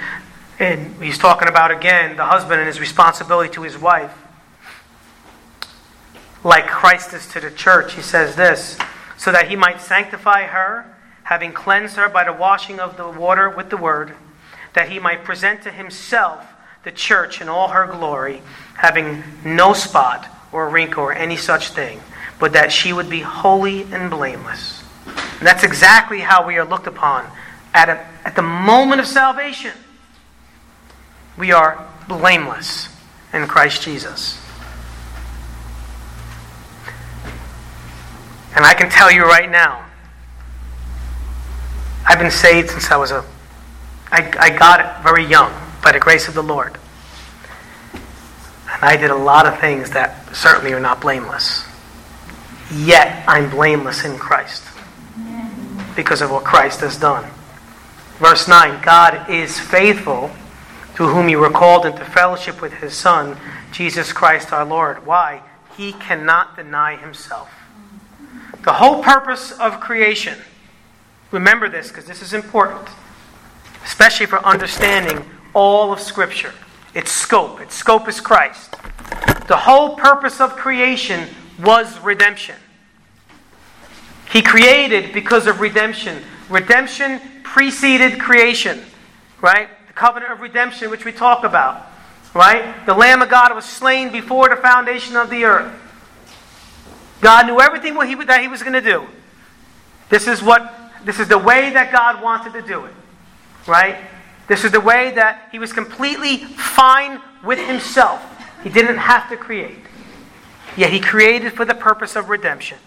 And 0.60 1.02
he's 1.02 1.18
talking 1.18 1.48
about 1.48 1.70
again 1.70 2.16
the 2.16 2.24
husband 2.24 2.60
and 2.60 2.66
his 2.66 2.78
responsibility 2.78 3.52
to 3.54 3.62
his 3.62 3.76
wife. 3.76 4.16
Like 6.44 6.66
Christ 6.66 7.12
is 7.12 7.26
to 7.28 7.40
the 7.40 7.50
church, 7.50 7.94
he 7.94 8.02
says 8.02 8.36
this 8.36 8.78
so 9.16 9.32
that 9.32 9.48
he 9.48 9.56
might 9.56 9.80
sanctify 9.80 10.44
her 10.44 10.94
having 11.28 11.52
cleansed 11.52 11.96
her 11.96 12.08
by 12.08 12.24
the 12.24 12.32
washing 12.32 12.80
of 12.80 12.96
the 12.96 13.06
water 13.06 13.50
with 13.50 13.68
the 13.68 13.76
word, 13.76 14.14
that 14.72 14.88
he 14.88 14.98
might 14.98 15.24
present 15.24 15.62
to 15.62 15.70
himself 15.70 16.46
the 16.84 16.90
church 16.90 17.42
in 17.42 17.50
all 17.50 17.68
her 17.68 17.86
glory, 17.86 18.40
having 18.76 19.22
no 19.44 19.74
spot 19.74 20.26
or 20.52 20.70
wrinkle 20.70 21.02
or 21.02 21.12
any 21.12 21.36
such 21.36 21.68
thing, 21.68 22.00
but 22.38 22.54
that 22.54 22.72
she 22.72 22.94
would 22.94 23.10
be 23.10 23.20
holy 23.20 23.82
and 23.92 24.08
blameless. 24.08 24.77
And 25.38 25.46
that's 25.46 25.62
exactly 25.62 26.20
how 26.20 26.46
we 26.46 26.58
are 26.58 26.64
looked 26.64 26.86
upon 26.86 27.24
at, 27.72 27.88
a, 27.88 28.06
at 28.24 28.34
the 28.34 28.42
moment 28.42 29.00
of 29.00 29.06
salvation. 29.06 29.72
We 31.36 31.52
are 31.52 31.88
blameless 32.08 32.88
in 33.32 33.46
Christ 33.46 33.82
Jesus. 33.82 34.40
And 38.56 38.64
I 38.64 38.74
can 38.74 38.90
tell 38.90 39.12
you 39.12 39.22
right 39.22 39.48
now, 39.48 39.84
I've 42.04 42.18
been 42.18 42.30
saved 42.30 42.70
since 42.70 42.90
I 42.90 42.96
was 42.96 43.10
a. 43.10 43.24
I, 44.10 44.32
I 44.38 44.50
got 44.50 44.80
it 44.80 45.02
very 45.02 45.24
young 45.24 45.52
by 45.82 45.92
the 45.92 46.00
grace 46.00 46.26
of 46.26 46.34
the 46.34 46.42
Lord. 46.42 46.76
And 47.92 48.82
I 48.82 48.96
did 48.96 49.10
a 49.10 49.16
lot 49.16 49.46
of 49.46 49.60
things 49.60 49.90
that 49.90 50.34
certainly 50.34 50.72
are 50.72 50.80
not 50.80 51.00
blameless. 51.00 51.64
Yet 52.72 53.24
I'm 53.28 53.50
blameless 53.50 54.04
in 54.04 54.18
Christ 54.18 54.64
because 55.98 56.22
of 56.22 56.30
what 56.30 56.44
Christ 56.44 56.80
has 56.80 56.96
done. 56.96 57.28
Verse 58.18 58.46
9 58.46 58.80
God 58.84 59.28
is 59.28 59.58
faithful, 59.58 60.30
to 60.94 61.08
whom 61.08 61.28
you 61.28 61.40
were 61.40 61.50
called 61.50 61.84
into 61.84 62.04
fellowship 62.04 62.62
with 62.62 62.74
his 62.74 62.94
Son, 62.94 63.36
Jesus 63.72 64.12
Christ 64.12 64.52
our 64.52 64.64
Lord. 64.64 65.04
Why? 65.04 65.42
He 65.76 65.92
cannot 65.92 66.54
deny 66.54 66.94
himself. 66.94 67.50
The 68.62 68.74
whole 68.74 69.02
purpose 69.02 69.50
of 69.52 69.80
creation 69.80 70.38
Remember 71.30 71.68
this 71.68 71.88
because 71.88 72.06
this 72.06 72.22
is 72.22 72.32
important, 72.32 72.88
especially 73.84 74.26
for 74.26 74.44
understanding 74.46 75.24
all 75.52 75.92
of 75.92 76.00
Scripture. 76.00 76.52
Its 76.94 77.12
scope. 77.12 77.60
Its 77.60 77.74
scope 77.74 78.08
is 78.08 78.20
Christ. 78.20 78.74
The 79.46 79.56
whole 79.56 79.96
purpose 79.96 80.40
of 80.40 80.56
creation 80.56 81.28
was 81.62 81.98
redemption. 82.00 82.56
He 84.30 84.42
created 84.42 85.12
because 85.12 85.46
of 85.46 85.60
redemption. 85.60 86.22
Redemption 86.48 87.20
preceded 87.42 88.20
creation, 88.20 88.82
right? 89.40 89.68
The 89.86 89.92
covenant 89.94 90.32
of 90.32 90.40
redemption, 90.40 90.90
which 90.90 91.04
we 91.04 91.12
talk 91.12 91.44
about, 91.44 91.86
right? 92.34 92.74
The 92.86 92.94
Lamb 92.94 93.22
of 93.22 93.28
God 93.28 93.54
was 93.54 93.64
slain 93.64 94.12
before 94.12 94.48
the 94.48 94.56
foundation 94.56 95.16
of 95.16 95.30
the 95.30 95.44
earth. 95.44 95.72
God 97.20 97.46
knew 97.46 97.60
everything 97.60 97.94
what 97.94 98.08
he, 98.08 98.14
that 98.14 98.40
He 98.40 98.48
was 98.48 98.62
going 98.62 98.74
to 98.74 98.80
do. 98.80 99.06
This 100.08 100.26
is 100.26 100.42
what 100.42 100.74
this 101.04 101.20
is 101.20 101.28
the 101.28 101.38
way 101.38 101.70
that 101.70 101.92
God 101.92 102.22
wanted 102.22 102.52
to 102.54 102.62
do 102.62 102.84
it. 102.84 102.94
Right? 103.66 103.96
This 104.48 104.64
is 104.64 104.72
the 104.72 104.80
way 104.80 105.10
that 105.12 105.48
he 105.52 105.58
was 105.58 105.72
completely 105.72 106.38
fine 106.38 107.20
with 107.44 107.58
himself. 107.58 108.22
He 108.64 108.70
didn't 108.70 108.96
have 108.96 109.28
to 109.28 109.36
create. 109.36 109.78
Yet 110.76 110.90
he 110.90 111.00
created 111.00 111.52
for 111.52 111.64
the 111.64 111.74
purpose 111.74 112.16
of 112.16 112.30
redemption. 112.30 112.78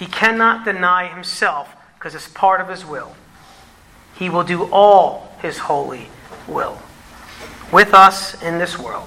He 0.00 0.06
cannot 0.06 0.64
deny 0.64 1.08
himself 1.08 1.76
because 1.98 2.14
it's 2.14 2.26
part 2.26 2.62
of 2.62 2.70
his 2.70 2.86
will. 2.86 3.14
He 4.16 4.30
will 4.30 4.44
do 4.44 4.64
all 4.72 5.36
his 5.42 5.58
holy 5.58 6.08
will 6.48 6.80
with 7.70 7.92
us 7.92 8.42
in 8.42 8.56
this 8.56 8.78
world. 8.78 9.06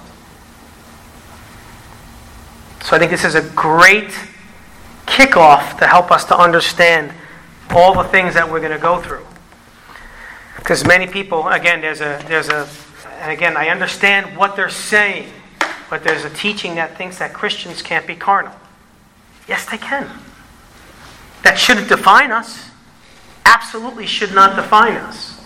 So 2.84 2.94
I 2.94 3.00
think 3.00 3.10
this 3.10 3.24
is 3.24 3.34
a 3.34 3.42
great 3.42 4.16
kickoff 5.04 5.80
to 5.80 5.88
help 5.88 6.12
us 6.12 6.24
to 6.26 6.38
understand 6.38 7.12
all 7.70 8.00
the 8.00 8.08
things 8.10 8.34
that 8.34 8.48
we're 8.48 8.60
going 8.60 8.70
to 8.70 8.78
go 8.78 9.00
through. 9.00 9.26
Because 10.54 10.86
many 10.86 11.08
people, 11.08 11.48
again, 11.48 11.80
there's 11.80 12.02
a, 12.02 12.24
there's 12.28 12.50
a, 12.50 12.68
and 13.18 13.32
again, 13.32 13.56
I 13.56 13.70
understand 13.70 14.36
what 14.36 14.54
they're 14.54 14.70
saying, 14.70 15.28
but 15.90 16.04
there's 16.04 16.24
a 16.24 16.30
teaching 16.30 16.76
that 16.76 16.96
thinks 16.96 17.18
that 17.18 17.32
Christians 17.32 17.82
can't 17.82 18.06
be 18.06 18.14
carnal. 18.14 18.54
Yes, 19.48 19.68
they 19.68 19.78
can. 19.78 20.08
That 21.44 21.58
shouldn't 21.58 21.88
define 21.88 22.32
us. 22.32 22.70
Absolutely 23.44 24.06
should 24.06 24.34
not 24.34 24.56
define 24.56 24.96
us. 24.96 25.40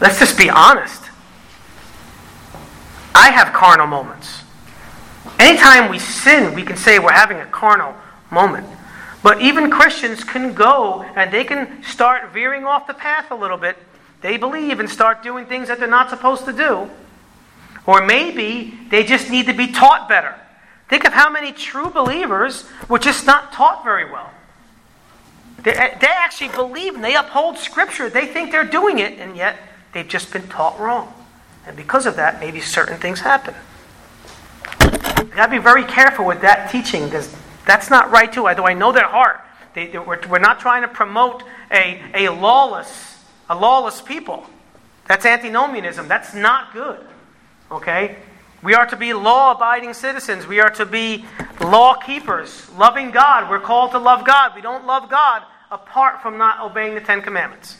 Let's 0.00 0.18
just 0.18 0.38
be 0.38 0.48
honest. 0.48 1.02
I 3.14 3.30
have 3.30 3.52
carnal 3.52 3.86
moments. 3.86 4.42
Anytime 5.38 5.90
we 5.90 5.98
sin, 5.98 6.54
we 6.54 6.62
can 6.62 6.76
say 6.76 6.98
we're 6.98 7.12
having 7.12 7.38
a 7.38 7.46
carnal 7.46 7.94
moment. 8.30 8.66
But 9.22 9.42
even 9.42 9.70
Christians 9.70 10.24
can 10.24 10.54
go 10.54 11.02
and 11.02 11.30
they 11.30 11.44
can 11.44 11.82
start 11.82 12.32
veering 12.32 12.64
off 12.64 12.86
the 12.86 12.94
path 12.94 13.30
a 13.30 13.34
little 13.34 13.58
bit. 13.58 13.76
They 14.22 14.36
believe 14.36 14.80
and 14.80 14.88
start 14.88 15.22
doing 15.22 15.46
things 15.46 15.68
that 15.68 15.78
they're 15.78 15.88
not 15.88 16.08
supposed 16.08 16.44
to 16.46 16.52
do. 16.52 16.88
Or 17.86 18.06
maybe 18.06 18.78
they 18.88 19.04
just 19.04 19.30
need 19.30 19.46
to 19.46 19.52
be 19.52 19.72
taught 19.72 20.08
better. 20.08 20.34
Think 20.90 21.06
of 21.06 21.12
how 21.12 21.30
many 21.30 21.52
true 21.52 21.88
believers 21.88 22.64
were 22.88 22.98
just 22.98 23.24
not 23.24 23.52
taught 23.52 23.84
very 23.84 24.10
well. 24.10 24.32
They, 25.62 25.72
eh, 25.72 25.96
they 26.00 26.08
actually 26.08 26.48
believe 26.48 26.96
and 26.96 27.04
they 27.04 27.14
uphold 27.14 27.58
Scripture. 27.58 28.10
They 28.10 28.26
think 28.26 28.50
they're 28.50 28.64
doing 28.64 28.98
it, 28.98 29.20
and 29.20 29.36
yet 29.36 29.56
they've 29.92 30.08
just 30.08 30.32
been 30.32 30.48
taught 30.48 30.80
wrong. 30.80 31.14
And 31.64 31.76
because 31.76 32.06
of 32.06 32.16
that, 32.16 32.40
maybe 32.40 32.60
certain 32.60 32.98
things 32.98 33.20
happen. 33.20 33.54
You've 34.80 35.30
got 35.36 35.46
to 35.46 35.52
be 35.52 35.58
very 35.58 35.84
careful 35.84 36.24
with 36.26 36.40
that 36.40 36.72
teaching 36.72 37.04
because 37.04 37.32
that's 37.64 37.88
not 37.88 38.10
right 38.10 38.32
too. 38.32 38.48
Although 38.48 38.66
I 38.66 38.74
know 38.74 38.90
their 38.90 39.06
heart. 39.06 39.42
They, 39.74 39.86
they, 39.86 39.98
we're, 39.98 40.18
we're 40.28 40.40
not 40.40 40.58
trying 40.58 40.82
to 40.82 40.88
promote 40.88 41.44
a, 41.70 42.02
a 42.14 42.30
lawless, 42.30 43.22
a 43.48 43.54
lawless 43.54 44.00
people. 44.00 44.44
That's 45.06 45.24
antinomianism. 45.24 46.08
That's 46.08 46.34
not 46.34 46.72
good. 46.72 46.98
Okay? 47.70 48.16
We 48.62 48.74
are 48.74 48.86
to 48.86 48.96
be 48.96 49.14
law 49.14 49.52
abiding 49.52 49.94
citizens. 49.94 50.46
We 50.46 50.60
are 50.60 50.70
to 50.70 50.84
be 50.84 51.24
law 51.60 51.94
keepers, 51.94 52.70
loving 52.76 53.10
God. 53.10 53.48
We're 53.48 53.60
called 53.60 53.92
to 53.92 53.98
love 53.98 54.26
God. 54.26 54.52
We 54.54 54.60
don't 54.60 54.86
love 54.86 55.08
God 55.08 55.42
apart 55.70 56.20
from 56.20 56.36
not 56.36 56.60
obeying 56.60 56.94
the 56.94 57.00
Ten 57.00 57.22
Commandments. 57.22 57.78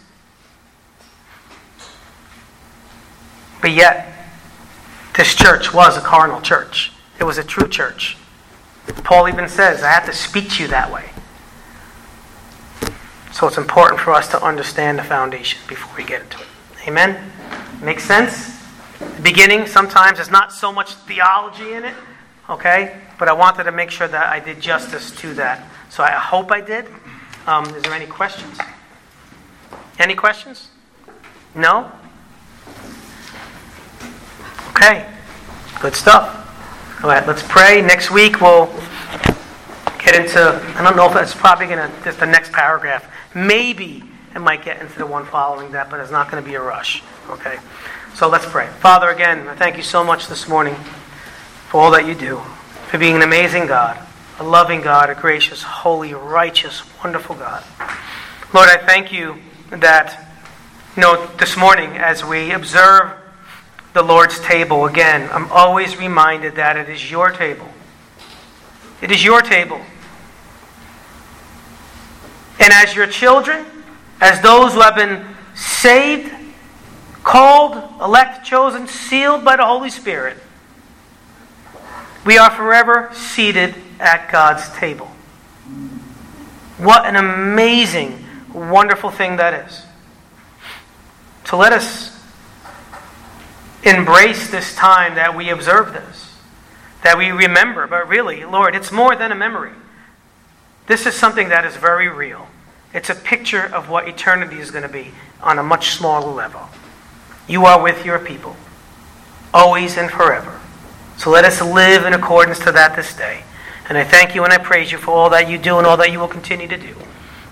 But 3.61 3.73
yet, 3.73 4.11
this 5.15 5.35
church 5.35 5.75
was 5.75 5.99
a 5.99 6.01
carnal 6.01 6.41
church. 6.41 6.93
It 7.19 7.25
was 7.25 7.37
a 7.37 7.45
true 7.45 7.69
church. 7.69 8.17
Paul 9.05 9.29
even 9.29 9.49
says, 9.49 9.83
I 9.83 9.91
have 9.91 10.07
to 10.07 10.15
speak 10.15 10.51
to 10.53 10.63
you 10.63 10.69
that 10.69 10.91
way. 10.91 11.11
So 13.33 13.47
it's 13.47 13.59
important 13.59 14.01
for 14.01 14.13
us 14.13 14.29
to 14.29 14.43
understand 14.43 14.99
the 14.99 15.03
foundation 15.03 15.61
before 15.69 15.95
we 15.97 16.05
get 16.05 16.23
into 16.23 16.39
it. 16.41 16.47
Amen? 16.89 17.31
Makes 17.83 18.05
sense? 18.05 18.60
Beginning, 19.23 19.67
sometimes 19.67 20.19
there's 20.19 20.31
not 20.31 20.53
so 20.53 20.73
much 20.73 20.95
theology 20.95 21.73
in 21.73 21.85
it, 21.85 21.95
okay? 22.49 22.99
But 23.19 23.29
I 23.29 23.33
wanted 23.33 23.65
to 23.65 23.73
make 23.73 23.91
sure 23.91 24.09
that 24.09 24.29
I 24.29 24.41
did 24.41 24.61
justice 24.61 25.11
to 25.21 25.35
that. 25.35 25.67
So 25.89 26.03
I 26.03 26.11
hope 26.11 26.53
I 26.53 26.61
did. 26.61 26.87
Um, 27.47 27.65
is 27.75 27.83
there 27.83 27.95
any 27.95 28.07
questions? 28.07 28.59
Any 29.99 30.15
questions? 30.15 30.69
No? 31.55 31.91
Okay. 34.71 35.07
Good 35.81 35.95
stuff. 35.95 36.37
All 37.03 37.09
right, 37.09 37.27
let's 37.27 37.43
pray. 37.43 37.81
Next 37.81 38.11
week 38.11 38.41
we'll 38.41 38.67
get 39.99 40.15
into, 40.15 40.61
I 40.77 40.83
don't 40.83 40.97
know 40.97 41.07
if 41.07 41.15
that's 41.15 41.35
probably 41.35 41.67
going 41.67 41.79
to, 41.79 42.05
just 42.05 42.21
the 42.21 42.27
next 42.27 42.53
paragraph. 42.53 43.11
Maybe 43.35 44.05
and 44.35 44.45
might 44.45 44.63
get 44.65 44.81
into 44.81 44.99
the 44.99 45.07
one 45.07 45.25
following 45.27 45.73
that, 45.73 45.91
but 45.91 46.01
it's 46.01 46.11
not 46.11 46.31
going 46.31 46.43
to 46.43 46.49
be 46.49 46.55
a 46.55 46.63
rush. 46.63 47.03
Okay? 47.31 47.59
So 48.15 48.29
let's 48.29 48.45
pray. 48.47 48.67
Father, 48.81 49.09
again, 49.09 49.49
I 49.49 49.55
thank 49.55 49.77
you 49.77 49.83
so 49.83 50.05
much 50.05 50.27
this 50.27 50.47
morning 50.47 50.75
for 51.69 51.81
all 51.81 51.91
that 51.93 52.07
you 52.07 52.15
do, 52.15 52.39
for 52.89 52.99
being 52.99 53.17
an 53.17 53.23
amazing 53.23 53.67
God, 53.67 53.99
a 54.39 54.45
loving 54.45 54.83
God, 54.83 55.09
a 55.09 55.15
gracious, 55.15 55.63
holy, 55.63 56.13
righteous, 56.13 56.83
wonderful 57.03 57.37
God. 57.37 57.65
Lord, 58.53 58.69
I 58.69 58.77
thank 58.77 59.11
you 59.13 59.37
that, 59.71 60.29
you 60.97 61.03
know, 61.03 61.27
this 61.39 61.57
morning 61.57 61.97
as 61.97 62.25
we 62.25 62.51
observe 62.51 63.13
the 63.95 64.03
Lord's 64.03 64.39
table 64.41 64.87
again, 64.87 65.29
I'm 65.33 65.51
always 65.51 65.97
reminded 65.97 66.57
that 66.57 66.77
it 66.77 66.89
is 66.89 67.11
your 67.11 67.31
table. 67.31 67.69
It 69.01 69.11
is 69.11 69.25
your 69.25 69.41
table. 69.41 69.81
And 72.59 72.73
as 72.73 72.95
your 72.95 73.07
children, 73.07 73.65
as 74.21 74.43
those 74.43 74.75
who 74.75 74.81
have 74.81 74.95
been 74.95 75.25
saved, 75.55 76.31
called, 77.23 77.83
elect, 78.01 78.45
chosen, 78.45 78.87
sealed 78.87 79.45
by 79.45 79.57
the 79.57 79.65
Holy 79.65 79.91
Spirit, 79.91 80.37
we 82.25 82.39
are 82.39 82.51
forever 82.51 83.11
seated 83.15 83.75
at 83.99 84.31
God's 84.31 84.69
table. 84.77 85.07
What 86.79 87.05
an 87.07 87.17
amazing, 87.17 88.25
wonderful 88.53 89.11
thing 89.11 89.37
that 89.37 89.67
is. 89.67 89.83
So 91.45 91.57
let 91.57 91.73
us 91.73 92.19
embrace 93.83 94.51
this 94.51 94.75
time 94.75 95.15
that 95.15 95.37
we 95.37 95.51
observe 95.51 95.93
this, 95.93 96.37
that 97.03 97.19
we 97.19 97.31
remember. 97.31 97.87
But 97.87 98.09
really, 98.09 98.45
Lord, 98.45 98.75
it's 98.75 98.93
more 98.93 99.17
than 99.17 99.33
a 99.33 99.35
memory. 99.35 99.73
This 100.87 101.07
is 101.07 101.15
something 101.15 101.49
that 101.51 101.65
is 101.65 101.77
very 101.77 102.09
real. 102.09 102.49
It's 102.93 103.11
a 103.11 103.15
picture 103.15 103.63
of 103.63 103.89
what 103.89 104.09
eternity 104.09 104.59
is 104.59 104.71
going 104.71 104.83
to 104.83 104.89
be 104.89 105.13
on 105.43 105.59
a 105.59 105.63
much 105.63 105.91
smaller 105.91 106.33
level. 106.33 106.69
You 107.51 107.67
are 107.67 107.83
with 107.83 108.05
your 108.05 108.21
people, 108.21 108.55
always 109.53 109.97
and 109.97 110.09
forever. 110.09 110.61
So 111.17 111.31
let 111.31 111.45
us 111.45 111.61
live 111.61 112.07
in 112.07 112.13
accordance 112.13 112.61
to 112.61 112.71
that 112.71 112.95
this 112.95 113.17
day. 113.17 113.43
And 113.89 113.99
I 113.99 114.05
thank 114.05 114.37
you 114.37 114.45
and 114.45 114.53
I 114.53 114.59
praise 114.59 114.93
you 114.93 114.99
for 114.99 115.11
all 115.11 115.31
that 115.31 115.51
you 115.51 115.59
do 115.59 115.79
and 115.79 115.85
all 115.85 115.97
that 115.97 116.13
you 116.13 116.21
will 116.21 116.29
continue 116.29 116.69
to 116.69 116.77
do. 116.77 116.95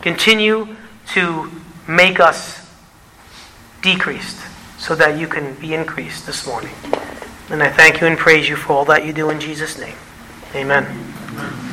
Continue 0.01 0.77
to 1.15 1.51
make 1.89 2.21
us 2.21 2.65
decreased 3.83 4.39
so 4.79 4.95
that 4.95 5.19
you 5.19 5.27
can 5.27 5.55
be 5.55 5.75
increased 5.75 6.27
this 6.27 6.47
morning. 6.47 6.75
And 7.51 7.61
I 7.61 7.69
thank 7.69 8.01
you 8.01 8.07
and 8.07 8.17
praise 8.17 8.49
you 8.49 8.55
for 8.55 8.75
all 8.75 8.85
that 8.85 9.05
you 9.05 9.13
do 9.13 9.31
in 9.31 9.41
Jesus' 9.41 9.81
name. 9.81 9.97
Amen. 10.55 11.67